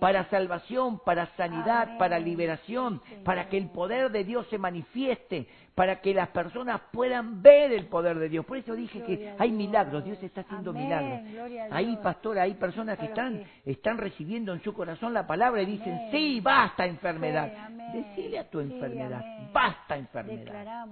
Para 0.00 0.24
salvación, 0.30 0.98
para 1.04 1.26
sanidad, 1.36 1.82
Amén. 1.82 1.98
para 1.98 2.18
liberación, 2.18 3.02
Señor. 3.08 3.24
para 3.24 3.48
que 3.48 3.58
el 3.58 3.68
poder 3.68 4.10
de 4.10 4.24
Dios 4.24 4.46
se 4.48 4.56
manifieste, 4.58 5.46
para 5.74 6.00
que 6.00 6.14
las 6.14 6.28
personas 6.28 6.80
puedan 6.92 7.42
ver 7.42 7.72
el 7.72 7.86
poder 7.86 8.18
de 8.18 8.28
Dios. 8.28 8.44
Por 8.46 8.56
eso 8.56 8.74
dije 8.74 9.02
que 9.02 9.16
Gloria 9.16 9.36
hay 9.38 9.52
milagros, 9.52 10.04
Dios 10.04 10.22
está 10.22 10.40
haciendo 10.42 10.70
Amén, 10.70 10.84
milagros. 10.84 11.70
Ahí, 11.70 11.98
pastora, 12.02 12.42
hay 12.42 12.54
personas 12.54 12.98
que 12.98 13.06
están, 13.06 13.42
están 13.64 13.98
recibiendo 13.98 14.52
en 14.54 14.62
su 14.62 14.72
corazón 14.72 15.12
la 15.12 15.26
palabra 15.26 15.60
y 15.62 15.66
dicen, 15.66 15.92
Amén. 15.92 16.08
sí, 16.10 16.40
basta 16.40 16.86
enfermedad. 16.86 17.52
Decile 17.92 18.38
a 18.38 18.48
tu 18.48 18.60
Sí, 18.60 18.72
enfermedad, 18.72 19.22
basta 19.52 19.96
enfermedad. 19.96 20.86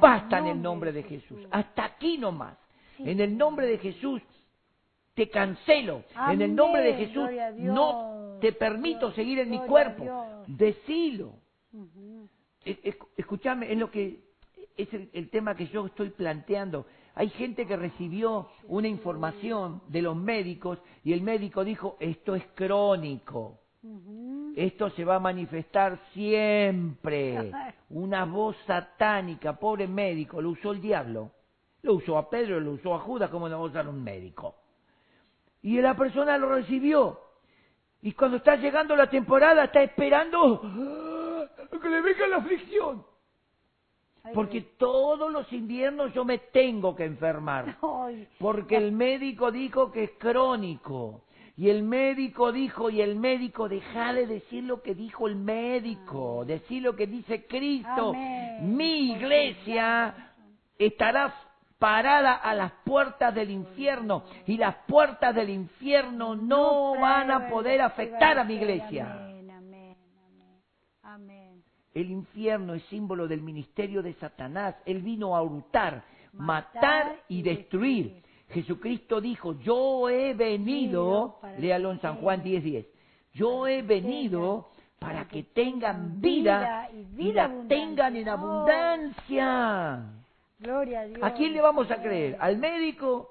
Basta 0.00 0.38
en 0.38 0.46
el 0.46 0.62
nombre 0.62 0.92
de 0.92 1.02
Jesús. 1.02 1.46
Hasta 1.50 1.84
aquí 1.84 2.18
nomás. 2.18 2.56
Sí. 2.96 3.10
En 3.10 3.18
el 3.20 3.36
nombre 3.36 3.66
de 3.66 3.78
Jesús 3.78 4.22
te 5.14 5.28
cancelo. 5.30 6.02
En 6.30 6.42
el 6.42 6.54
nombre 6.54 6.82
de 6.82 6.94
Jesús 6.94 7.28
no 7.58 8.23
te 8.44 8.52
permito 8.52 9.10
seguir 9.12 9.38
en 9.38 9.48
mi 9.50 9.56
cuerpo. 9.68 10.04
Decilo. 10.46 11.32
Es- 12.64 12.78
es- 12.82 12.96
Escúchame, 13.16 13.72
es 13.72 13.78
lo 13.78 13.90
que 13.90 14.20
es 14.76 14.92
el, 14.92 15.08
el 15.14 15.30
tema 15.30 15.54
que 15.56 15.66
yo 15.68 15.86
estoy 15.86 16.10
planteando. 16.10 16.84
Hay 17.14 17.30
gente 17.30 17.64
que 17.66 17.76
recibió 17.76 18.48
una 18.68 18.88
información 18.88 19.80
de 19.88 20.02
los 20.02 20.14
médicos 20.16 20.78
y 21.04 21.12
el 21.14 21.22
médico 21.22 21.64
dijo, 21.64 21.96
esto 22.00 22.34
es 22.34 22.44
crónico. 22.54 23.60
Esto 24.56 24.90
se 24.90 25.04
va 25.04 25.16
a 25.16 25.20
manifestar 25.20 25.98
siempre. 26.12 27.50
Una 27.90 28.24
voz 28.26 28.56
satánica, 28.66 29.58
pobre 29.58 29.86
médico, 29.88 30.42
lo 30.42 30.50
usó 30.50 30.72
el 30.72 30.80
diablo. 30.82 31.30
Lo 31.82 31.94
usó 31.94 32.18
a 32.18 32.28
Pedro, 32.28 32.60
lo 32.60 32.72
usó 32.72 32.94
a 32.94 32.98
Judas, 32.98 33.30
como 33.30 33.48
no 33.48 33.58
va 33.58 33.64
a 33.64 33.68
usar 33.68 33.88
un 33.88 34.02
médico. 34.02 34.56
Y 35.62 35.80
la 35.80 35.94
persona 35.96 36.36
lo 36.36 36.50
recibió. 36.54 37.20
Y 38.04 38.12
cuando 38.12 38.36
está 38.36 38.56
llegando 38.56 38.94
la 38.94 39.08
temporada, 39.08 39.64
está 39.64 39.82
esperando 39.82 40.60
¡ah! 40.62 41.46
que 41.80 41.88
le 41.88 42.02
venga 42.02 42.26
la 42.26 42.36
aflicción. 42.36 43.02
Porque 44.34 44.60
todos 44.76 45.32
los 45.32 45.50
inviernos 45.54 46.12
yo 46.12 46.22
me 46.22 46.36
tengo 46.36 46.94
que 46.94 47.06
enfermar. 47.06 47.78
Porque 48.38 48.76
el 48.76 48.92
médico 48.92 49.50
dijo 49.50 49.90
que 49.90 50.04
es 50.04 50.10
crónico. 50.18 51.24
Y 51.56 51.70
el 51.70 51.82
médico 51.82 52.52
dijo, 52.52 52.90
y 52.90 53.00
el 53.00 53.16
médico, 53.16 53.70
deja 53.70 54.12
de 54.12 54.26
decir 54.26 54.64
lo 54.64 54.82
que 54.82 54.94
dijo 54.94 55.26
el 55.26 55.36
médico, 55.36 56.44
decir 56.44 56.82
lo 56.82 56.94
que 56.94 57.06
dice 57.06 57.46
Cristo. 57.46 58.10
Amén. 58.10 58.76
Mi 58.76 59.12
iglesia 59.12 60.34
estará 60.78 61.34
parada 61.78 62.34
a 62.34 62.54
las 62.54 62.72
puertas 62.84 63.34
del 63.34 63.50
infierno 63.50 64.24
y 64.46 64.56
las 64.56 64.76
puertas 64.86 65.34
del 65.34 65.50
infierno 65.50 66.34
no 66.34 66.98
van 66.98 67.30
a 67.30 67.48
poder 67.48 67.82
afectar 67.82 68.38
a 68.38 68.44
mi 68.44 68.54
iglesia. 68.54 69.30
El 71.92 72.10
infierno 72.10 72.74
es 72.74 72.82
símbolo 72.84 73.28
del 73.28 73.40
ministerio 73.40 74.02
de 74.02 74.14
Satanás. 74.14 74.74
Él 74.84 75.00
vino 75.02 75.36
a 75.36 75.42
hurtar, 75.42 76.04
Matar 76.32 77.20
y 77.28 77.42
destruir. 77.42 78.20
Jesucristo 78.48 79.20
dijo, 79.20 79.58
yo 79.60 80.08
he 80.08 80.34
venido, 80.34 81.38
léalo 81.58 81.92
en 81.92 82.00
San 82.00 82.16
Juan 82.16 82.42
10:10, 82.42 82.86
yo 83.32 83.68
he 83.68 83.82
venido 83.82 84.70
para 84.98 85.28
que 85.28 85.44
tengan 85.44 86.20
vida 86.20 86.88
y 87.16 87.32
la 87.32 87.50
tengan 87.68 88.16
en 88.16 88.28
abundancia. 88.28 90.23
Gloria 90.58 91.00
a 91.00 91.04
Dios. 91.04 91.18
¿A 91.22 91.32
quién 91.34 91.52
le 91.52 91.60
vamos 91.60 91.90
a 91.90 92.00
creer? 92.00 92.36
¿Al 92.40 92.56
médico? 92.58 93.30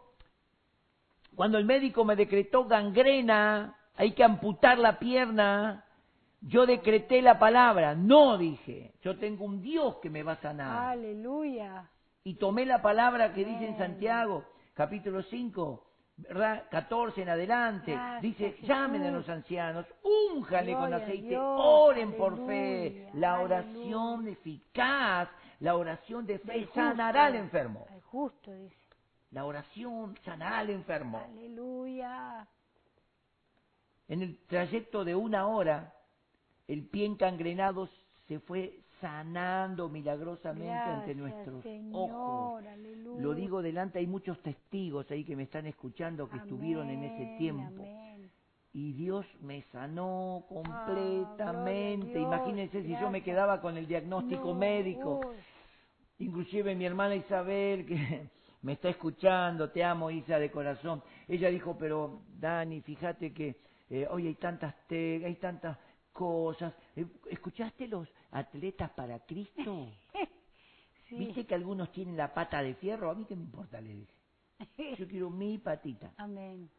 Cuando 1.35 1.57
el 1.57 1.65
médico 1.65 2.05
me 2.05 2.15
decretó 2.15 2.65
gangrena, 2.65 3.75
hay 3.95 4.11
que 4.11 4.23
amputar 4.23 4.77
la 4.77 4.99
pierna, 4.99 5.85
yo 6.41 6.65
decreté 6.65 7.21
la 7.21 7.39
palabra, 7.39 7.95
no 7.95 8.37
dije, 8.37 8.93
yo 9.01 9.17
tengo 9.17 9.45
un 9.45 9.61
Dios 9.61 9.95
que 10.01 10.09
me 10.09 10.23
va 10.23 10.33
a 10.33 10.41
sanar. 10.41 10.89
Aleluya. 10.91 11.89
Y 12.23 12.35
tomé 12.35 12.65
la 12.65 12.81
palabra 12.81 13.33
que 13.33 13.45
dice 13.45 13.65
en. 13.65 13.77
Santiago, 13.77 14.43
capítulo 14.73 15.23
5, 15.23 15.83
¿verdad? 16.17 16.65
14 16.69 17.21
en 17.23 17.29
adelante, 17.29 17.91
Gracias, 17.93 18.21
dice, 18.21 18.51
Jesús. 18.51 18.67
llamen 18.67 19.03
a 19.03 19.11
los 19.11 19.27
ancianos, 19.27 19.85
únjale 20.03 20.73
con 20.73 20.89
Gloria 20.89 21.05
aceite, 21.05 21.37
oren 21.37 22.13
por 22.15 22.45
fe, 22.45 23.09
la 23.15 23.39
oración 23.41 24.19
aleluya. 24.19 24.31
eficaz, 24.31 25.29
la 25.63 25.75
oración 25.77 26.25
de 26.25 26.39
fe 26.39 26.67
sanará 26.73 27.25
al 27.27 27.35
enfermo. 27.35 27.85
al 27.89 28.01
justo, 28.01 28.51
dice. 28.53 28.75
La 29.31 29.45
oración 29.45 30.15
sanará 30.25 30.59
al 30.59 30.69
enfermo. 30.69 31.19
Aleluya. 31.25 32.47
En 34.07 34.21
el 34.21 34.37
trayecto 34.45 35.03
de 35.05 35.15
una 35.15 35.47
hora, 35.47 35.93
el 36.67 36.85
pie 36.87 37.05
encangrenado 37.05 37.89
se 38.27 38.39
fue 38.39 38.79
sanando 39.01 39.89
milagrosamente 39.89 40.69
ante 40.69 41.15
nuestros 41.15 41.63
Señor. 41.63 42.09
ojos. 42.11 42.65
Aleluya. 42.65 43.21
Lo 43.21 43.33
digo 43.33 43.61
delante, 43.61 43.99
hay 43.99 44.07
muchos 44.07 44.39
testigos 44.41 45.09
ahí 45.11 45.23
que 45.23 45.35
me 45.35 45.43
están 45.43 45.65
escuchando 45.65 46.29
que 46.29 46.37
estuvieron 46.37 46.89
en 46.89 47.03
ese 47.03 47.37
tiempo. 47.37 47.81
amén. 47.83 48.31
Y 48.75 48.93
Dios 48.93 49.25
me 49.41 49.61
sanó 49.71 50.43
Ah, 50.45 50.53
completamente. 50.53 52.07
gloria 52.13 52.27
a 52.27 52.27
Dios, 52.27 52.27
Imagínense 52.27 52.83
si 52.83 52.91
yo 52.99 53.09
me 53.09 53.21
quedaba 53.23 53.61
con 53.61 53.77
el 53.77 53.87
diagnóstico 53.87 54.47
No, 54.49 54.55
médico. 54.55 55.19
uy, 55.25 55.35
Inclusive 56.23 56.73
mi 56.73 56.85
hermana 56.85 57.15
Isabel, 57.15 57.85
que 57.85 58.29
me 58.61 58.73
está 58.73 58.89
escuchando, 58.89 59.69
te 59.71 59.83
amo 59.83 60.09
Isa 60.09 60.39
de 60.39 60.49
corazón, 60.49 61.03
ella 61.27 61.49
dijo, 61.49 61.77
pero 61.77 62.21
Dani, 62.39 62.81
fíjate 62.81 63.33
que 63.33 63.57
eh, 63.89 64.07
hoy 64.09 64.27
hay 64.27 64.35
tantas 64.35 64.73
te 64.87 65.23
hay 65.25 65.35
tantas 65.35 65.77
cosas. 66.13 66.73
Eh, 66.95 67.05
¿Escuchaste 67.29 67.87
los 67.87 68.07
atletas 68.31 68.91
para 68.91 69.19
Cristo? 69.19 69.87
Sí. 71.09 71.17
¿Viste 71.17 71.45
que 71.45 71.53
algunos 71.53 71.91
tienen 71.91 72.15
la 72.15 72.33
pata 72.33 72.63
de 72.63 72.73
fierro? 72.75 73.11
A 73.11 73.13
mí 73.13 73.25
qué 73.25 73.35
me 73.35 73.43
importa, 73.43 73.79
le 73.81 73.93
dije. 73.93 74.13
Yo 74.97 75.07
quiero 75.07 75.29
mi 75.29 75.57
patita. 75.59 76.11
Amén. 76.17 76.69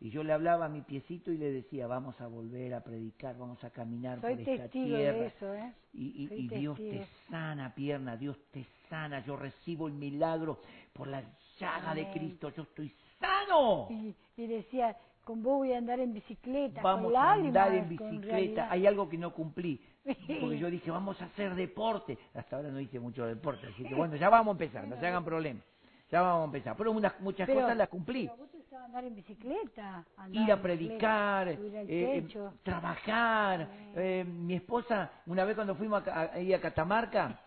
Y 0.00 0.10
yo 0.10 0.22
le 0.22 0.32
hablaba 0.32 0.66
a 0.66 0.68
mi 0.68 0.82
piecito 0.82 1.30
y 1.32 1.38
le 1.38 1.50
decía, 1.50 1.86
vamos 1.86 2.20
a 2.20 2.26
volver 2.26 2.74
a 2.74 2.80
predicar, 2.82 3.38
vamos 3.38 3.62
a 3.64 3.70
caminar 3.70 4.20
Soy 4.20 4.32
por 4.36 4.40
esta 4.48 4.62
testigo 4.64 4.96
tierra. 4.96 5.18
de 5.18 5.26
eso, 5.26 5.54
¿eh? 5.54 5.72
Y, 5.94 6.28
y- 6.30 6.48
Dios 6.48 6.76
te 6.76 7.06
sana, 7.30 7.74
pierna, 7.74 8.16
Dios 8.16 8.36
te 8.50 8.66
sana. 8.90 9.24
Yo 9.24 9.36
recibo 9.36 9.86
el 9.88 9.94
milagro 9.94 10.60
por 10.92 11.06
la 11.08 11.22
llaga 11.58 11.94
de. 11.94 12.10
Cristo. 12.12 12.50
Yo 12.50 12.64
estoy 12.64 12.92
sano. 13.18 13.86
Y, 13.90 14.14
y 14.36 14.46
decía, 14.46 14.94
con 15.24 15.42
vos 15.42 15.58
voy 15.58 15.72
a 15.72 15.78
andar 15.78 16.00
en 16.00 16.12
bicicleta, 16.12 16.82
Vamos 16.82 17.12
con 17.12 17.16
a 17.22 17.32
andar 17.32 17.72
en 17.74 17.88
bicicleta. 17.88 18.70
Hay 18.70 18.86
algo 18.86 19.08
que 19.08 19.16
no 19.16 19.32
cumplí. 19.32 19.80
Porque 20.04 20.58
yo 20.58 20.68
dije, 20.70 20.90
vamos 20.90 21.22
a 21.22 21.26
hacer 21.26 21.54
deporte. 21.54 22.18
Hasta 22.34 22.56
ahora 22.56 22.68
no 22.70 22.78
hice 22.80 23.00
mucho 23.00 23.24
deporte. 23.24 23.68
Así 23.68 23.84
que 23.84 23.94
bueno, 23.94 24.16
ya 24.16 24.28
vamos 24.28 24.48
a 24.48 24.62
empezar. 24.64 24.86
No 24.86 24.98
se 25.00 25.06
hagan 25.06 25.24
problemas. 25.24 25.62
Ya 26.10 26.20
vamos 26.20 26.42
a 26.42 26.44
empezar. 26.46 26.76
Pero 26.76 26.90
unas, 26.92 27.18
muchas 27.20 27.46
Pero- 27.46 27.60
cosas 27.62 27.76
las 27.76 27.88
cumplí. 27.88 28.28
pero 28.28 28.48
gustaba 28.74 28.84
andar 28.86 29.04
en 29.04 29.14
bicicleta. 29.14 30.04
andar 30.16 30.42
ir 30.42 30.52
a 30.52 30.60
predicar, 30.62 31.48
bicicleta, 31.56 31.92
eh, 31.92 32.22
techo. 32.22 32.52
trabajar. 32.62 33.68
Eh, 33.94 34.24
mi 34.26 34.54
esposa, 34.54 35.10
una 35.26 35.44
vez 35.44 35.54
cuando 35.54 35.74
fuimos 35.76 36.06
a, 36.08 36.32
a, 36.34 36.40
ir 36.40 36.54
a 36.54 36.60
Catamarca, 36.60 37.40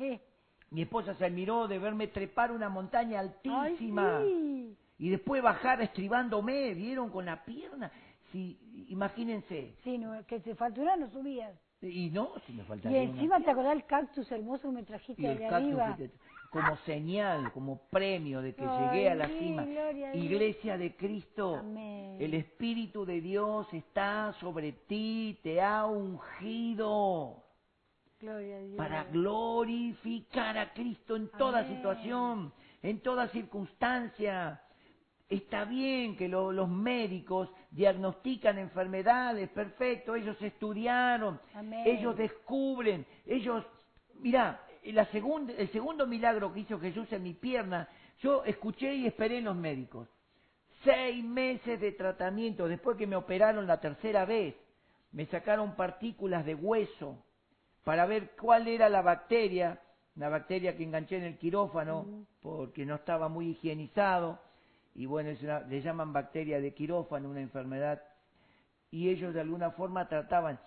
mi 0.72 0.82
esposa 0.84 1.16
se 1.16 1.26
admiró 1.26 1.68
de 1.68 1.80
verme 1.80 2.08
trepar 2.08 2.52
una 2.52 2.70
montaña 2.70 3.20
altísima 3.20 4.20
Ay, 4.20 4.26
sí. 4.30 4.78
y 5.00 5.10
después 5.10 5.42
bajar 5.42 5.82
estribándome, 5.82 6.74
vieron 6.74 7.10
con 7.10 7.26
la 7.26 7.44
pierna. 7.44 7.92
Si, 8.32 8.86
imagínense, 8.90 9.76
Sí, 9.84 9.98
no, 9.98 10.26
que 10.26 10.40
te 10.40 10.56
faltara 10.56 10.96
no 10.98 11.10
subías. 11.10 11.54
y 11.82 12.10
no, 12.10 12.32
si 12.46 12.54
me 12.54 12.64
Y 12.64 12.66
faltaría 12.66 13.02
una- 13.02 13.12
encima 13.14 13.40
te 13.42 13.52
acordás 13.52 13.74
el 13.76 13.86
cactus 13.86 14.32
hermoso 14.32 14.64
que 14.70 14.76
me 14.76 14.84
trajiste 14.84 15.22
y 15.22 15.36
de 15.36 15.46
arriba. 15.46 15.96
que 15.98 16.08
te- 16.08 16.14
como 16.52 16.78
señal, 16.86 17.52
como 17.52 17.82
premio 17.90 18.42
de 18.42 18.56
que 18.56 18.64
Ay, 18.66 18.80
llegué 18.80 19.10
a 19.10 19.16
la 19.16 19.28
cima. 19.28 19.64
gloria. 19.66 20.16
Iglesia 20.16 20.78
de 20.78 20.96
Cristo, 20.96 21.58
Amén. 21.58 22.18
el 22.20 22.34
Espíritu 22.34 23.06
de 23.06 23.22
Dios 23.22 23.68
está 23.74 24.34
sobre 24.40 24.72
ti, 24.72 25.40
te 25.44 25.62
ha 25.62 25.86
ungido 25.86 27.44
Gloria 28.20 28.58
a 28.58 28.60
Dios. 28.62 28.78
para 28.78 29.04
glorificar 29.06 30.58
a 30.58 30.74
Cristo 30.74 31.16
en 31.16 31.30
toda 31.38 31.60
Amén. 31.60 31.76
situación, 31.76 32.54
en 32.82 33.00
toda 33.02 33.28
circunstancia. 33.30 34.62
Está 35.30 35.66
bien 35.66 36.16
que 36.16 36.30
lo- 36.30 36.54
los 36.54 36.70
médicos 36.70 37.50
diagnostican 37.72 38.58
enfermedades, 38.58 39.50
perfecto, 39.50 40.16
ellos 40.16 40.42
estudiaron, 40.42 41.40
Amén. 41.54 41.84
ellos 41.86 42.16
descubren, 42.16 43.06
ellos, 43.26 43.66
mirá, 44.22 44.62
la 44.92 45.06
segunda, 45.08 45.54
el 45.54 45.70
segundo 45.72 46.08
milagro 46.08 46.54
que 46.54 46.62
hizo 46.62 46.80
Jesús 46.80 47.12
en 47.12 47.24
mi 47.24 47.34
pierna, 47.34 47.88
yo 48.22 48.44
escuché 48.46 48.94
y 48.96 49.08
esperé 49.08 49.40
en 49.40 49.46
los 49.46 49.56
médicos. 49.56 50.08
Seis 50.84 51.24
meses 51.24 51.80
de 51.80 51.92
tratamiento, 51.92 52.68
después 52.68 52.98
que 52.98 53.08
me 53.08 53.16
operaron 53.16 53.68
la 53.68 53.80
tercera 53.80 54.26
vez, 54.26 54.56
me 55.12 55.26
sacaron 55.28 55.76
partículas 55.76 56.46
de 56.46 56.56
hueso 56.56 57.24
para 57.84 58.06
ver 58.06 58.32
cuál 58.40 58.68
era 58.68 58.90
la 58.90 59.02
bacteria, 59.02 59.80
la 60.16 60.30
bacteria 60.30 60.76
que 60.76 60.84
enganché 60.84 61.18
en 61.18 61.24
el 61.24 61.38
quirófano 61.38 62.06
porque 62.42 62.86
no 62.86 62.96
estaba 62.96 63.28
muy 63.30 63.50
higienizado, 63.50 64.40
y 64.96 65.06
bueno, 65.06 65.30
es 65.30 65.42
una- 65.42 65.62
le 65.62 65.82
llaman 65.82 66.14
bacteria 66.14 66.60
de 66.60 66.74
quirófano, 66.74 67.30
una 67.30 67.42
enfermedad, 67.42 68.02
y 68.92 69.10
ellos 69.10 69.34
de 69.34 69.42
alguna 69.42 69.72
forma 69.72 70.08
trataban, 70.08 70.60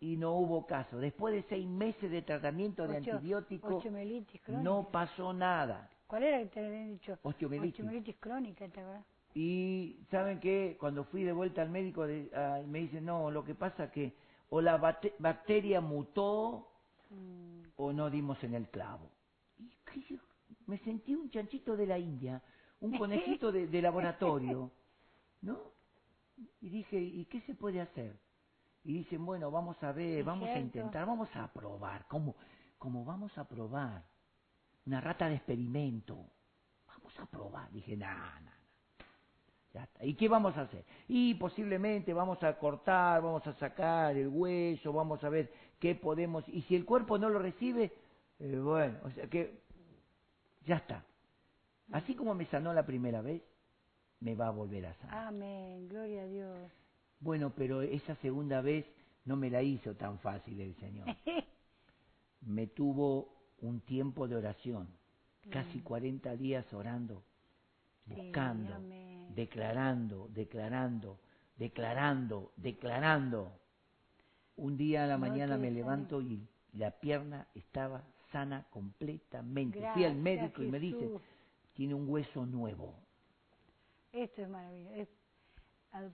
y 0.00 0.16
no 0.16 0.34
hubo 0.36 0.66
caso. 0.66 0.98
Después 0.98 1.34
de 1.34 1.42
seis 1.48 1.66
meses 1.66 2.10
de 2.10 2.22
tratamiento 2.22 2.86
de 2.86 2.98
Osteo- 2.98 3.14
antibiótico, 3.14 3.76
osteomielitis 3.76 4.40
crónica. 4.42 4.64
no 4.64 4.88
pasó 4.90 5.32
nada. 5.32 5.90
¿Cuál 6.06 6.24
era 6.24 6.38
que 6.40 6.46
te 6.46 6.66
habían 6.66 6.90
dicho? 6.92 7.18
Osteomielitis. 7.22 7.80
Osteomielitis 7.80 8.16
crónica. 8.16 8.68
Y 9.34 10.04
saben 10.10 10.40
qué, 10.40 10.76
cuando 10.80 11.04
fui 11.04 11.22
de 11.22 11.32
vuelta 11.32 11.62
al 11.62 11.70
médico 11.70 12.06
de- 12.06 12.30
me 12.66 12.80
dice, 12.80 13.00
no, 13.00 13.30
lo 13.30 13.44
que 13.44 13.54
pasa 13.54 13.90
que 13.92 14.14
o 14.50 14.60
la 14.60 14.76
bacteria 15.18 15.80
mutó 15.80 16.66
Mm, 17.10 17.62
o 17.76 17.92
no 17.92 18.08
dimos 18.10 18.42
en 18.44 18.54
el 18.54 18.68
clavo. 18.68 19.10
Y 19.58 20.00
yo- 20.08 20.18
me 20.66 20.78
sentí 20.78 21.14
un 21.14 21.28
chanchito 21.30 21.76
de 21.76 21.86
la 21.86 21.98
India, 21.98 22.40
un 22.80 22.96
conejito 22.96 23.50
de, 23.52 23.66
de 23.66 23.82
laboratorio, 23.82 24.70
¿no? 25.42 25.58
Y 26.60 26.68
dije, 26.70 26.98
¿y 27.00 27.24
qué 27.26 27.40
se 27.42 27.54
puede 27.54 27.80
hacer? 27.80 28.16
Y 28.84 28.94
dicen, 28.94 29.24
bueno, 29.26 29.50
vamos 29.50 29.82
a 29.82 29.92
ver, 29.92 30.20
Es 30.20 30.24
vamos 30.24 30.48
a 30.48 30.58
intentar, 30.58 31.06
vamos 31.06 31.28
a 31.34 31.52
probar. 31.52 32.06
¿Cómo? 32.08 32.34
¿Cómo 32.78 33.04
vamos 33.04 33.36
a 33.36 33.44
probar? 33.44 34.02
Una 34.86 35.00
rata 35.00 35.28
de 35.28 35.36
experimento. 35.36 36.16
Vamos 36.86 37.18
a 37.20 37.26
probar. 37.26 37.70
Dije, 37.70 37.96
no, 37.96 38.06
no. 38.06 38.50
Ya 39.74 39.84
está. 39.84 40.04
¿Y 40.04 40.14
qué 40.14 40.28
vamos 40.28 40.56
a 40.56 40.62
hacer? 40.62 40.84
Y 41.06 41.34
posiblemente 41.34 42.12
vamos 42.12 42.42
a 42.42 42.58
cortar, 42.58 43.22
vamos 43.22 43.46
a 43.46 43.52
sacar 43.54 44.16
el 44.16 44.28
hueso, 44.28 44.92
vamos 44.92 45.22
a 45.22 45.28
ver 45.28 45.52
qué 45.78 45.94
podemos. 45.94 46.48
Y 46.48 46.62
si 46.62 46.74
el 46.74 46.84
cuerpo 46.84 47.18
no 47.18 47.28
lo 47.28 47.38
recibe, 47.38 47.92
eh, 48.38 48.58
bueno, 48.58 48.98
o 49.04 49.10
sea 49.10 49.28
que 49.28 49.62
ya 50.64 50.76
está. 50.76 51.04
Así 51.92 52.14
como 52.14 52.34
me 52.34 52.46
sanó 52.46 52.72
la 52.72 52.84
primera 52.84 53.20
vez, 53.20 53.42
me 54.20 54.34
va 54.34 54.48
a 54.48 54.50
volver 54.50 54.86
a 54.86 54.94
sanar. 54.94 55.28
Amén, 55.28 55.88
gloria 55.88 56.22
a 56.22 56.26
Dios. 56.26 56.79
Bueno, 57.20 57.52
pero 57.54 57.82
esa 57.82 58.14
segunda 58.16 58.62
vez 58.62 58.86
no 59.26 59.36
me 59.36 59.50
la 59.50 59.62
hizo 59.62 59.94
tan 59.94 60.18
fácil 60.18 60.60
el 60.60 60.74
Señor. 60.76 61.06
Me 62.42 62.66
tuvo 62.66 63.28
un 63.60 63.80
tiempo 63.80 64.26
de 64.26 64.36
oración, 64.36 64.88
casi 65.50 65.80
40 65.80 66.36
días 66.36 66.72
orando, 66.72 67.22
buscando, 68.06 68.74
declarando, 69.34 70.28
declarando, 70.32 71.18
declarando, 71.56 72.52
declarando. 72.56 73.52
Un 74.56 74.78
día 74.78 75.04
a 75.04 75.06
la 75.06 75.18
No 75.18 75.26
mañana 75.26 75.58
me 75.58 75.70
levanto 75.70 76.22
y 76.22 76.48
la 76.72 76.90
pierna 76.90 77.46
estaba 77.54 78.02
sana 78.32 78.66
completamente. 78.70 79.80
Fui 79.92 80.04
al 80.04 80.16
médico 80.16 80.62
y 80.62 80.70
me 80.70 80.78
dice, 80.78 81.10
tiene 81.74 81.94
un 81.94 82.08
hueso 82.08 82.46
nuevo. 82.46 82.94
Esto 84.12 84.42
es 84.42 84.48
maravilloso. 84.48 84.94
Es 84.94 85.08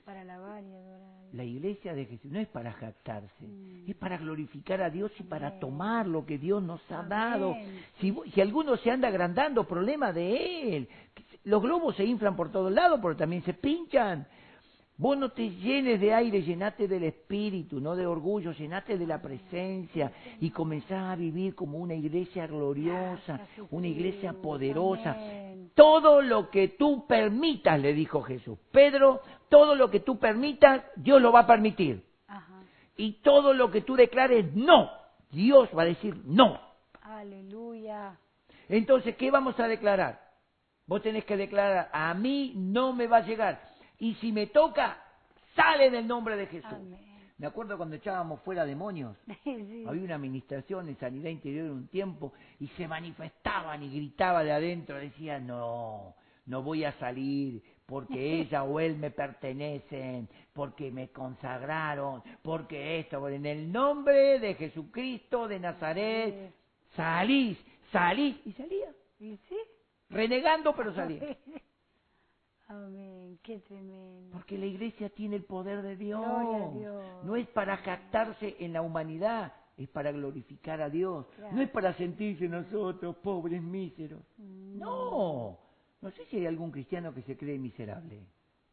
para 0.05 0.23
alabar 0.23 0.63
y 0.65 0.75
adorar. 0.75 1.17
La 1.33 1.45
iglesia 1.45 1.95
de 1.95 2.07
Jesús 2.07 2.31
no 2.33 2.39
es 2.39 2.49
para 2.49 2.73
jactarse, 2.73 3.47
Mm. 3.47 3.91
es 3.91 3.97
para 3.97 4.17
glorificar 4.17 4.81
a 4.81 4.91
Dios 4.91 5.13
y 5.19 5.23
para 5.25 5.59
tomar 5.59 6.07
lo 6.07 6.25
que 6.25 6.39
Dios 6.39 6.63
nos 6.63 6.81
ha 6.91 7.01
Amén. 7.01 7.09
dado. 7.11 7.57
Si, 8.01 8.15
si 8.33 8.41
alguno 8.41 8.77
se 8.79 8.91
anda 8.91 9.09
agrandando, 9.09 9.65
problema 9.65 10.13
de 10.13 10.77
él. 10.77 10.89
Los 11.45 11.63
globos 11.63 11.95
se 11.97 12.05
inflan 12.05 12.37
por 12.37 12.51
todos 12.51 12.73
lados, 12.73 12.99
pero 13.03 13.17
también 13.17 13.43
se 13.45 13.55
pinchan. 13.55 14.27
Vos 14.99 15.19
no 15.19 15.29
te 15.31 15.51
llenes 15.51 16.01
de 16.01 16.15
aire, 16.15 16.41
llenate 16.41 16.89
del 16.89 17.05
espíritu, 17.05 17.81
no 17.81 17.95
de 17.95 18.07
orgullo, 18.07 18.53
llenate 18.53 18.97
de 18.97 19.07
la 19.07 19.21
presencia 19.21 20.11
y 20.41 20.51
comenzá 20.51 21.13
a 21.13 21.17
vivir 21.17 21.55
como 21.55 21.79
una 21.79 21.95
iglesia 21.95 22.47
gloriosa, 22.47 23.41
una 23.71 23.89
iglesia 23.89 24.33
poderosa. 24.33 25.15
Todo 25.75 26.23
lo 26.23 26.49
que 26.49 26.69
tú 26.69 27.07
permitas, 27.07 27.79
le 27.79 27.93
dijo 27.93 28.23
Jesús. 28.23 28.59
Pedro, 28.73 29.21
todo 29.51 29.75
lo 29.75 29.91
que 29.91 30.01
tú 30.01 30.19
permitas, 30.19 30.83
Dios 30.97 31.21
lo 31.21 31.31
va 31.31 31.41
a 31.41 31.47
permitir. 31.47 32.03
Y 32.97 33.21
todo 33.21 33.53
lo 33.53 33.71
que 33.71 33.83
tú 33.83 33.97
declares 33.97 34.55
no, 34.55 34.91
Dios 35.31 35.69
va 35.77 35.83
a 35.83 35.87
decir 35.87 36.17
no. 36.25 36.59
Aleluya. 37.03 38.19
Entonces, 38.71 39.15
¿qué 39.17 39.31
vamos 39.31 39.61
a 39.61 39.69
declarar? 39.69 40.21
Vos 40.87 41.03
tenés 41.03 41.27
que 41.27 41.37
declarar, 41.37 41.91
a 41.93 42.15
mí 42.15 42.55
no 42.57 42.95
me 42.95 43.07
va 43.07 43.19
a 43.19 43.27
llegar. 43.27 43.76
Y 43.99 44.15
si 44.17 44.33
me 44.33 44.47
toca, 44.49 45.03
sale 45.55 45.87
en 45.87 45.95
el 45.95 46.07
nombre 46.07 46.37
de 46.37 46.47
Jesús. 46.47 46.73
Amén. 46.73 47.07
Me 47.39 47.47
acuerdo 47.47 47.77
cuando 47.77 47.97
echábamos 47.97 48.41
fuera 48.43 48.65
demonios. 48.65 49.17
Sí. 49.45 49.85
Había 49.87 50.03
una 50.03 50.15
administración 50.17 50.89
en 50.89 50.99
sanidad 50.99 51.31
interior 51.31 51.71
un 51.71 51.87
tiempo 51.89 52.33
y 52.59 52.67
se 52.69 52.89
manifestaban 52.89 53.83
y 53.83 53.91
gritaban 53.91 54.45
de 54.45 54.53
adentro, 54.53 54.97
decían, 54.99 55.47
no, 55.47 56.15
no 56.47 56.63
voy 56.63 56.85
a 56.85 56.93
salir 56.99 57.63
porque 57.87 58.41
ella 58.41 58.65
o 58.65 58.81
él 58.81 58.97
me 58.97 59.11
pertenecen, 59.11 60.29
porque 60.53 60.91
me 60.91 61.09
consagraron, 61.11 62.23
porque 62.43 63.01
esto, 63.01 63.29
en 63.29 63.47
el 63.47 63.71
nombre 63.71 64.41
de 64.41 64.55
Jesucristo 64.55 65.49
de 65.49 65.61
Nazaret, 65.61 66.53
salís, 66.95 67.59
salís 67.93 68.37
y 68.45 68.53
salía, 68.53 68.91
¿Y 69.21 69.37
sí? 69.49 69.57
renegando 70.11 70.75
pero 70.75 70.95
salía. 70.95 71.37
Amén. 72.69 73.39
Qué 73.43 73.61
tremendo. 73.61 74.31
Porque 74.33 74.59
la 74.59 74.67
iglesia 74.67 75.09
tiene 75.11 75.37
el 75.37 75.45
poder 75.45 75.83
de 75.83 75.97
Dios. 75.97 76.21
Gloria 76.25 76.67
a 76.67 76.71
Dios. 76.73 77.25
No 77.25 77.37
es 77.37 77.47
para 77.49 77.77
jactarse 77.79 78.57
en 78.59 78.73
la 78.73 78.83
humanidad, 78.83 79.53
es 79.77 79.89
para 79.89 80.11
glorificar 80.13 80.81
a 80.81 80.91
Dios. 80.91 81.27
Claro. 81.37 81.55
No 81.55 81.63
es 81.63 81.71
para 81.71 81.95
sentirse 81.95 82.49
nosotros 82.49 83.17
pobres 83.17 83.63
míseros. 83.63 84.21
Mm, 84.39 84.79
No. 84.79 85.59
No 86.03 86.11
sé 86.11 86.27
si 86.27 86.37
hay 86.39 86.47
algún 86.47 86.71
cristiano 86.71 87.15
que 87.15 87.23
se 87.23 87.37
cree 87.37 87.59
miserable. 87.59 88.21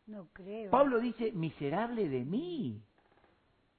No 0.08 0.28
creo. 0.34 0.70
Pablo 0.72 1.00
dice, 1.00 1.32
miserable 1.32 2.10
de 2.10 2.26
mí. 2.26 2.82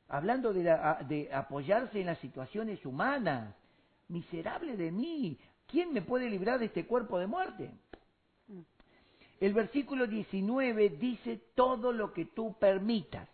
Hablando 0.09 0.53
de, 0.53 0.65
la- 0.65 1.05
de 1.09 1.33
apoyarse 1.33 2.01
en 2.01 2.07
las 2.07 2.19
situaciones 2.19 2.85
humanas. 2.87 3.55
Miserable 4.09 4.77
de 4.77 4.93
mí. 4.93 5.39
¿quién 5.67 5.93
me 5.95 6.03
puede 6.03 6.29
librar 6.29 6.59
de 6.59 6.67
este 6.67 6.87
cuerpo 6.87 7.19
de 7.19 7.27
muerte? 7.27 7.71
El 9.45 9.53
versículo 9.53 10.07
19 10.07 10.89
dice 10.89 11.39
todo 11.55 11.93
lo 11.93 12.15
que 12.15 12.25
tú 12.25 12.55
permitas. 12.59 13.29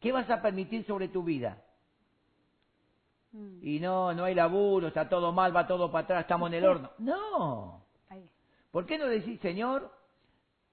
¿Qué 0.00 0.10
vas 0.10 0.30
a 0.30 0.40
permitir 0.40 0.86
sobre 0.86 1.08
tu 1.08 1.22
vida? 1.22 1.62
Mm. 3.32 3.58
Y 3.60 3.78
no, 3.78 4.14
no 4.14 4.24
hay 4.24 4.34
laburo, 4.34 4.88
está 4.88 5.06
todo 5.06 5.30
mal, 5.30 5.54
va 5.54 5.66
todo 5.66 5.92
para 5.92 6.04
atrás, 6.04 6.20
estamos 6.22 6.48
en 6.48 6.54
el 6.54 6.64
horno. 6.64 6.92
No. 6.96 7.84
¿Por 8.70 8.86
qué 8.86 8.96
no 8.96 9.04
decir, 9.04 9.38
Señor, 9.40 9.92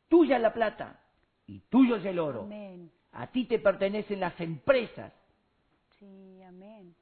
tuya 0.08 0.38
es 0.38 0.41
la 0.41 0.53
plata 0.53 1.01
y 1.47 1.60
tuyo 1.60 1.97
es 1.97 2.06
el 2.06 2.18
oro? 2.18 2.43
Amén. 2.43 2.89
A 3.12 3.28
ti 3.28 3.43
te 3.47 3.60
pertenecen 3.60 4.22
las 4.22 4.39
empresas. 4.39 5.12
Sí, 5.99 6.41
amén. 6.43 6.95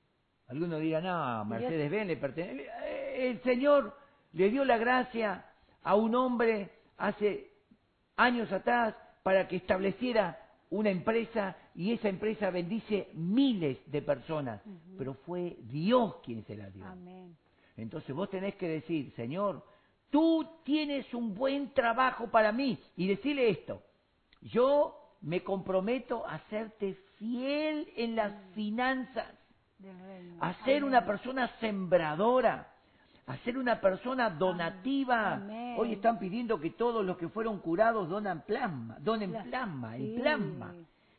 Algunos 0.47 0.80
dirán, 0.80 1.04
no, 1.04 1.45
Mercedes 1.45 1.91
Benz 1.91 2.08
le 2.08 2.18
pertenece. 2.18 3.30
El 3.30 3.43
Señor 3.43 3.95
le 4.32 4.49
dio 4.49 4.66
la 4.66 4.80
gracia 4.80 5.45
a 5.84 5.93
un 5.93 6.16
hombre 6.16 6.83
hace 7.04 7.51
años 8.16 8.49
atrás 8.51 8.95
para 9.24 9.47
que 9.47 9.58
estableciera 9.58 10.39
una 10.70 10.89
empresa 10.89 11.56
y 11.76 11.91
esa 11.91 12.08
empresa 12.08 12.49
bendice 12.49 13.10
miles 13.14 13.78
de 13.91 14.01
personas, 14.01 14.62
pero 14.97 15.14
fue 15.14 15.58
Dios 15.64 16.16
quien 16.24 16.45
se 16.45 16.56
la 16.56 16.70
dio. 16.70 16.86
Amén. 16.86 17.36
Entonces 17.76 18.16
vos 18.16 18.30
tenés 18.30 18.56
que 18.56 18.68
decir, 18.70 19.12
Señor, 19.16 19.66
tú 20.10 20.47
tienes 20.64 21.14
un 21.14 21.36
buen 21.36 21.74
trabajo 21.74 22.28
para 22.28 22.51
mí 22.54 22.80
y 22.95 23.08
decirle 23.08 23.49
esto, 23.49 23.82
yo 24.41 25.18
me 25.22 25.43
comprometo 25.43 26.26
a 26.26 26.39
serte 26.49 26.93
fiel 27.18 27.91
en 27.97 28.16
las 28.16 28.34
finanzas 28.54 29.28
Del 29.78 29.99
reino. 29.99 30.38
a 30.39 30.54
ser 30.64 30.84
una 30.86 31.06
persona 31.06 31.49
sembradora, 31.60 32.73
a 33.26 33.38
ser 33.38 33.58
una 33.58 33.80
persona 33.80 34.30
donativa. 34.30 35.34
Amén. 35.36 35.76
Hoy 35.78 35.94
están 35.94 36.20
pidiendo 36.20 36.60
que 36.60 36.72
todos 36.72 37.06
los 37.06 37.18
que 37.18 37.30
fueron 37.30 37.60
curados 37.60 38.10
donan 38.10 38.42
plasma, 38.46 38.98
donen 39.00 39.32
Pla- 39.32 39.44
plasma, 39.44 39.96
el 39.96 40.16
plasma. 40.16 40.74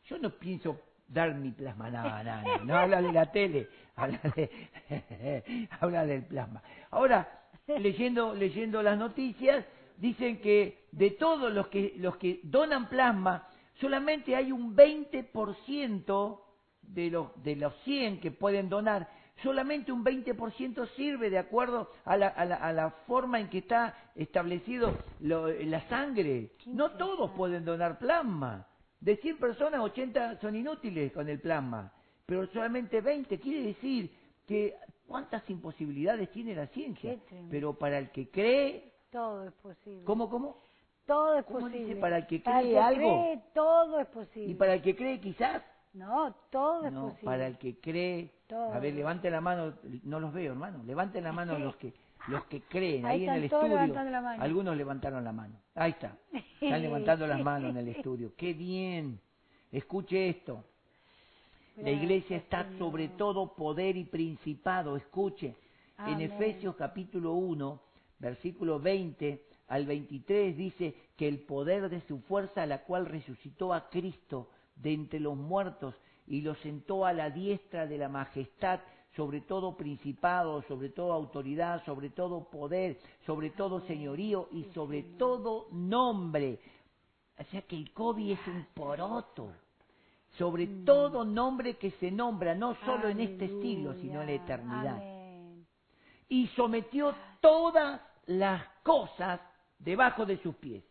Yo 0.05 0.19
no 0.19 0.29
pienso 0.29 0.79
dar 1.07 1.33
mi 1.35 1.51
plasma, 1.51 1.89
no, 1.89 2.23
no, 2.23 2.41
no, 2.41 2.65
no 2.65 2.75
habla 2.77 3.01
de 3.01 3.11
la 3.11 3.31
tele, 3.31 3.67
habla, 3.95 4.19
de, 4.35 5.67
habla 5.79 6.05
del 6.05 6.23
plasma. 6.25 6.61
Ahora, 6.91 7.27
leyendo, 7.67 8.33
leyendo 8.35 8.81
las 8.83 8.97
noticias, 8.97 9.65
dicen 9.97 10.39
que 10.41 10.85
de 10.91 11.11
todos 11.11 11.51
los 11.53 11.67
que, 11.67 11.93
los 11.97 12.17
que 12.17 12.39
donan 12.43 12.87
plasma, 12.87 13.47
solamente 13.79 14.35
hay 14.35 14.51
un 14.51 14.75
20% 14.75 16.39
de 16.81 17.09
los, 17.09 17.43
de 17.43 17.55
los 17.55 17.73
100 17.83 18.19
que 18.19 18.31
pueden 18.31 18.69
donar, 18.69 19.09
solamente 19.43 19.91
un 19.91 20.03
20% 20.03 20.87
sirve 20.95 21.29
de 21.29 21.37
acuerdo 21.37 21.89
a 22.05 22.17
la, 22.17 22.27
a 22.29 22.45
la, 22.45 22.55
a 22.55 22.73
la 22.73 22.89
forma 23.07 23.39
en 23.39 23.49
que 23.49 23.59
está 23.59 24.11
establecido 24.15 24.97
lo- 25.19 25.47
la 25.49 25.81
sangre. 25.89 26.51
No 26.65 26.91
todos 26.91 27.31
pueden 27.31 27.65
donar 27.65 27.99
plasma. 27.99 28.67
De 28.99 29.17
100 29.17 29.37
personas, 29.37 29.81
80 29.81 30.39
son 30.39 30.55
inútiles 30.55 31.11
con 31.11 31.29
el 31.29 31.39
plasma, 31.39 31.91
pero 32.25 32.47
solamente 32.47 33.01
20. 33.01 33.37
Quiere 33.39 33.67
decir 33.67 34.09
que 34.47 34.75
cuántas 35.05 35.47
imposibilidades 35.49 36.31
tiene 36.31 36.55
la 36.55 36.67
ciencia. 36.67 37.15
Pero 37.51 37.77
para 37.77 37.99
el 37.99 38.09
que 38.11 38.29
cree, 38.29 38.93
Todo 39.11 39.45
es 39.47 39.53
posible. 39.55 40.03
¿cómo, 40.05 40.29
cómo? 40.29 40.63
Todo 41.05 41.37
es 41.37 41.45
¿Cómo 41.45 41.59
posible. 41.59 41.85
dice? 41.87 41.99
Para 42.01 42.17
el 42.17 42.25
que 42.27 42.41
Para 42.41 42.59
cree 42.61 42.71
que 42.71 42.79
algo. 42.79 43.11
cree, 43.21 43.43
todo 43.53 43.99
es 43.99 44.07
posible. 44.07 44.51
Y 44.51 44.55
para 44.55 44.73
el 44.73 44.81
que 44.81 44.95
cree 44.95 45.19
quizás, 45.21 45.61
No, 45.93 46.33
todo 46.49 46.85
es 46.87 46.93
posible. 46.93 47.25
para 47.25 47.47
el 47.47 47.57
que 47.59 47.79
cree. 47.79 48.31
Todo. 48.47 48.73
A 48.73 48.79
ver, 48.79 48.93
levante 48.93 49.29
la 49.29 49.41
mano, 49.41 49.73
no 50.03 50.19
los 50.19 50.33
veo, 50.33 50.51
hermano. 50.51 50.83
Levanten 50.83 51.23
la 51.23 51.31
mano 51.31 51.57
los 51.57 51.75
que 51.77 51.93
los 52.27 52.43
que 52.45 52.61
creen 52.61 53.05
Ahí 53.05 53.21
ahí, 53.21 53.27
en 53.27 53.33
el 53.35 53.43
estudio. 53.45 53.67
levantando 53.67 54.11
la 54.11 54.21
mano. 54.21 54.43
Algunos 54.43 54.77
levantaron 54.77 55.23
la 55.23 55.31
mano. 55.31 55.55
Ahí 55.75 55.91
está. 55.91 56.17
Están 56.59 56.81
levantando 56.81 57.27
las 57.27 57.41
manos 57.43 57.71
en 57.71 57.77
el 57.77 57.87
estudio. 57.95 58.33
Qué 58.35 58.53
bien. 58.53 59.19
Escuche 59.71 60.29
esto. 60.29 60.63
La 61.77 61.91
iglesia 61.91 62.37
está 62.37 62.67
sobre 62.77 63.09
todo 63.09 63.53
poder 63.55 63.97
y 63.97 64.05
principado. 64.05 64.95
Escuche. 64.95 65.55
En. 66.07 66.19
Efesios 66.21 66.75
capítulo 66.75 67.33
1, 67.33 67.79
versículo 68.19 68.79
20 68.79 69.41
al 69.67 69.85
23 69.85 70.55
dice 70.57 70.95
que 71.17 71.27
el 71.27 71.39
poder 71.39 71.89
de 71.89 72.01
su 72.01 72.19
fuerza, 72.21 72.65
la 72.65 72.83
cual 72.83 73.05
resucitó 73.05 73.73
a 73.73 73.89
Cristo 73.89 74.49
de 74.75 74.93
entre 74.93 75.19
los 75.19 75.35
muertos 75.37 75.95
y 76.27 76.41
lo 76.41 76.55
sentó 76.55 77.05
a 77.05 77.13
la 77.13 77.29
diestra 77.29 77.85
de 77.85 77.97
la 77.97 78.09
majestad, 78.09 78.79
sobre 79.15 79.41
todo 79.41 79.77
principado, 79.77 80.61
sobre 80.63 80.89
todo 80.89 81.13
autoridad, 81.13 81.83
sobre 81.85 82.09
todo 82.09 82.49
poder, 82.49 82.97
sobre 83.25 83.51
todo 83.51 83.81
señorío 83.87 84.49
y 84.51 84.63
sobre 84.73 85.03
todo 85.17 85.67
nombre. 85.71 86.59
O 87.39 87.43
sea 87.45 87.61
que 87.61 87.75
el 87.77 87.91
COVID 87.93 88.31
es 88.31 88.47
un 88.47 88.65
poroto. 88.73 89.51
Sobre 90.37 90.67
Mm. 90.67 90.83
todo 90.83 91.23
nombre 91.23 91.75
que 91.77 91.91
se 91.91 92.11
nombra, 92.11 92.55
no 92.55 92.75
solo 92.85 93.07
en 93.07 93.21
este 93.21 93.47
siglo, 93.47 93.93
sino 94.01 94.21
en 94.21 94.27
la 94.27 94.33
eternidad. 94.33 95.01
Y 96.27 96.47
sometió 96.47 97.15
todas 97.39 98.01
las 98.25 98.63
cosas 98.83 99.39
debajo 99.79 100.25
de 100.25 100.37
sus 100.41 100.55
pies. 100.55 100.83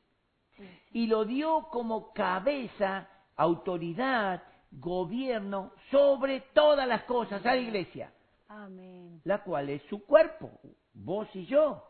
Y 0.93 1.09
lo 1.09 1.24
dio 1.24 1.66
como 1.70 2.12
cabeza, 2.12 3.09
autoridad, 3.37 4.43
gobierno 4.79 5.72
sobre 5.91 6.41
todas 6.53 6.87
las 6.87 7.05
cosas 7.05 7.45
a 7.45 7.55
la 7.55 7.61
iglesia, 7.61 8.12
Amén. 8.49 9.20
la 9.25 9.43
cual 9.43 9.70
es 9.70 9.83
su 9.89 10.05
cuerpo, 10.05 10.51
vos 10.93 11.29
y 11.35 11.47
yo, 11.47 11.83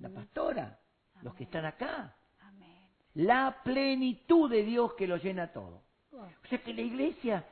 la 0.00 0.08
pastora, 0.08 0.78
los 1.22 1.34
que 1.34 1.44
están 1.44 1.64
acá, 1.64 2.14
Amén. 2.40 2.88
la 3.14 3.60
plenitud 3.64 4.50
de 4.50 4.62
Dios 4.62 4.94
que 4.94 5.06
lo 5.06 5.16
llena 5.16 5.52
todo. 5.52 5.82
O 6.12 6.48
sea 6.48 6.58
que 6.58 6.74
la 6.74 6.80
iglesia, 6.80 7.44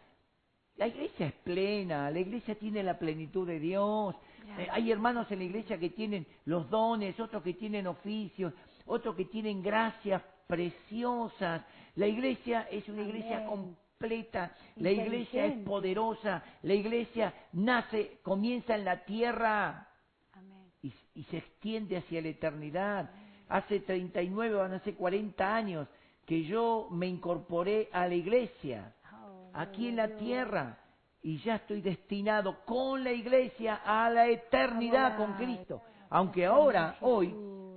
la 0.76 0.88
iglesia 0.88 1.26
es 1.26 1.34
plena, 1.34 2.10
la 2.10 2.18
iglesia 2.18 2.58
tiene 2.58 2.82
la 2.82 2.98
plenitud 2.98 3.46
de 3.46 3.60
Dios. 3.60 4.16
Eh, 4.58 4.68
hay 4.70 4.90
hermanos 4.90 5.30
en 5.30 5.38
la 5.38 5.44
iglesia 5.44 5.78
que 5.78 5.90
tienen 5.90 6.26
los 6.44 6.68
dones, 6.68 7.18
otros 7.20 7.42
que 7.42 7.54
tienen 7.54 7.86
oficios, 7.86 8.52
otros 8.86 9.14
que 9.14 9.26
tienen 9.26 9.62
gracias 9.62 10.22
preciosas. 10.46 11.64
La 11.94 12.06
iglesia 12.06 12.62
es 12.70 12.88
una 12.88 13.02
iglesia 13.02 13.46
Amén. 13.46 13.76
Completa, 13.98 14.52
la 14.76 14.90
iglesia 14.90 15.46
es 15.46 15.58
poderosa, 15.64 16.42
la 16.62 16.74
iglesia 16.74 17.32
nace, 17.52 18.18
comienza 18.22 18.74
en 18.74 18.84
la 18.84 19.04
tierra 19.04 19.88
Amén. 20.32 20.70
y, 20.82 20.92
y 21.14 21.22
se 21.24 21.38
extiende 21.38 21.96
hacia 21.96 22.20
la 22.20 22.28
eternidad. 22.28 23.10
Hace 23.48 23.80
39, 23.80 24.54
van 24.54 24.72
a 24.74 24.80
ser 24.80 24.94
40 24.96 25.54
años 25.56 25.88
que 26.26 26.44
yo 26.44 26.88
me 26.90 27.06
incorporé 27.06 27.88
a 27.92 28.06
la 28.08 28.14
iglesia, 28.14 28.92
Oh, 29.12 29.50
aquí 29.54 29.88
en 29.88 29.96
la 29.96 30.08
tierra, 30.16 30.78
y 31.22 31.38
ya 31.38 31.56
estoy 31.56 31.80
destinado 31.80 32.64
con 32.66 33.02
la 33.02 33.12
iglesia 33.12 33.80
a 33.84 34.10
la 34.10 34.28
eternidad 34.28 35.16
con 35.16 35.34
Cristo. 35.34 35.80
Aunque 36.10 36.44
ahora, 36.46 36.96
hoy, 37.00 37.28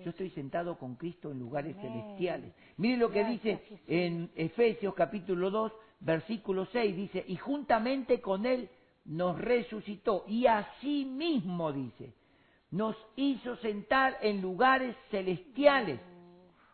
yo 0.04 0.10
estoy 0.10 0.30
sentado 0.32 0.78
con 0.78 0.96
Cristo 0.96 1.32
en 1.32 1.40
lugares 1.40 1.76
Amén. 1.78 1.92
celestiales. 1.92 2.54
Mire 2.78 2.98
lo 2.98 3.10
que 3.10 3.20
Gracias, 3.20 3.60
dice 3.62 3.82
en 3.88 4.32
Efesios 4.36 4.94
capítulo 4.96 5.50
2, 5.52 5.72
versículo 6.00 6.66
6, 6.66 6.96
dice, 6.96 7.24
y 7.28 7.36
juntamente 7.36 8.22
con 8.22 8.46
Él 8.46 8.70
nos 9.06 9.38
resucitó, 9.40 10.24
y 10.28 10.46
así 10.46 11.06
mismo 11.06 11.72
dice, 11.72 12.14
nos 12.72 12.96
hizo 13.16 13.56
sentar 13.58 14.18
en 14.22 14.42
lugares 14.42 14.96
celestiales, 15.10 16.00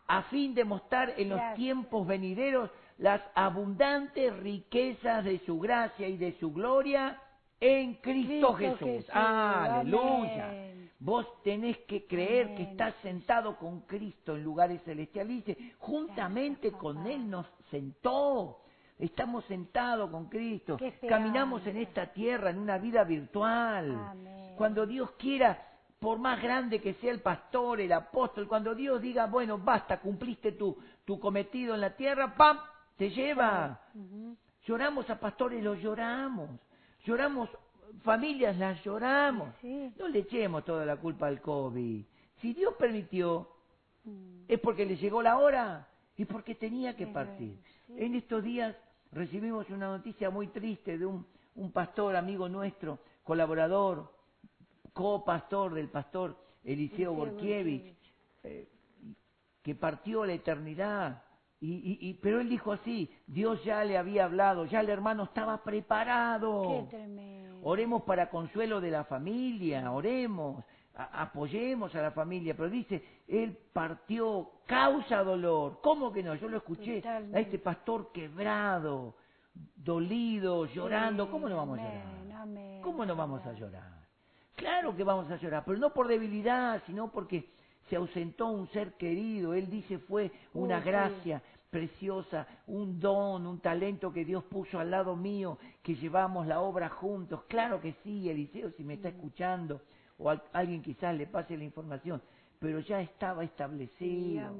a 0.06 0.22
fin 0.24 0.54
de 0.54 0.64
mostrar 0.64 1.14
en 1.16 1.30
los 1.30 1.40
tiempos 1.54 2.06
venideros 2.06 2.70
las 2.98 3.20
abundantes 3.34 4.36
riquezas 4.38 5.24
de 5.24 5.40
su 5.40 5.58
gracia 5.58 6.08
y 6.08 6.16
de 6.16 6.38
su 6.38 6.52
gloria 6.52 7.20
en 7.60 7.94
Cristo, 7.94 8.54
Cristo 8.54 8.54
Jesús. 8.54 8.88
Jesús. 8.88 9.10
Aleluya. 9.12 10.48
Amén. 10.48 10.90
Vos 10.98 11.26
tenés 11.42 11.76
que 11.86 12.06
creer 12.06 12.54
que 12.54 12.62
estás 12.62 12.94
sentado 13.02 13.56
con 13.56 13.80
Cristo 13.82 14.34
en 14.34 14.44
lugares 14.44 14.82
celestiales. 14.84 15.44
Dice, 15.44 15.74
juntamente 15.78 16.70
Gracias, 16.70 16.80
con. 16.80 17.06
Él 17.06 17.28
nos 17.28 17.46
sentó. 17.70 18.60
Estamos 18.98 19.44
sentados 19.44 20.10
con 20.10 20.26
Cristo. 20.28 20.78
Caminamos 21.08 21.66
en 21.66 21.76
esta 21.78 22.06
tierra 22.12 22.50
en 22.50 22.58
una 22.58 22.78
vida 22.78 23.04
virtual. 23.04 23.92
Amén. 24.10 24.54
Cuando 24.56 24.86
Dios 24.86 25.10
quiera, 25.18 25.62
por 26.00 26.18
más 26.18 26.42
grande 26.42 26.80
que 26.80 26.94
sea 26.94 27.12
el 27.12 27.20
pastor, 27.20 27.80
el 27.80 27.92
apóstol, 27.92 28.48
cuando 28.48 28.74
Dios 28.74 29.02
diga, 29.02 29.26
bueno, 29.26 29.58
basta, 29.58 30.00
cumpliste 30.00 30.52
tu, 30.52 30.76
tu 31.04 31.20
cometido 31.20 31.74
en 31.74 31.82
la 31.82 31.90
tierra, 31.96 32.34
¡pam! 32.34 32.58
Te 32.96 33.10
lleva. 33.10 33.80
Lloramos 34.64 35.08
a 35.10 35.20
pastores, 35.20 35.62
los 35.62 35.78
lloramos. 35.78 36.48
Lloramos 37.04 37.50
familias, 38.02 38.56
las 38.56 38.82
lloramos. 38.82 39.54
Sí. 39.60 39.92
No 39.98 40.08
le 40.08 40.20
echemos 40.20 40.64
toda 40.64 40.86
la 40.86 40.96
culpa 40.96 41.26
al 41.26 41.40
COVID. 41.42 42.02
Si 42.40 42.52
Dios 42.54 42.74
permitió, 42.78 43.50
Mm. 44.04 44.44
es 44.46 44.60
porque 44.60 44.86
le 44.86 44.96
llegó 44.96 45.20
la 45.20 45.36
hora 45.38 45.88
y 46.16 46.24
porque 46.26 46.54
tenía 46.54 46.94
que 46.96 47.08
partir. 47.08 47.58
sí. 47.88 47.94
En 47.98 48.14
estos 48.14 48.42
días 48.44 48.76
recibimos 49.12 49.68
una 49.70 49.88
noticia 49.88 50.30
muy 50.30 50.48
triste 50.48 50.98
de 50.98 51.06
un, 51.06 51.26
un 51.56 51.72
pastor, 51.72 52.16
amigo 52.16 52.48
nuestro, 52.48 52.98
colaborador, 53.24 54.12
copastor 54.92 55.74
del 55.74 55.88
pastor 55.88 56.36
Eliseo 56.64 57.12
Borkiewicz. 57.14 57.96
eh, 58.44 58.68
que 59.62 59.74
partió 59.74 60.22
a 60.22 60.26
la 60.28 60.34
eternidad. 60.34 61.22
Y, 61.60 61.72
y- 61.72 61.98
y- 62.10 62.14
pero 62.14 62.40
él 62.40 62.48
dijo 62.48 62.72
así, 62.72 63.10
Dios 63.26 63.62
ya 63.64 63.82
le 63.84 63.98
había 63.98 64.24
hablado, 64.26 64.66
ya 64.66 64.80
el 64.80 64.88
hermano 64.90 65.24
estaba 65.24 65.62
preparado. 65.64 66.86
Qué 66.90 66.96
tremendo. 66.96 67.58
Oremos 67.62 68.02
para 68.02 68.30
consuelo 68.30 68.80
de 68.80 68.90
la 68.92 69.04
familia, 69.04 69.90
oremos, 69.90 70.64
a- 70.96 71.22
apoyemos 71.22 71.94
a 71.94 72.02
la 72.02 72.10
familia, 72.10 72.56
pero 72.56 72.70
dice, 72.70 73.02
él 73.28 73.56
partió, 73.72 74.50
causa 74.66 75.22
dolor. 75.22 75.80
¿Cómo 75.82 76.12
que 76.12 76.22
no? 76.22 76.34
Yo 76.34 76.48
lo 76.48 76.58
escuché 76.58 76.96
Totalmente. 77.02 77.36
a 77.38 77.40
este 77.40 77.58
pastor 77.58 78.10
quebrado, 78.12 79.14
dolido, 79.76 80.66
llorando. 80.66 81.30
¿Cómo 81.30 81.48
no 81.48 81.56
vamos 81.56 81.78
a 81.78 81.82
llorar? 81.82 82.42
amén, 82.42 82.82
¿Cómo 82.82 83.04
no 83.06 83.16
vamos 83.16 83.44
a 83.46 83.52
llorar? 83.52 83.92
Claro 84.54 84.96
que 84.96 85.04
vamos 85.04 85.30
a 85.30 85.36
llorar, 85.36 85.64
pero 85.66 85.78
no 85.78 85.92
por 85.92 86.08
debilidad, 86.08 86.82
sino 86.86 87.10
porque 87.10 87.50
se 87.90 87.96
ausentó 87.96 88.46
un 88.46 88.68
ser 88.68 88.94
querido. 88.94 89.52
Él 89.54 89.68
dice 89.70 89.98
fue 89.98 90.32
una 90.54 90.80
sí. 90.80 90.86
gracia 90.86 91.42
preciosa, 91.70 92.46
un 92.68 92.98
don, 92.98 93.46
un 93.46 93.60
talento 93.60 94.12
que 94.12 94.24
Dios 94.24 94.44
puso 94.44 94.78
al 94.80 94.90
lado 94.90 95.14
mío, 95.14 95.58
que 95.82 95.94
llevamos 95.94 96.46
la 96.46 96.60
obra 96.60 96.88
juntos. 96.88 97.42
Claro 97.48 97.80
que 97.82 97.94
sí, 98.02 98.30
Eliseo, 98.30 98.70
si 98.72 98.82
me 98.84 98.94
está 98.94 99.08
escuchando, 99.10 99.82
o 100.18 100.30
al- 100.30 100.42
alguien 100.52 100.82
quizás 100.82 101.14
le 101.16 101.26
pase 101.26 101.56
la 101.56 101.64
información, 101.64 102.22
pero 102.58 102.80
ya 102.80 103.00
estaba 103.00 103.44
establecido. 103.44 104.50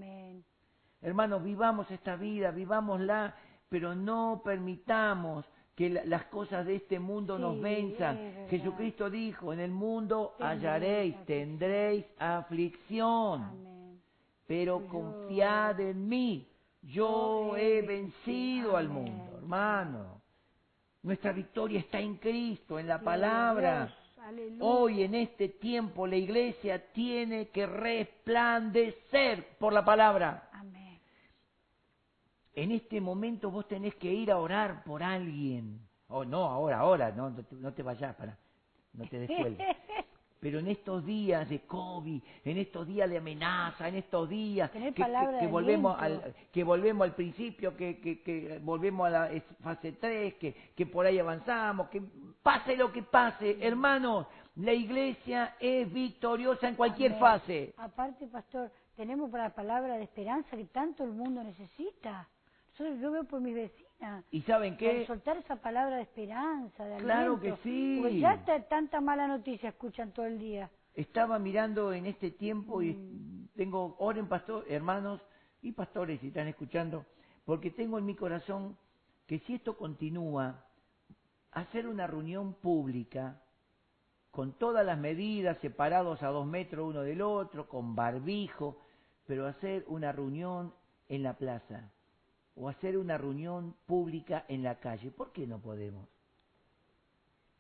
Hermanos, 1.03 1.43
vivamos 1.45 1.91
esta 1.91 2.17
vida, 2.17 2.51
vivámosla, 2.51 3.35
pero 3.69 3.95
no 3.95 4.43
permitamos 4.45 5.45
que 5.75 5.91
la- 5.91 6.05
las 6.05 6.25
cosas 6.27 6.65
de 6.67 6.77
este 6.77 6.99
mundo 6.99 7.37
Sí, 7.37 7.43
nos 7.43 7.61
venzan. 7.61 8.19
Jesucristo 8.49 9.11
dijo, 9.11 9.53
en 9.53 9.61
el 9.61 9.71
mundo 9.71 10.35
Tendréis 10.39 10.59
hallaréis, 10.65 11.25
tendréis 11.27 12.07
aflicción, 12.19 13.43
Amén. 13.43 14.01
pero 14.47 14.87
confiad 14.89 15.79
en 15.81 16.09
mí, 16.09 16.49
yo 16.83 17.57
he 17.57 17.83
vencido 17.83 18.77
al 18.77 18.89
mundo, 18.89 19.37
hermano. 19.39 20.23
Nuestra 21.03 21.33
victoria 21.33 21.81
está 21.81 22.01
en 22.01 22.17
Cristo, 22.17 22.79
en 22.79 22.89
la 22.89 22.97
a 22.97 23.01
palabra. 23.01 23.95
Aleluya. 24.27 24.65
Hoy 24.65 25.05
en 25.05 25.15
este 25.15 25.49
tiempo 25.49 26.05
la 26.05 26.17
iglesia 26.17 26.93
tiene 26.93 27.49
que 27.51 27.65
resplandecer 27.65 29.57
por 29.57 29.73
la 29.73 29.85
palabra. 29.85 30.51
Amén. 30.53 31.01
En 32.53 32.73
este 32.73 33.01
momento 33.01 33.53
vos 33.53 33.69
tenés 33.69 33.95
que 33.95 34.13
ir 34.13 34.33
a 34.33 34.39
orar 34.39 34.83
por 34.83 35.05
alguien. 35.05 35.79
Oh, 36.09 36.25
no, 36.25 36.45
ahora, 36.45 36.79
ahora, 36.79 37.13
no, 37.13 37.31
no 37.31 37.45
te, 37.45 37.55
no 37.55 37.73
te 37.73 37.85
vayas, 37.85 38.17
para, 38.17 38.37
no 38.95 39.09
te 39.09 39.21
descuelgues. 39.21 39.65
Pero 40.47 40.61
en 40.61 40.69
estos 40.69 41.05
días 41.05 41.49
de 41.51 41.61
COVID, 41.67 42.23
en 42.45 42.59
estos 42.59 42.87
días 42.87 43.11
de 43.11 43.19
amenaza, 43.19 43.89
en 43.89 43.97
estos 43.97 44.29
días 44.29 44.71
que, 44.71 44.79
que- 44.95 45.05
que 45.41 45.47
volvemos 45.49 45.97
al, 46.01 46.35
que 46.53 46.65
volvemos 46.65 47.07
al 47.09 47.17
principio, 47.17 47.77
que, 47.77 48.01
que, 48.01 48.23
que 48.23 48.61
volvemos 48.63 49.09
a 49.09 49.11
la 49.11 49.43
fase 49.63 49.95
3, 49.95 50.35
que, 50.37 50.55
que 50.77 50.87
por 50.87 51.05
ahí 51.07 51.19
avanzamos, 51.19 51.89
que 51.89 52.01
pase 52.45 52.77
lo 52.77 52.93
que 52.93 53.03
pase, 53.03 53.59
hermanos, 53.61 54.29
la 54.57 54.73
iglesia 54.73 55.57
es 55.61 55.93
victoriosa 55.93 56.69
en 56.69 56.77
cualquier 56.77 57.13
Amén. 57.15 57.21
fase. 57.23 57.75
Aparte, 57.79 58.29
pastor, 58.29 58.71
tenemos 58.97 59.31
para 59.31 59.45
la 59.49 59.55
palabra 59.57 59.97
de 59.99 60.05
esperanza 60.05 60.57
que 60.57 60.67
tanto 60.67 61.05
el 61.05 61.13
mundo 61.13 61.43
necesita. 61.43 62.29
Yo 62.79 63.11
veo 63.11 63.25
por 63.25 63.41
mis 63.41 63.55
vecinas. 63.99 64.25
¿Y 64.31 64.43
saben 64.43 64.77
qué? 64.77 65.07
soltar 65.07 65.37
esa 65.39 65.57
palabra 65.57 65.97
de 65.97 66.03
esperanza, 66.03 66.85
de 66.85 66.99
Claro 66.99 67.41
que 67.41 67.55
sí. 67.63 67.99
Porque 68.01 68.21
ya 68.21 68.35
está 68.35 68.61
tanta 68.69 69.01
mala 69.01 69.27
noticia 69.27 69.71
escuchan 69.71 70.13
todo 70.13 70.27
el 70.27 70.39
día. 70.39 70.71
Estaba 70.95 71.39
mirando 71.39 71.93
en 71.93 72.07
este 72.07 72.31
tiempo 72.31 72.83
y 72.83 72.95
Mm. 72.95 73.49
tengo, 73.57 73.97
oren 73.99 74.29
pastor, 74.29 74.65
hermanos 74.69 75.21
y 75.63 75.73
pastores 75.73 76.21
si 76.21 76.29
están 76.29 76.49
escuchando, 76.49 77.05
porque 77.45 77.71
tengo 77.71 77.99
en 77.99 78.07
mi 78.07 78.15
corazón 78.15 78.77
que 79.27 79.41
si 79.41 79.55
esto 79.55 79.77
continúa, 79.77 80.65
hacer 81.53 81.87
una 81.89 82.07
reunión 82.07 82.55
pública 82.55 83.43
con 84.31 84.53
todas 84.59 84.85
las 84.85 84.99
medidas, 84.99 85.59
separados 85.59 86.23
a 86.23 86.29
dos 86.29 86.47
metros 86.47 86.89
uno 86.89 87.03
del 87.03 87.23
otro, 87.23 87.69
con 87.69 87.95
barbijo, 87.95 88.79
pero 89.27 89.47
hacer 89.47 89.85
una 89.89 90.13
reunión 90.13 90.75
en 91.09 91.23
la 91.23 91.35
plaza 91.35 91.91
o 92.57 92.69
hacer 92.69 92.97
una 92.97 93.19
reunión 93.19 93.77
pública 93.87 94.45
en 94.49 94.63
la 94.63 94.81
calle. 94.81 95.11
¿Por 95.11 95.33
qué 95.33 95.47
no 95.47 95.61
podemos? 95.61 96.09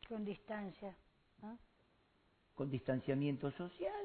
Con 0.08 0.24
distancia. 0.24 0.96
¿no? 1.42 1.58
Con 2.54 2.70
distanciamiento 2.70 3.50
social. 3.52 4.04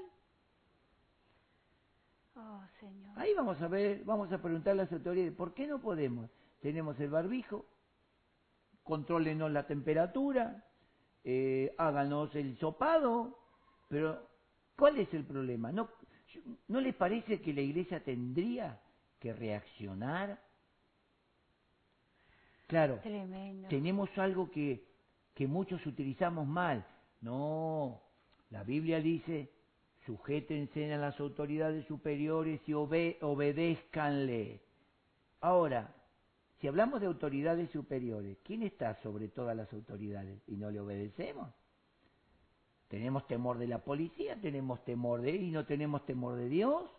Oh, 2.35 2.61
Señor. 2.79 3.17
Ahí 3.17 3.33
vamos 3.33 3.61
a 3.61 3.67
ver, 3.67 4.03
vamos 4.03 4.31
a 4.31 4.41
preguntar 4.41 4.73
a 4.73 4.75
las 4.83 4.91
autoridades, 4.91 5.33
¿por 5.33 5.53
qué 5.53 5.67
no 5.67 5.79
podemos? 5.79 6.29
Tenemos 6.61 6.99
el 6.99 7.09
barbijo, 7.09 7.65
contrólenos 8.83 9.51
la 9.51 9.67
temperatura, 9.67 10.65
eh, 11.23 11.73
háganos 11.77 12.33
el 12.35 12.57
sopado, 12.57 13.37
pero 13.89 14.27
¿cuál 14.77 14.97
es 14.99 15.13
el 15.13 15.25
problema? 15.25 15.71
¿No, 15.71 15.89
¿No 16.67 16.81
les 16.81 16.95
parece 16.95 17.41
que 17.41 17.53
la 17.53 17.61
iglesia 17.61 18.03
tendría 18.03 18.81
que 19.19 19.33
reaccionar? 19.33 20.50
Claro, 22.71 22.99
Tremendo. 23.03 23.67
tenemos 23.67 24.09
algo 24.17 24.49
que, 24.49 24.85
que 25.35 25.45
muchos 25.45 25.85
utilizamos 25.85 26.47
mal. 26.47 26.87
No, 27.19 28.01
la 28.49 28.63
Biblia 28.63 29.01
dice, 29.01 29.51
sujétense 30.05 30.93
a 30.93 30.97
las 30.97 31.19
autoridades 31.19 31.85
superiores 31.87 32.61
y 32.67 32.71
obe- 32.73 33.17
obedézcanle. 33.21 34.61
Ahora, 35.41 35.93
si 36.61 36.69
hablamos 36.69 37.01
de 37.01 37.07
autoridades 37.07 37.69
superiores, 37.71 38.37
¿quién 38.45 38.63
está 38.63 38.95
sobre 39.03 39.27
todas 39.27 39.57
las 39.57 39.71
autoridades 39.73 40.41
y 40.47 40.55
no 40.55 40.71
le 40.71 40.79
obedecemos? 40.79 41.49
¿Tenemos 42.87 43.27
temor 43.27 43.57
de 43.57 43.67
la 43.67 43.79
policía? 43.83 44.39
¿Tenemos 44.41 44.81
temor 44.85 45.21
de 45.21 45.31
él 45.31 45.43
y 45.43 45.51
no 45.51 45.65
tenemos 45.65 46.05
temor 46.05 46.35
de 46.37 46.47
Dios? 46.47 46.89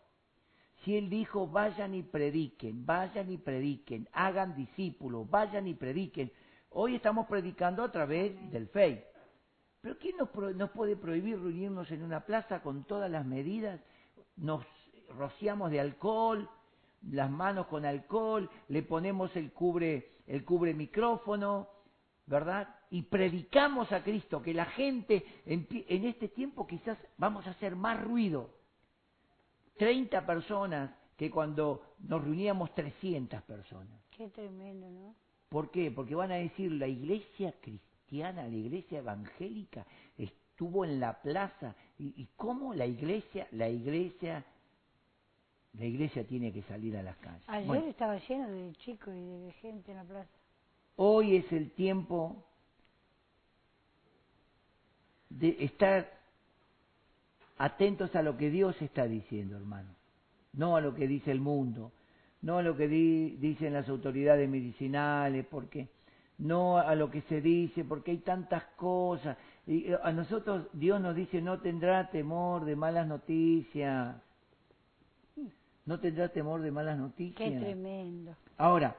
Si 0.85 0.97
Él 0.97 1.09
dijo, 1.09 1.47
vayan 1.47 1.95
y 1.95 2.03
prediquen, 2.03 2.85
vayan 2.85 3.31
y 3.31 3.39
prediquen, 3.39 4.09
hagan 4.13 4.57
discípulos, 4.57 5.29
vayan 5.31 5.67
y 5.69 5.75
prediquen. 5.75 6.33
Hoy 6.71 6.97
estamos 6.97 7.27
predicando 7.27 7.85
a 7.85 7.93
través 7.93 8.35
del 8.51 8.69
FEI. 8.69 9.05
Pero 9.81 9.99
¿quién 9.99 10.17
nos, 10.17 10.29
pro- 10.31 10.53
nos 10.53 10.71
puede 10.71 10.97
prohibir 10.97 11.39
reunirnos 11.41 11.91
en 11.91 12.03
una 12.03 12.21
plaza 12.25 12.63
con 12.63 12.85
todas 12.85 13.11
las 13.11 13.25
medidas? 13.25 13.81
Nos 14.37 14.65
rociamos 15.17 15.71
de 15.71 15.81
alcohol, 15.81 16.49
las 17.11 17.31
manos 17.31 17.67
con 17.67 17.85
alcohol, 17.85 18.49
le 18.69 18.83
ponemos 18.83 19.35
el 19.37 19.53
cubre, 19.53 20.11
el 20.27 20.45
cubre 20.45 20.73
micrófono, 20.75 21.69
¿verdad? 22.27 22.69
Y 22.91 23.03
predicamos 23.03 23.91
a 23.93 24.03
Cristo, 24.03 24.43
que 24.43 24.55
la 24.55 24.67
gente 24.67 25.25
en 25.47 26.05
este 26.07 26.29
tiempo 26.29 26.67
quizás 26.67 26.99
vamos 27.19 27.47
a 27.47 27.51
hacer 27.51 27.77
más 27.77 28.03
ruido. 28.03 28.62
30 29.77 30.25
personas 30.27 30.91
que 31.17 31.31
cuando 31.31 31.83
nos 32.01 32.23
reuníamos 32.23 32.75
300 32.75 33.43
personas. 33.43 34.01
Qué 34.11 34.29
tremendo, 34.29 34.89
¿no? 34.91 35.15
¿Por 35.49 35.71
qué? 35.71 35.91
Porque 35.91 36.15
van 36.15 36.33
a 36.33 36.37
decir 36.37 36.73
la 36.73 36.87
iglesia 36.89 37.55
cristiana, 37.61 38.43
la 38.45 38.49
iglesia 38.57 38.99
evangélica 38.99 39.87
estuvo 40.17 40.85
en 40.85 40.99
la 41.01 41.21
plaza. 41.21 41.75
¿Y, 41.99 42.15
y 42.23 42.29
cómo 42.37 42.75
la 42.75 42.87
iglesia, 42.87 43.47
la 43.53 43.69
iglesia, 43.69 44.45
la 45.75 45.85
iglesia 45.85 46.27
tiene 46.27 46.53
que 46.53 46.63
salir 46.63 46.97
a 46.97 47.03
las 47.03 47.17
calles? 47.19 47.43
Ayer 47.49 47.67
Bueno, 47.67 47.87
estaba 47.87 48.19
lleno 48.19 48.49
de 48.49 48.73
chicos 48.77 49.15
y 49.15 49.45
de 49.45 49.53
gente 49.61 49.91
en 49.93 49.99
la 49.99 50.05
plaza. 50.05 50.31
hoy 50.97 51.37
es 51.37 51.53
el 51.53 51.71
tiempo 51.73 52.45
de 55.31 55.57
estar 55.65 56.22
atentos 57.59 58.15
a 58.17 58.23
lo 58.23 58.37
que 58.37 58.51
Dios 58.51 58.81
está 58.83 59.07
diciendo, 59.07 59.57
hermano. 59.57 59.95
No 60.53 60.77
a 60.77 60.81
lo 60.81 60.95
que 60.95 61.07
dice 61.09 61.31
el 61.31 61.41
mundo, 61.41 61.93
no 62.43 62.59
a 62.59 62.63
lo 62.63 62.77
que 62.77 62.89
di- 62.89 63.37
dicen 63.37 63.73
las 63.73 63.89
autoridades 63.89 64.49
medicinales, 64.49 65.47
porque 65.51 65.89
no 66.39 66.79
a 66.79 66.95
lo 66.95 67.11
que 67.11 67.23
se 67.23 67.41
dice, 67.41 67.85
porque 67.85 68.11
hay 68.11 68.19
tantas 68.19 68.65
cosas. 68.77 69.37
Y 69.67 69.87
eh, 69.93 69.99
a 70.03 70.13
nosotros 70.13 70.67
Dios 70.73 71.01
nos 71.01 71.15
dice, 71.15 71.41
no 71.41 71.61
tendrá 71.61 72.11
temor 72.11 72.65
de 72.65 72.77
malas 72.77 73.07
noticias. 73.07 74.17
No 75.85 75.99
tendrá 75.99 76.29
temor 76.29 76.61
de 76.63 76.71
malas 76.71 76.99
noticias. 76.99 77.37
Qué 77.51 77.59
tremendo. 77.59 78.37
Ahora, 78.57 78.97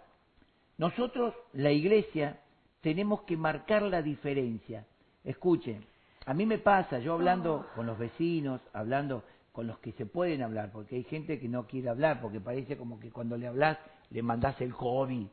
nosotros, 0.78 1.34
la 1.54 1.72
iglesia, 1.72 2.39
tenemos 2.82 3.22
que 3.22 3.38
marcar 3.38 3.84
la 3.84 4.01
diferencia. 4.01 4.86
Escuchen, 5.24 5.86
a 6.26 6.34
mí 6.34 6.45
me 6.45 6.57
pasa, 6.57 6.99
yo 6.99 7.13
hablando 7.13 7.67
con 7.76 7.86
los 7.86 7.97
vecinos, 7.97 8.61
hablando 8.74 9.24
con 9.51 9.67
los 9.67 9.78
que 9.80 9.91
se 9.93 10.05
pueden 10.05 10.41
hablar, 10.41 10.71
porque 10.71 10.95
hay 10.95 11.03
gente 11.03 11.39
que 11.39 11.47
no 11.47 11.67
quiere 11.67 11.89
hablar, 11.89 12.21
porque 12.21 12.39
parece 12.39 12.78
como 12.78 12.99
que 12.99 13.11
cuando 13.11 13.38
le 13.38 13.47
hablas 13.47 13.78
le 14.09 14.21
mandás 14.21 14.59
el 14.61 14.74
COVID. 14.74 15.28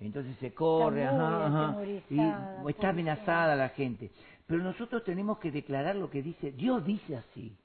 Entonces 0.00 0.34
se 0.40 0.54
corre, 0.54 1.04
Está 1.04 1.44
ajá, 1.44 1.68
ajá, 1.68 1.84
y 2.64 2.70
está 2.70 2.88
amenazada 2.88 3.54
la 3.54 3.68
gente. 3.70 4.10
Pero 4.46 4.62
nosotros 4.62 5.04
tenemos 5.04 5.38
que 5.38 5.50
declarar 5.50 5.96
lo 5.96 6.10
que 6.10 6.22
dice, 6.22 6.52
Dios 6.52 6.84
dice 6.84 7.16
así. 7.16 7.56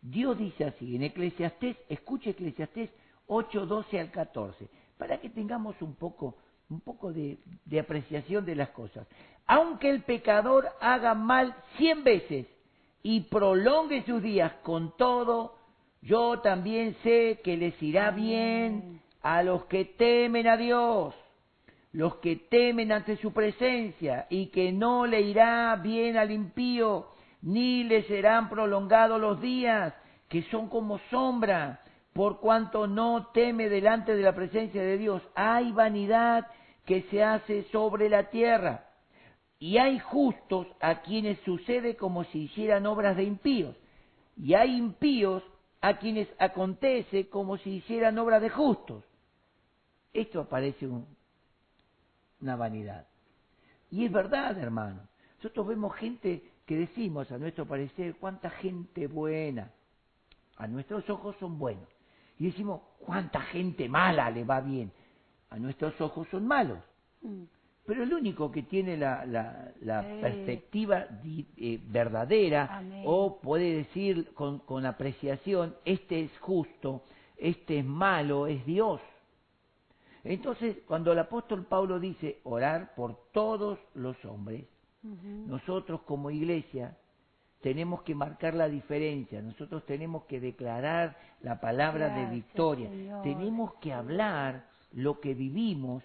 Dios 0.00 0.36
dice 0.36 0.64
así 0.64 0.96
en 0.96 1.04
Eclesiastés, 1.04 1.76
escuche 1.88 2.30
Eclesiastés 2.30 2.90
8, 3.26 3.66
12 3.66 4.00
al 4.00 4.10
14, 4.10 4.68
para 4.96 5.20
que 5.20 5.30
tengamos 5.30 5.80
un 5.82 5.94
poco, 5.94 6.36
un 6.70 6.80
poco 6.80 7.12
de, 7.12 7.38
de 7.64 7.80
apreciación 7.80 8.44
de 8.44 8.54
las 8.54 8.70
cosas. 8.70 9.06
Aunque 9.46 9.88
el 9.88 10.02
pecador 10.02 10.68
haga 10.80 11.14
mal 11.14 11.54
cien 11.76 12.04
veces 12.04 12.46
y 13.02 13.20
prolongue 13.22 14.02
sus 14.04 14.22
días 14.22 14.52
con 14.62 14.96
todo, 14.96 15.56
yo 16.02 16.40
también 16.40 16.96
sé 17.02 17.40
que 17.42 17.56
les 17.56 17.82
irá 17.82 18.10
bien 18.10 19.00
a 19.22 19.42
los 19.42 19.64
que 19.64 19.84
temen 19.84 20.46
a 20.46 20.56
Dios, 20.56 21.14
los 21.92 22.16
que 22.16 22.36
temen 22.36 22.92
ante 22.92 23.16
su 23.16 23.32
presencia, 23.32 24.26
y 24.30 24.46
que 24.46 24.72
no 24.72 25.06
le 25.06 25.22
irá 25.22 25.74
bien 25.76 26.16
al 26.16 26.30
impío, 26.30 27.08
ni 27.42 27.84
le 27.84 28.02
serán 28.04 28.48
prolongados 28.48 29.20
los 29.20 29.40
días, 29.40 29.94
que 30.28 30.42
son 30.50 30.68
como 30.68 30.98
sombra, 31.10 31.80
por 32.12 32.40
cuanto 32.40 32.86
no 32.86 33.28
teme 33.32 33.68
delante 33.68 34.14
de 34.14 34.22
la 34.22 34.34
presencia 34.34 34.82
de 34.82 34.98
Dios. 34.98 35.22
Hay 35.34 35.72
vanidad 35.72 36.46
que 36.88 37.02
se 37.10 37.22
hace 37.22 37.64
sobre 37.64 38.08
la 38.08 38.30
tierra. 38.30 38.86
Y 39.58 39.76
hay 39.76 39.98
justos 39.98 40.66
a 40.80 41.02
quienes 41.02 41.38
sucede 41.40 41.96
como 41.96 42.24
si 42.24 42.44
hicieran 42.44 42.86
obras 42.86 43.14
de 43.14 43.24
impíos. 43.24 43.76
Y 44.38 44.54
hay 44.54 44.74
impíos 44.74 45.42
a 45.82 45.98
quienes 45.98 46.28
acontece 46.38 47.28
como 47.28 47.58
si 47.58 47.74
hicieran 47.76 48.18
obras 48.18 48.40
de 48.40 48.48
justos. 48.48 49.04
Esto 50.14 50.48
parece 50.48 50.88
una 52.40 52.56
vanidad. 52.56 53.06
Y 53.90 54.06
es 54.06 54.10
verdad, 54.10 54.56
hermano. 54.56 55.02
Nosotros 55.36 55.66
vemos 55.66 55.94
gente 55.94 56.42
que 56.64 56.74
decimos, 56.74 57.30
a 57.30 57.36
nuestro 57.36 57.66
parecer, 57.66 58.16
cuánta 58.18 58.48
gente 58.48 59.08
buena. 59.08 59.72
A 60.56 60.66
nuestros 60.66 61.08
ojos 61.10 61.36
son 61.38 61.58
buenos. 61.58 61.88
Y 62.38 62.46
decimos, 62.46 62.80
cuánta 63.00 63.42
gente 63.42 63.90
mala 63.90 64.30
le 64.30 64.44
va 64.44 64.62
bien. 64.62 64.90
A 65.50 65.58
nuestros 65.58 66.00
ojos 66.00 66.28
son 66.30 66.46
malos. 66.46 66.78
Mm. 67.22 67.44
Pero 67.86 68.02
el 68.02 68.12
único 68.12 68.52
que 68.52 68.64
tiene 68.64 68.98
la, 68.98 69.24
la, 69.24 70.02
perspectiva 70.20 71.06
eh, 71.56 71.80
verdadera 71.86 72.82
o 73.06 73.40
puede 73.40 73.76
decir 73.78 74.34
con, 74.34 74.58
con 74.58 74.84
apreciación, 74.84 75.74
este 75.86 76.20
es 76.24 76.38
justo, 76.38 77.02
este 77.38 77.78
es 77.78 77.84
malo, 77.86 78.46
es 78.46 78.66
Dios. 78.66 79.00
Entonces, 80.22 80.76
cuando 80.86 81.12
el 81.12 81.18
apóstol 81.18 81.64
Pablo 81.64 81.98
dice 81.98 82.40
orar 82.44 82.94
por 82.94 83.30
todos 83.32 83.78
los 83.94 84.22
hombres, 84.26 84.66
nosotros 85.02 86.02
como 86.02 86.30
iglesia 86.30 86.94
tenemos 87.62 88.02
que 88.02 88.14
marcar 88.14 88.52
la 88.52 88.68
diferencia, 88.68 89.40
nosotros 89.40 89.86
tenemos 89.86 90.24
que 90.24 90.40
declarar 90.40 91.16
la 91.40 91.58
palabra 91.58 92.10
de 92.10 92.26
victoria, 92.26 92.90
tenemos 93.22 93.74
que 93.76 93.94
hablar 93.94 94.66
lo 94.92 95.20
que 95.20 95.34
vivimos 95.34 96.02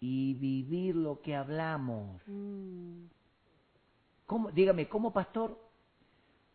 y 0.00 0.34
vivir 0.34 0.96
lo 0.96 1.20
que 1.20 1.34
hablamos. 1.34 2.20
Mm. 2.26 3.04
¿Cómo, 4.26 4.50
dígame, 4.50 4.88
¿cómo 4.88 5.12
pastor? 5.12 5.58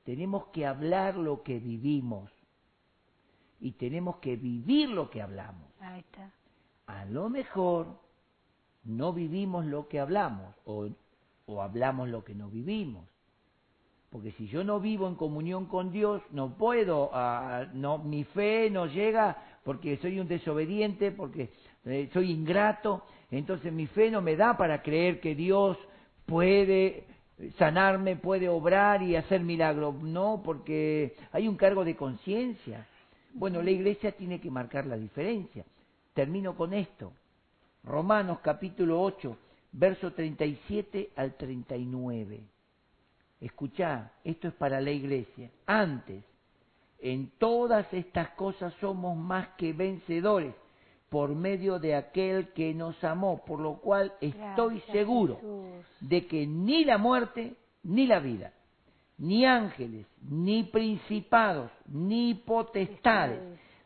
Tenemos 0.04 0.48
que 0.48 0.66
hablar 0.66 1.16
lo 1.16 1.44
que 1.44 1.60
vivimos 1.60 2.32
y 3.60 3.72
tenemos 3.74 4.18
que 4.18 4.36
vivir 4.36 4.90
lo 4.90 5.10
que 5.10 5.22
hablamos. 5.22 5.70
Ahí 5.80 6.00
está. 6.00 6.32
A 6.88 7.06
lo 7.06 7.30
mejor 7.30 8.00
no 8.84 9.14
vivimos 9.14 9.66
lo 9.66 9.88
que 9.88 10.00
hablamos 10.00 10.56
o, 10.66 10.88
o 11.46 11.62
hablamos 11.62 12.10
lo 12.10 12.24
que 12.24 12.34
no 12.34 12.50
vivimos. 12.50 13.08
Porque 14.10 14.32
si 14.34 14.48
yo 14.48 14.64
no 14.64 14.80
vivo 14.80 15.08
en 15.08 15.16
comunión 15.16 15.66
con 15.66 15.92
Dios, 15.92 16.24
no 16.32 16.58
puedo, 16.58 17.12
ah, 17.14 17.68
no, 17.74 18.00
mi 18.00 18.24
fe 18.24 18.70
no 18.72 18.88
llega 18.88 19.60
porque 19.64 19.98
soy 19.98 20.20
un 20.20 20.28
desobediente, 20.28 21.12
porque 21.12 21.52
eh, 21.86 22.10
soy 22.14 22.32
ingrato, 22.32 23.04
entonces 23.32 23.72
mi 23.72 23.88
fe 23.88 24.12
no 24.12 24.22
me 24.22 24.36
da 24.36 24.58
para 24.58 24.82
creer 24.82 25.20
que 25.20 25.36
Dios 25.36 25.78
puede 26.26 27.06
sanarme, 27.58 28.16
puede 28.16 28.50
obrar 28.50 29.02
y 29.02 29.16
hacer 29.16 29.42
milagros. 29.42 30.02
No, 30.02 30.42
porque 30.44 31.16
hay 31.32 31.48
un 31.48 31.56
cargo 31.56 31.86
de 31.86 31.96
conciencia. 31.96 32.88
Bueno, 33.34 33.62
la 33.62 33.72
iglesia 33.72 34.12
tiene 34.12 34.42
que 34.42 34.52
marcar 34.52 34.86
la 34.86 34.98
diferencia. 34.98 35.64
Termino 36.14 36.56
con 36.56 36.74
esto. 36.74 37.14
Romanos 37.84 38.40
capítulo 38.44 39.02
8, 39.02 39.38
verso 39.72 40.12
37 40.12 41.12
al 41.16 41.36
39. 41.36 42.42
Escuchá, 43.40 44.12
esto 44.24 44.50
es 44.50 44.54
para 44.56 44.82
la 44.82 44.92
iglesia. 44.92 45.50
Antes, 45.66 46.24
en 47.00 47.32
todas 47.38 47.92
estas 47.94 48.32
cosas 48.32 48.74
somos 48.82 49.16
más 49.16 49.50
que 49.50 49.72
vencedores 49.72 50.54
por 51.10 51.36
medio 51.36 51.80
de 51.80 51.96
aquel 51.96 52.50
que 52.54 52.74
nos 52.74 53.04
amó, 53.04 53.44
por 53.46 53.60
lo 53.60 53.78
cual 53.78 54.14
estoy 54.22 54.82
seguro 54.92 55.40
de 56.00 56.28
que 56.28 56.46
ni 56.46 56.86
la 56.86 56.98
muerte, 56.98 57.56
ni 57.84 58.06
la 58.06 58.20
vida, 58.20 58.54
ni 59.18 59.46
ángeles, 59.46 60.06
ni 60.22 60.64
principados, 60.64 61.72
ni 61.88 62.36
potestades, 62.36 63.40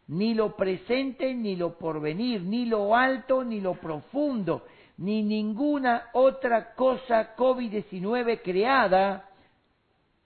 ni 0.07 0.33
lo 0.33 0.55
presente, 0.55 1.33
ni 1.33 1.55
lo 1.55 1.77
porvenir, 1.77 2.41
ni 2.41 2.65
lo 2.65 2.95
alto, 2.95 3.43
ni 3.43 3.61
lo 3.61 3.75
profundo, 3.75 4.65
ni 4.97 5.23
ninguna 5.23 6.09
otra 6.13 6.75
cosa 6.75 7.35
COVID-19 7.35 8.41
creada. 8.43 9.29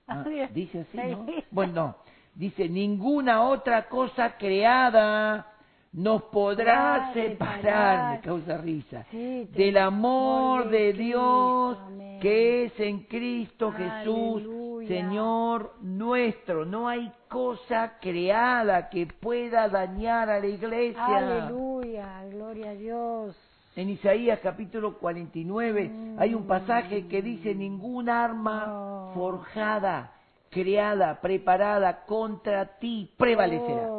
Ah, 0.07 0.23
dice 0.51 0.81
así, 0.81 0.97
¿no? 0.97 1.25
Bueno, 1.51 1.97
dice 2.33 2.67
ninguna 2.67 3.43
otra 3.43 3.87
cosa 3.87 4.35
creada 4.37 5.56
nos 5.97 6.21
podrá 6.25 7.11
separar, 7.11 8.17
me 8.17 8.21
causa 8.21 8.55
risa, 8.57 9.03
del 9.11 9.77
amor 9.77 10.69
de 10.69 10.93
Dios 10.93 11.75
que 12.21 12.65
es 12.65 12.79
en 12.79 12.99
Cristo 12.99 13.71
Jesús, 13.71 14.43
Señor 14.87 15.73
nuestro. 15.81 16.65
No 16.65 16.87
hay 16.87 17.11
cosa 17.27 17.97
creada 17.99 18.89
que 18.89 19.07
pueda 19.07 19.67
dañar 19.69 20.29
a 20.29 20.39
la 20.39 20.45
iglesia. 20.45 21.03
Aleluya, 21.03 22.23
gloria 22.29 22.69
a 22.69 22.75
Dios. 22.75 23.35
En 23.75 23.89
Isaías 23.89 24.39
capítulo 24.41 24.99
49 24.99 25.89
mm. 25.89 26.19
hay 26.19 26.35
un 26.35 26.45
pasaje 26.45 27.07
que 27.07 27.23
dice, 27.23 27.55
ningún 27.55 28.07
arma 28.07 29.11
forjada 29.15 30.11
creada, 30.49 31.19
preparada 31.21 32.05
contra 32.05 32.65
ti, 32.79 33.11
prevalecerá. 33.17 33.91
Oh, 33.91 33.96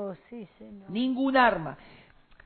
Ningún 0.88 1.36
arma. 1.36 1.76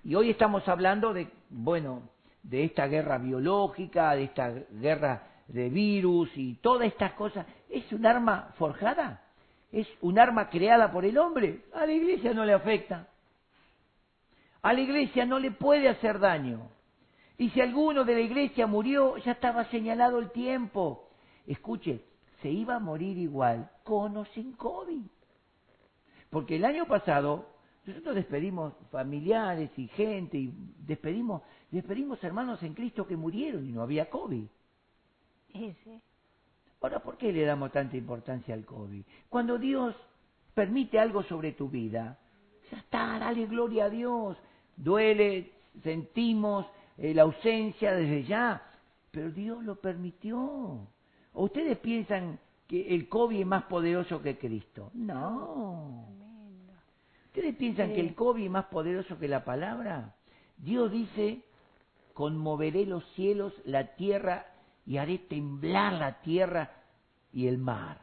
Y 0.05 0.15
hoy 0.15 0.31
estamos 0.31 0.67
hablando 0.69 1.13
de, 1.13 1.29
bueno, 1.49 2.03
de 2.43 2.65
esta 2.65 2.87
guerra 2.87 3.19
biológica, 3.19 4.15
de 4.15 4.25
esta 4.25 4.51
guerra 4.51 5.29
de 5.49 5.69
virus 5.69 6.31
y 6.37 6.55
todas 6.55 6.89
estas 6.89 7.13
cosas. 7.13 7.47
¿Es 7.69 7.91
un 7.93 8.07
arma 8.07 8.53
forjada? 8.59 9.23
¿Es 9.71 9.87
un 10.01 10.19
arma 10.19 10.49
creada 10.51 10.91
por 10.91 11.05
el 11.05 11.19
hombre? 11.19 11.65
A 11.75 11.87
la 11.87 11.93
iglesia 11.93 12.35
no 12.35 12.45
le 12.45 12.53
afecta. 12.53 13.09
A 14.61 14.73
la 14.73 14.81
iglesia 14.81 15.25
no 15.25 15.39
le 15.39 15.51
puede 15.51 15.89
hacer 15.89 16.19
daño. 16.19 16.69
Y 17.39 17.51
si 17.51 17.61
alguno 17.61 18.05
de 18.05 18.15
la 18.15 18.21
iglesia 18.21 18.67
murió, 18.67 19.17
ya 19.19 19.33
estaba 19.33 19.65
señalado 19.67 20.19
el 20.19 20.31
tiempo. 20.31 21.09
Escuche, 21.47 22.05
se 22.41 22.51
iba 22.51 22.77
a 22.77 22.81
morir 22.81 23.17
igual 23.19 23.71
con 23.83 24.17
o 24.17 24.25
sin 24.27 24.53
COVID. 24.53 25.07
Porque 26.31 26.57
el 26.57 26.65
año 26.65 26.87
pasado 26.87 27.52
nosotros 27.85 28.15
despedimos 28.15 28.75
familiares 28.91 29.71
y 29.77 29.89
gente 29.89 30.39
y 30.39 30.55
despedimos, 30.87 31.43
despedimos 31.71 32.23
hermanos 32.23 32.63
en 32.63 32.75
Cristo 32.75 33.07
que 33.07 33.17
murieron 33.17 33.69
y 33.69 33.73
no 33.73 33.83
había 33.83 34.09
COVID. 34.09 34.45
Ahora, 36.81 37.01
¿por 37.01 37.17
qué 37.17 37.33
le 37.33 37.45
damos 37.45 37.73
tanta 37.73 37.97
importancia 37.97 38.55
al 38.55 38.65
COVID? 38.65 39.03
Cuando 39.29 39.59
Dios 39.59 39.97
permite 40.55 40.99
algo 40.99 41.23
sobre 41.25 41.53
tu 41.53 41.69
vida, 41.69 42.19
ya 42.71 42.79
está, 42.79 43.19
dale 43.19 43.47
gloria 43.47 43.87
a 43.87 43.91
Dios. 43.91 44.37
Duele, 44.77 45.53
sentimos 45.83 46.67
eh, 46.99 47.15
la 47.15 47.23
ausencia 47.23 47.95
desde 47.95 48.25
ya, 48.25 48.63
pero 49.11 49.31
Dios 49.31 49.63
lo 49.65 49.77
permitió. 49.77 50.39
¿O 51.35 51.45
ustedes 51.45 51.79
piensan 51.79 52.39
que 52.67 52.95
el 52.95 53.09
COVID 53.09 53.41
es 53.41 53.47
más 53.47 53.65
poderoso 53.65 54.23
que 54.23 54.39
Cristo? 54.39 54.91
No. 54.95 56.22
¿Ustedes 57.33 57.57
piensan 57.57 57.95
que 57.95 58.01
el 58.01 58.15
COVID 58.15 58.45
es 58.45 58.51
más 58.51 58.67
poderoso 58.67 59.19
que 59.19 59.27
la 59.27 59.43
palabra? 59.43 60.15
Dios 60.59 60.93
dice, 60.93 61.41
conmoveré 62.13 62.85
los 62.85 63.05
cielos, 63.15 63.55
la 63.65 63.95
tierra, 63.95 64.47
y 64.85 64.99
haré 64.99 65.17
temblar 65.17 65.95
la 65.95 66.21
tierra 66.21 66.71
y 67.33 67.47
el 67.47 67.57
mar. 67.57 68.03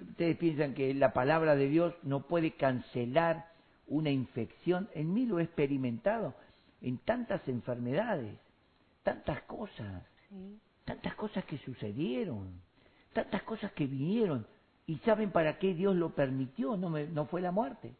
¿Ustedes 0.00 0.38
piensan 0.38 0.72
que 0.72 0.94
la 0.94 1.12
palabra 1.12 1.56
de 1.56 1.68
Dios 1.68 1.94
no 2.02 2.26
puede 2.26 2.52
cancelar 2.52 3.52
una 3.86 4.10
infección? 4.10 4.88
En 4.94 5.12
mí 5.12 5.26
lo 5.26 5.40
he 5.40 5.42
experimentado, 5.42 6.34
en 6.80 6.96
tantas 6.98 7.46
enfermedades, 7.48 8.38
tantas 9.02 9.42
cosas 9.42 10.02
tantas 10.90 11.14
cosas 11.14 11.44
que 11.44 11.58
sucedieron, 11.58 12.60
tantas 13.12 13.42
cosas 13.44 13.70
que 13.72 13.86
vinieron. 13.86 14.46
¿Y 14.86 14.96
saben 14.98 15.30
para 15.30 15.58
qué 15.58 15.74
Dios 15.74 15.94
lo 15.94 16.10
permitió? 16.14 16.76
No, 16.76 16.90
me, 16.90 17.06
no 17.06 17.26
fue 17.26 17.40
la 17.40 17.52
muerte. 17.52 17.94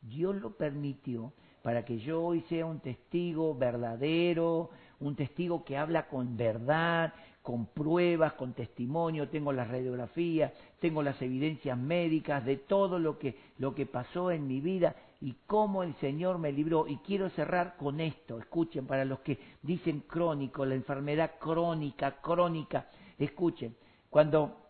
Dios 0.00 0.36
lo 0.36 0.56
permitió 0.56 1.32
para 1.62 1.84
que 1.84 1.98
yo 1.98 2.22
hoy 2.22 2.42
sea 2.42 2.64
un 2.64 2.78
testigo 2.78 3.54
verdadero, 3.54 4.70
un 5.00 5.16
testigo 5.16 5.64
que 5.64 5.76
habla 5.76 6.06
con 6.06 6.36
verdad, 6.36 7.12
con 7.42 7.66
pruebas, 7.66 8.34
con 8.34 8.54
testimonio, 8.54 9.28
tengo 9.28 9.52
las 9.52 9.68
radiografías, 9.68 10.52
tengo 10.80 11.02
las 11.02 11.20
evidencias 11.22 11.76
médicas 11.76 12.44
de 12.44 12.56
todo 12.56 12.98
lo 12.98 13.18
que, 13.18 13.36
lo 13.58 13.74
que 13.74 13.86
pasó 13.86 14.30
en 14.30 14.46
mi 14.46 14.60
vida 14.60 14.94
y 15.20 15.34
cómo 15.46 15.82
el 15.82 15.94
Señor 15.96 16.38
me 16.38 16.52
libró. 16.52 16.86
Y 16.86 16.98
quiero 16.98 17.30
cerrar 17.30 17.76
con 17.76 18.00
esto, 18.00 18.38
escuchen, 18.38 18.86
para 18.86 19.04
los 19.04 19.20
que 19.20 19.38
dicen 19.62 20.00
crónico, 20.06 20.64
la 20.64 20.74
enfermedad 20.74 21.32
crónica, 21.40 22.20
crónica, 22.20 22.88
escuchen, 23.18 23.76
cuando 24.10 24.65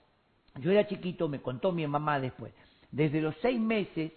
yo 0.60 0.70
era 0.70 0.86
chiquito, 0.86 1.28
me 1.28 1.40
contó 1.40 1.72
mi 1.72 1.86
mamá 1.86 2.20
después, 2.20 2.52
desde 2.90 3.20
los 3.20 3.34
seis 3.42 3.60
meses 3.60 4.12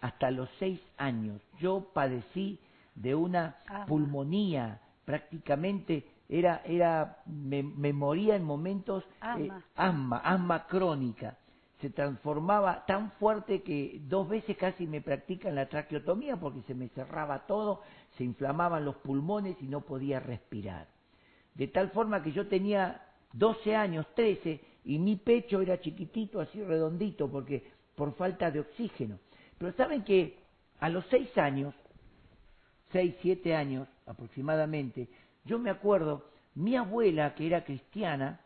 hasta 0.00 0.30
los 0.30 0.48
seis 0.58 0.80
años, 0.96 1.40
yo 1.58 1.90
padecí 1.92 2.58
de 2.94 3.14
una 3.14 3.56
pulmonía, 3.88 4.80
prácticamente 5.04 6.04
era, 6.28 6.62
era, 6.64 7.22
me, 7.26 7.62
moría 7.92 8.36
en 8.36 8.44
momentos 8.44 9.04
eh, 9.38 9.50
asma, 9.74 10.18
asma 10.18 10.66
crónica. 10.66 11.38
Se 11.80 11.90
transformaba 11.90 12.86
tan 12.86 13.12
fuerte 13.12 13.62
que 13.62 14.00
dos 14.04 14.28
veces 14.28 14.56
casi 14.56 14.86
me 14.86 15.02
practican 15.02 15.54
la 15.54 15.68
traqueotomía 15.68 16.36
porque 16.36 16.62
se 16.62 16.74
me 16.74 16.88
cerraba 16.88 17.46
todo, 17.46 17.82
se 18.16 18.24
inflamaban 18.24 18.84
los 18.84 18.96
pulmones 18.96 19.56
y 19.60 19.66
no 19.66 19.82
podía 19.82 20.18
respirar. 20.18 20.88
De 21.54 21.68
tal 21.68 21.90
forma 21.90 22.22
que 22.22 22.32
yo 22.32 22.48
tenía 22.48 23.02
12 23.34 23.76
años, 23.76 24.06
13, 24.14 24.60
y 24.86 24.98
mi 24.98 25.16
pecho 25.16 25.60
era 25.60 25.80
chiquitito, 25.80 26.40
así 26.40 26.62
redondito, 26.62 27.28
porque 27.28 27.64
por 27.96 28.14
falta 28.14 28.52
de 28.52 28.60
oxígeno. 28.60 29.18
Pero 29.58 29.72
saben 29.72 30.04
que 30.04 30.38
a 30.78 30.88
los 30.88 31.04
6 31.06 31.36
años, 31.38 31.74
6, 32.92 33.16
7 33.20 33.56
años 33.56 33.88
aproximadamente, 34.06 35.08
yo 35.44 35.58
me 35.58 35.70
acuerdo, 35.70 36.30
mi 36.54 36.76
abuela, 36.76 37.34
que 37.34 37.46
era 37.48 37.64
cristiana, 37.64 38.40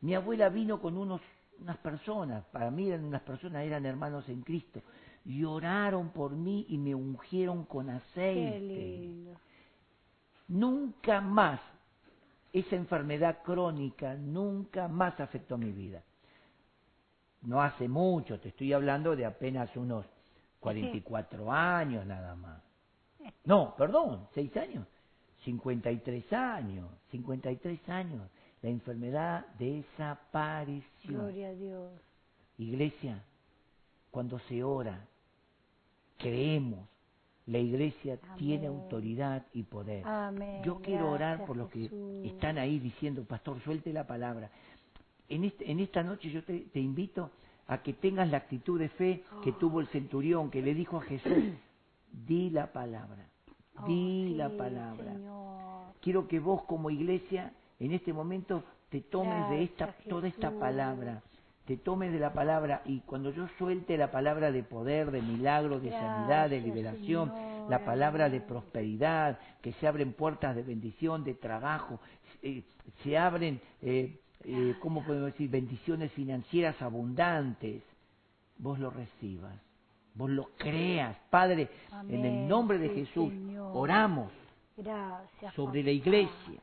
mi 0.00 0.14
abuela 0.14 0.48
vino 0.48 0.80
con 0.80 0.96
unos, 0.96 1.20
unas 1.60 1.76
personas, 1.78 2.44
para 2.46 2.70
mí 2.72 2.88
eran 2.88 3.04
unas 3.04 3.22
personas, 3.22 3.64
eran 3.64 3.86
hermanos 3.86 4.28
en 4.28 4.42
Cristo, 4.42 4.82
y 5.24 5.44
oraron 5.44 6.10
por 6.10 6.32
mí 6.32 6.66
y 6.68 6.78
me 6.78 6.96
ungieron 6.96 7.64
con 7.64 7.90
aceite. 7.90 9.36
Nunca 10.48 11.20
más 11.20 11.60
esa 12.58 12.76
enfermedad 12.76 13.42
crónica, 13.42 14.14
nunca 14.14 14.88
más 14.88 15.18
afectó 15.20 15.58
mi 15.58 15.72
vida. 15.72 16.02
No 17.42 17.60
hace 17.60 17.86
mucho, 17.86 18.40
te 18.40 18.48
estoy 18.48 18.72
hablando 18.72 19.14
de 19.14 19.26
apenas 19.26 19.76
unos 19.76 20.06
44 20.60 21.52
años 21.52 22.06
nada 22.06 22.34
más. 22.34 22.62
No, 23.44 23.74
perdón, 23.76 24.26
6 24.34 24.56
años. 24.56 24.86
53 25.44 26.32
años, 26.32 26.90
53 27.10 27.88
años, 27.88 28.28
la 28.62 28.70
enfermedad 28.70 29.46
desapareció. 29.58 30.82
Gloria 31.04 31.48
a 31.48 31.52
Dios. 31.52 31.92
Iglesia, 32.58 33.22
cuando 34.10 34.38
se 34.40 34.64
ora, 34.64 35.06
creemos, 36.18 36.88
la 37.46 37.58
iglesia 37.58 38.18
tiene 38.36 38.66
autoridad 38.66 39.46
y 39.52 39.62
poder. 39.62 40.04
Yo 40.64 40.80
quiero 40.80 41.10
orar 41.10 41.44
por 41.44 41.56
los 41.56 41.70
que 41.70 41.90
están 42.24 42.58
ahí 42.58 42.78
diciendo, 42.78 43.24
pastor, 43.24 43.60
suelte 43.62 43.92
la 43.92 44.06
palabra. 44.06 44.50
En, 45.28 45.44
este, 45.44 45.70
en 45.70 45.80
esta 45.80 46.02
noche 46.02 46.30
yo 46.30 46.42
te, 46.44 46.60
te 46.72 46.80
invito 46.80 47.30
a 47.68 47.82
que 47.82 47.92
tengas 47.92 48.30
la 48.30 48.38
actitud 48.38 48.78
de 48.78 48.88
fe 48.90 49.24
que 49.42 49.50
oh. 49.50 49.54
tuvo 49.54 49.80
el 49.80 49.88
centurión, 49.88 50.50
que 50.50 50.62
le 50.62 50.74
dijo 50.74 50.98
a 50.98 51.02
Jesús, 51.02 51.32
di 52.12 52.50
la 52.50 52.72
palabra 52.72 53.28
Di 53.84 54.34
la 54.34 54.48
palabra. 54.48 55.12
Quiero 56.00 56.26
que 56.26 56.40
vos 56.40 56.62
como 56.62 56.90
iglesia 56.90 57.52
en 57.78 57.92
este 57.92 58.12
momento 58.12 58.64
te 58.88 59.00
tomes 59.02 59.50
de 59.50 59.64
esta, 59.64 59.92
toda 60.08 60.28
esta 60.28 60.50
palabra, 60.50 61.22
te 61.66 61.76
tomes 61.76 62.12
de 62.12 62.18
la 62.20 62.32
palabra 62.32 62.82
y 62.84 63.00
cuando 63.00 63.30
yo 63.32 63.48
suelte 63.58 63.96
la 63.96 64.10
palabra 64.10 64.52
de 64.52 64.62
poder, 64.62 65.10
de 65.10 65.20
milagro, 65.20 65.80
de 65.80 65.90
sanidad, 65.90 66.48
de 66.48 66.60
liberación, 66.60 67.32
la 67.68 67.84
palabra 67.84 68.30
de 68.30 68.40
prosperidad, 68.40 69.38
que 69.60 69.72
se 69.74 69.88
abren 69.88 70.12
puertas 70.12 70.54
de 70.54 70.62
bendición, 70.62 71.24
de 71.24 71.34
trabajo, 71.34 72.00
eh, 72.42 72.62
se 73.02 73.18
abren, 73.18 73.60
eh, 73.82 74.20
eh, 74.44 74.74
¿cómo 74.80 75.04
podemos 75.04 75.32
decir?, 75.32 75.50
bendiciones 75.50 76.12
financieras 76.12 76.80
abundantes, 76.80 77.82
vos 78.58 78.78
lo 78.78 78.90
recibas 78.90 79.66
vos 80.16 80.30
lo 80.30 80.48
creas. 80.56 81.16
Padre, 81.30 81.68
en 82.08 82.24
el 82.24 82.48
nombre 82.48 82.78
de 82.78 82.88
Jesús, 82.88 83.32
oramos 83.72 84.32
sobre 85.54 85.82
la 85.82 85.90
iglesia. 85.90 86.60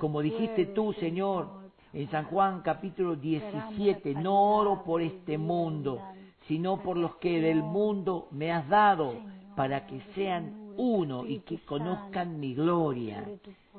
Como 0.00 0.20
dijiste 0.20 0.66
tú, 0.66 0.92
Señor, 0.94 1.67
en 1.92 2.10
San 2.10 2.24
Juan 2.26 2.60
capítulo 2.62 3.16
17, 3.16 4.14
no 4.14 4.56
oro 4.56 4.82
por 4.84 5.00
este 5.02 5.38
mundo, 5.38 6.00
sino 6.46 6.82
por 6.82 6.96
los 6.96 7.16
que 7.16 7.40
del 7.40 7.62
mundo 7.62 8.28
me 8.30 8.52
has 8.52 8.68
dado, 8.68 9.14
para 9.56 9.86
que 9.86 10.00
sean 10.14 10.72
uno 10.76 11.26
y 11.26 11.40
que 11.40 11.58
conozcan 11.58 12.38
mi 12.38 12.54
gloria. 12.54 13.24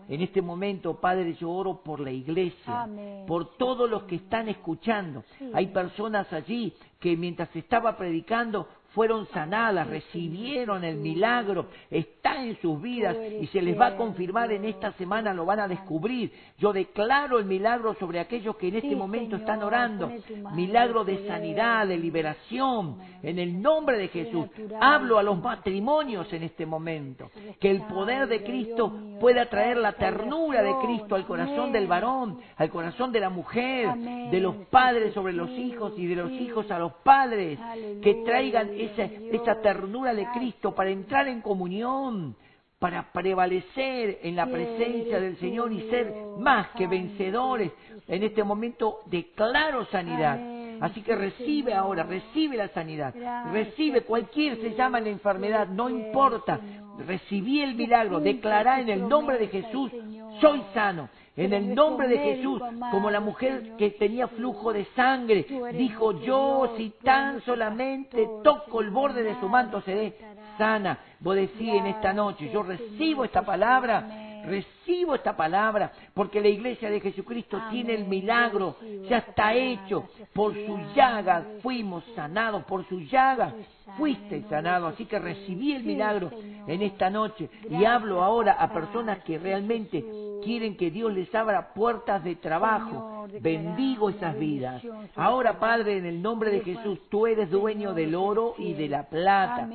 En 0.08 0.22
este 0.22 0.42
momento, 0.42 1.00
Padre, 1.00 1.36
yo 1.36 1.52
oro 1.52 1.82
por 1.84 2.00
la 2.00 2.12
iglesia, 2.12 2.88
por 3.28 3.58
todos 3.58 3.90
los 3.90 4.04
que 4.04 4.16
están 4.16 4.50
escuchando. 4.50 5.24
Hay 5.54 5.68
personas 5.68 6.32
allí 6.34 6.74
que 7.00 7.16
mientras 7.16 7.56
estaba 7.56 7.96
predicando 7.96 8.68
fueron 9.00 9.28
sanadas, 9.28 9.88
recibieron 9.88 10.84
el 10.84 10.98
milagro, 10.98 11.68
está 11.90 12.44
en 12.44 12.60
sus 12.60 12.82
vidas 12.82 13.16
y 13.40 13.48
se 13.48 13.62
les 13.62 13.80
va 13.80 13.88
a 13.88 13.96
confirmar 13.96 14.52
en 14.52 14.66
esta 14.66 14.92
semana, 14.98 15.34
lo 15.34 15.46
van 15.46 15.62
a 15.62 15.70
descubrir. 15.70 16.34
Yo 16.58 16.74
declaro 16.74 17.40
el 17.40 17.46
milagro 17.46 17.94
sobre 17.94 18.20
aquellos 18.20 18.58
que 18.58 18.68
en 18.68 18.76
este 18.76 18.98
momento 18.98 19.38
están 19.38 19.64
orando, 19.64 20.12
milagro 20.54 21.06
de 21.06 21.26
sanidad, 21.26 21.88
de 21.88 21.98
liberación, 21.98 22.98
en 23.24 23.40
el 23.40 23.62
nombre 23.62 23.98
de 23.98 24.10
Jesús. 24.10 24.48
Hablo 24.82 25.18
a 25.18 25.24
los 25.24 25.42
matrimonios 25.42 26.34
en 26.34 26.44
este 26.44 26.66
momento, 26.66 27.32
que 27.58 27.72
el 27.72 27.84
poder 27.84 28.28
de 28.28 28.44
Cristo 28.44 28.92
pueda 29.22 29.46
traer 29.46 29.78
la 29.78 29.94
ternura 29.94 30.62
de 30.62 30.76
Cristo 30.84 31.16
al 31.16 31.26
corazón 31.26 31.72
del 31.72 31.88
varón, 31.88 32.40
al 32.58 32.70
corazón 32.70 33.14
de 33.14 33.22
la 33.22 33.30
mujer, 33.30 33.96
de 33.96 34.40
los 34.42 34.56
padres 34.70 35.14
sobre 35.14 35.32
los 35.32 35.50
hijos 35.52 35.94
y 35.96 36.06
de 36.06 36.16
los 36.18 36.32
hijos 36.32 36.70
a 36.70 36.80
los 36.80 36.92
padres, 36.96 37.58
que 38.02 38.24
traigan 38.26 38.70
esa, 38.92 39.04
esa 39.04 39.62
ternura 39.62 40.14
de 40.14 40.28
Cristo 40.34 40.74
para 40.76 40.90
entrar 40.90 41.28
en 41.28 41.42
comunión, 41.42 42.36
para 42.80 43.12
prevalecer 43.12 44.20
en 44.24 44.36
la 44.36 44.46
presencia 44.46 45.20
del 45.20 45.38
Señor 45.38 45.72
y 45.74 45.90
ser 45.90 46.14
más 46.40 46.70
que 46.70 46.88
vencedores. 46.88 47.72
En 48.08 48.24
este 48.24 48.44
momento 48.44 49.00
declaro 49.06 49.86
sanidad. 49.88 50.40
Así 50.82 51.02
que 51.02 51.14
recibe 51.14 51.74
ahora, 51.74 52.04
recibe 52.04 52.56
la 52.56 52.70
sanidad, 52.70 53.14
recibe 53.52 54.02
cualquier 54.02 54.62
se 54.62 54.76
llama 54.76 55.02
la 55.02 55.10
enfermedad, 55.10 55.68
no 55.68 55.90
importa, 55.90 56.58
recibí 57.06 57.62
el 57.62 57.76
milagro, 57.76 58.22
declará 58.22 58.80
en 58.80 58.88
el 58.88 59.08
nombre 59.08 59.38
de 59.38 59.48
Jesús, 59.48 59.92
soy 60.40 60.64
sano. 60.74 61.10
En 61.40 61.54
el 61.54 61.74
nombre 61.74 62.08
de 62.08 62.18
Jesús, 62.18 62.62
como 62.92 63.10
la 63.10 63.22
mujer 63.22 63.78
que 63.78 63.92
tenía 63.92 64.28
flujo 64.28 64.74
de 64.74 64.86
sangre, 64.96 65.46
dijo, 65.74 66.20
yo 66.22 66.74
si 66.76 66.90
tan 67.02 67.42
solamente 67.46 68.28
toco 68.44 68.82
el 68.82 68.90
borde 68.90 69.24
de 69.24 69.40
su 69.40 69.48
manto 69.48 69.82
seré 69.82 70.16
sana. 70.58 71.00
Vos 71.22 71.36
decís 71.36 71.74
en 71.74 71.88
esta 71.88 72.12
noche, 72.12 72.50
yo 72.52 72.62
recibo 72.64 73.24
esta 73.24 73.42
palabra 73.44 74.30
Recibo 74.46 74.79
esta 75.16 75.36
palabra 75.36 75.92
porque 76.14 76.42
la 76.42 76.48
iglesia 76.48 76.90
de 76.90 77.00
Jesucristo 77.00 77.62
tiene 77.70 77.94
el 77.94 78.06
milagro, 78.06 78.78
ya 79.08 79.20
está 79.20 79.54
hecho. 79.54 80.10
Por 80.34 80.54
su 80.54 80.78
llaga 80.96 81.46
fuimos 81.62 82.04
sanados, 82.16 82.64
por 82.64 82.88
su 82.88 83.00
llaga 83.02 83.54
fuiste 83.98 84.44
sanado. 84.50 84.88
Así 84.88 85.06
que 85.06 85.20
recibí 85.20 85.74
el 85.74 85.84
milagro 85.84 86.32
en 86.68 86.82
esta 86.82 87.10
noche 87.10 87.50
y 87.70 87.86
hablo 87.86 88.24
ahora 88.24 88.54
a 88.54 88.74
personas 88.74 89.20
que 89.24 89.38
realmente 89.38 90.04
quieren 90.44 90.78
que 90.78 90.92
Dios 90.92 91.14
les 91.14 91.34
abra 91.36 91.74
puertas 91.74 92.24
de 92.24 92.36
trabajo. 92.36 93.28
Bendigo 93.42 94.10
esas 94.10 94.38
vidas. 94.40 94.82
Ahora, 95.16 95.60
Padre, 95.60 95.98
en 95.98 96.06
el 96.06 96.22
nombre 96.22 96.50
de 96.50 96.62
Jesús, 96.62 97.00
tú 97.10 97.28
eres 97.28 97.52
dueño 97.52 97.94
del 97.94 98.16
oro 98.16 98.56
y 98.58 98.74
de 98.74 98.88
la 98.88 99.04
plata. 99.04 99.70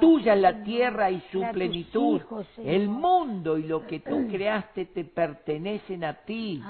Tuya 0.00 0.34
es 0.34 0.40
la 0.40 0.62
tierra 0.62 1.10
y 1.10 1.20
su 1.30 1.42
plenitud. 1.52 2.20
El 2.64 2.88
mundo 2.88 3.58
y 3.58 3.64
lo 3.64 3.86
que 3.86 4.00
tú 4.00 4.28
creaste 4.30 4.86
te 4.86 5.04
pertenecen 5.04 6.04
a 6.04 6.14
ti. 6.14 6.62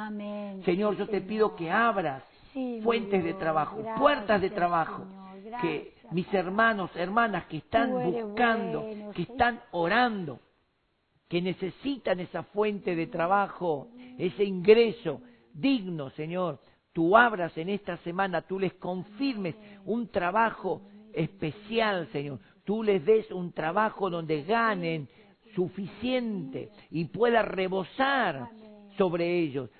Señor, 0.65 0.97
yo 0.97 1.09
te 1.09 1.21
pido 1.21 1.55
que 1.55 1.71
abras 1.71 2.23
fuentes 2.83 3.23
de 3.23 3.35
trabajo, 3.35 3.83
puertas 3.99 4.41
de 4.41 4.51
trabajo. 4.51 5.05
Que 5.61 5.95
mis 6.13 6.33
hermanos, 6.35 6.91
hermanas 6.95 7.47
que 7.47 7.59
están 7.59 7.93
buscando, 7.93 8.85
que 9.15 9.23
están 9.23 9.61
orando, 9.71 10.41
que 11.29 11.41
necesitan 11.41 12.21
esa 12.21 12.43
fuente 12.43 12.97
de 12.97 13.07
trabajo, 13.07 13.89
ese 14.19 14.45
ingreso 14.45 15.21
digno, 15.53 16.11
Señor, 16.11 16.61
tú 16.93 17.17
abras 17.17 17.57
en 17.57 17.69
esta 17.69 17.97
semana, 17.99 18.43
tú 18.43 18.59
les 18.59 18.75
confirmes 18.75 19.55
un 19.85 20.09
trabajo 20.09 20.83
especial, 21.13 22.09
Señor. 22.13 22.41
Tú 22.65 22.83
les 22.83 23.05
des 23.05 23.31
un 23.31 23.53
trabajo 23.53 24.11
donde 24.11 24.43
ganen 24.43 25.09
suficiente 25.55 26.71
y 26.91 27.07
pueda 27.07 27.43
rebosar 27.43 28.51
sobre 28.97 29.39
ellos. 29.39 29.71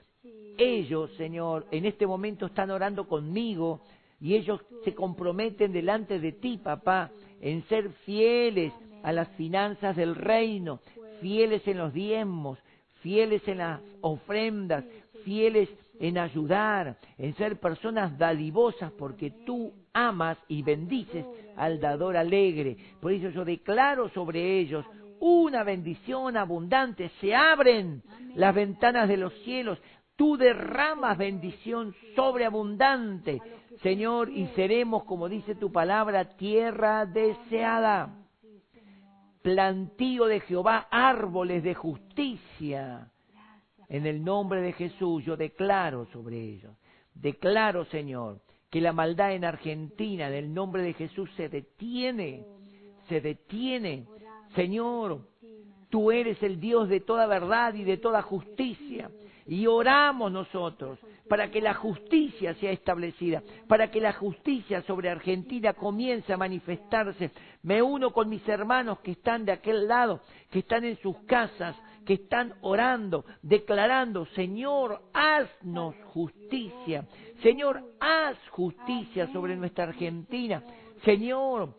Ellos, 0.59 1.11
Señor, 1.17 1.67
en 1.71 1.87
este 1.87 2.07
momento 2.07 2.47
están 2.47 2.71
orando 2.71 3.09
conmigo 3.09 3.81
y 4.21 4.35
ellos 4.35 4.61
se 4.85 4.95
comprometen 4.95 5.73
delante 5.73 6.21
de 6.21 6.33
ti, 6.33 6.59
papá, 6.59 7.11
en 7.41 7.63
ser 7.69 7.91
fieles 8.05 8.73
a 9.03 9.13
las 9.13 9.29
finanzas 9.31 9.97
del 9.97 10.15
reino, 10.15 10.81
fieles 11.21 11.67
en 11.67 11.79
los 11.79 11.93
diezmos, 11.95 12.59
fieles 13.01 13.47
en 13.49 13.59
las 13.59 13.81
ofrendas, 14.03 14.85
fieles 15.25 15.69
en 15.99 16.19
ayudar, 16.19 16.99
en 17.19 17.35
ser 17.37 17.59
personas 17.61 18.17
dadivosas, 18.19 18.93
porque 18.93 19.31
tú 19.31 19.73
amas 19.93 20.39
y 20.49 20.63
bendices 20.63 21.25
al 21.57 21.81
dador 21.81 22.17
alegre. 22.17 22.77
Por 23.01 23.13
eso 23.13 23.31
yo 23.31 23.45
declaro 23.45 24.09
sobre 24.11 24.61
ellos 24.61 24.85
una 25.21 25.63
bendición 25.63 26.37
abundante. 26.37 27.11
Se 27.21 27.35
abren 27.35 28.03
las 28.35 28.55
ventanas 28.55 29.09
de 29.09 29.17
los 29.17 29.33
cielos. 29.45 29.79
Tú 30.17 30.37
derramas 30.37 31.17
bendición 31.17 31.95
sobreabundante, 32.15 33.41
Señor, 33.83 34.29
y 34.29 34.49
seremos, 34.49 35.05
como 35.05 35.29
dice 35.29 35.55
tu 35.55 35.73
palabra, 35.73 36.37
tierra 36.37 37.07
deseada. 37.07 38.17
Plantío 39.43 40.27
de 40.27 40.41
Jehová, 40.41 40.89
árboles 40.91 41.63
de 41.63 41.75
justicia. 41.75 43.11
En 43.89 44.07
el 44.07 44.23
nombre 44.23 44.61
de 44.61 44.73
Jesús 44.73 45.25
yo 45.25 45.37
declaro 45.37 46.07
sobre 46.13 46.39
ellos. 46.39 46.77
Declaro, 47.15 47.87
Señor, 47.87 48.41
que 48.71 48.81
la 48.81 48.93
maldad 48.93 49.33
en 49.33 49.45
Argentina, 49.45 50.29
en 50.29 50.35
el 50.35 50.55
nombre 50.55 50.83
de 50.83 50.93
Jesús, 50.93 51.31
se 51.37 51.49
detiene, 51.49 52.45
se 53.09 53.21
detiene. 53.21 54.07
Señor, 54.55 55.21
tú 55.89 56.11
eres 56.11 56.43
el 56.43 56.61
Dios 56.61 56.89
de 56.89 57.01
toda 57.01 57.27
verdad 57.27 57.75
y 57.75 57.85
de 57.85 57.97
toda 57.97 58.23
justicia. 58.23 59.11
Y 59.47 59.67
oramos 59.67 60.31
nosotros 60.31 60.99
para 61.29 61.51
que 61.51 61.61
la 61.61 61.75
justicia 61.75 62.55
sea 62.55 62.73
establecida, 62.73 63.43
para 63.69 63.91
que 63.91 64.01
la 64.01 64.13
justicia 64.13 64.83
sobre 64.83 65.11
Argentina 65.11 65.73
comience 65.73 66.33
a 66.33 66.37
manifestarse. 66.37 67.31
Me 67.63 67.83
uno 67.83 68.13
con 68.13 68.29
mis 68.29 68.47
hermanos 68.49 69.01
que 69.01 69.13
están 69.13 69.45
de 69.45 69.53
aquel 69.53 69.89
lado, 69.89 70.21
que 70.51 70.61
están 70.61 70.85
en 70.85 70.97
sus 70.99 71.17
casas, 71.27 71.77
que 72.05 72.15
están 72.15 72.55
orando, 72.63 73.25
declarando, 73.43 74.27
Señor, 74.27 75.03
haznos 75.13 75.95
justicia. 76.07 77.07
Señor, 77.43 77.83
haz 78.01 78.37
justicia 78.51 79.33
sobre 79.33 79.57
nuestra 79.57 79.85
Argentina. 79.85 80.65
Señor, 81.05 81.75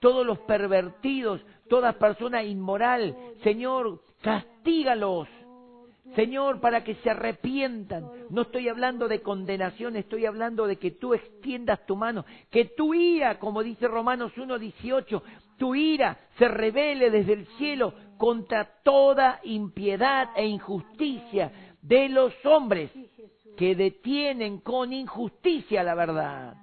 todos 0.00 0.26
los 0.26 0.40
pervertidos, 0.40 1.44
toda 1.68 1.94
persona 1.94 2.42
inmoral, 2.42 3.16
Señor, 3.42 4.00
castígalos. 4.20 5.28
Señor, 6.14 6.60
para 6.60 6.84
que 6.84 6.94
se 6.96 7.10
arrepientan. 7.10 8.08
No 8.30 8.42
estoy 8.42 8.68
hablando 8.68 9.08
de 9.08 9.22
condenación, 9.22 9.96
estoy 9.96 10.24
hablando 10.24 10.66
de 10.66 10.76
que 10.76 10.92
tú 10.92 11.14
extiendas 11.14 11.84
tu 11.84 11.96
mano, 11.96 12.24
que 12.50 12.66
tu 12.66 12.94
ira, 12.94 13.38
como 13.38 13.62
dice 13.62 13.88
Romanos 13.88 14.32
1.18, 14.36 15.22
tu 15.58 15.74
ira 15.74 16.16
se 16.38 16.46
revele 16.48 17.10
desde 17.10 17.32
el 17.32 17.46
cielo 17.58 17.92
contra 18.18 18.64
toda 18.82 19.40
impiedad 19.44 20.30
e 20.36 20.46
injusticia 20.46 21.50
de 21.82 22.08
los 22.08 22.32
hombres 22.44 22.90
que 23.56 23.74
detienen 23.74 24.58
con 24.58 24.92
injusticia 24.92 25.82
la 25.82 25.94
verdad. 25.94 26.54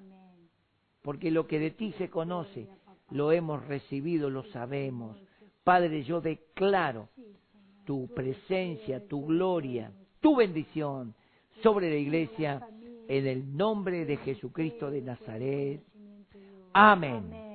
Porque 1.02 1.32
lo 1.32 1.48
que 1.48 1.60
de 1.60 1.72
ti 1.72 1.94
se 1.98 2.10
conoce, 2.10 2.68
lo 3.14 3.32
hemos 3.32 3.66
recibido, 3.68 4.30
lo 4.30 4.44
sabemos. 4.46 5.18
Padre, 5.64 6.04
yo 6.04 6.20
declaro 6.20 7.10
tu 7.86 8.08
presencia, 8.14 9.08
tu 9.08 9.26
gloria, 9.26 9.92
tu 10.20 10.36
bendición 10.36 11.14
sobre 11.62 11.90
la 11.90 11.96
iglesia 11.96 12.68
en 13.08 13.28
el 13.28 13.56
nombre 13.56 14.06
de 14.06 14.18
Jesucristo 14.18 14.90
de 14.90 15.02
Nazaret. 15.02 15.82
Amén. 16.74 17.30
Amén. 17.32 17.54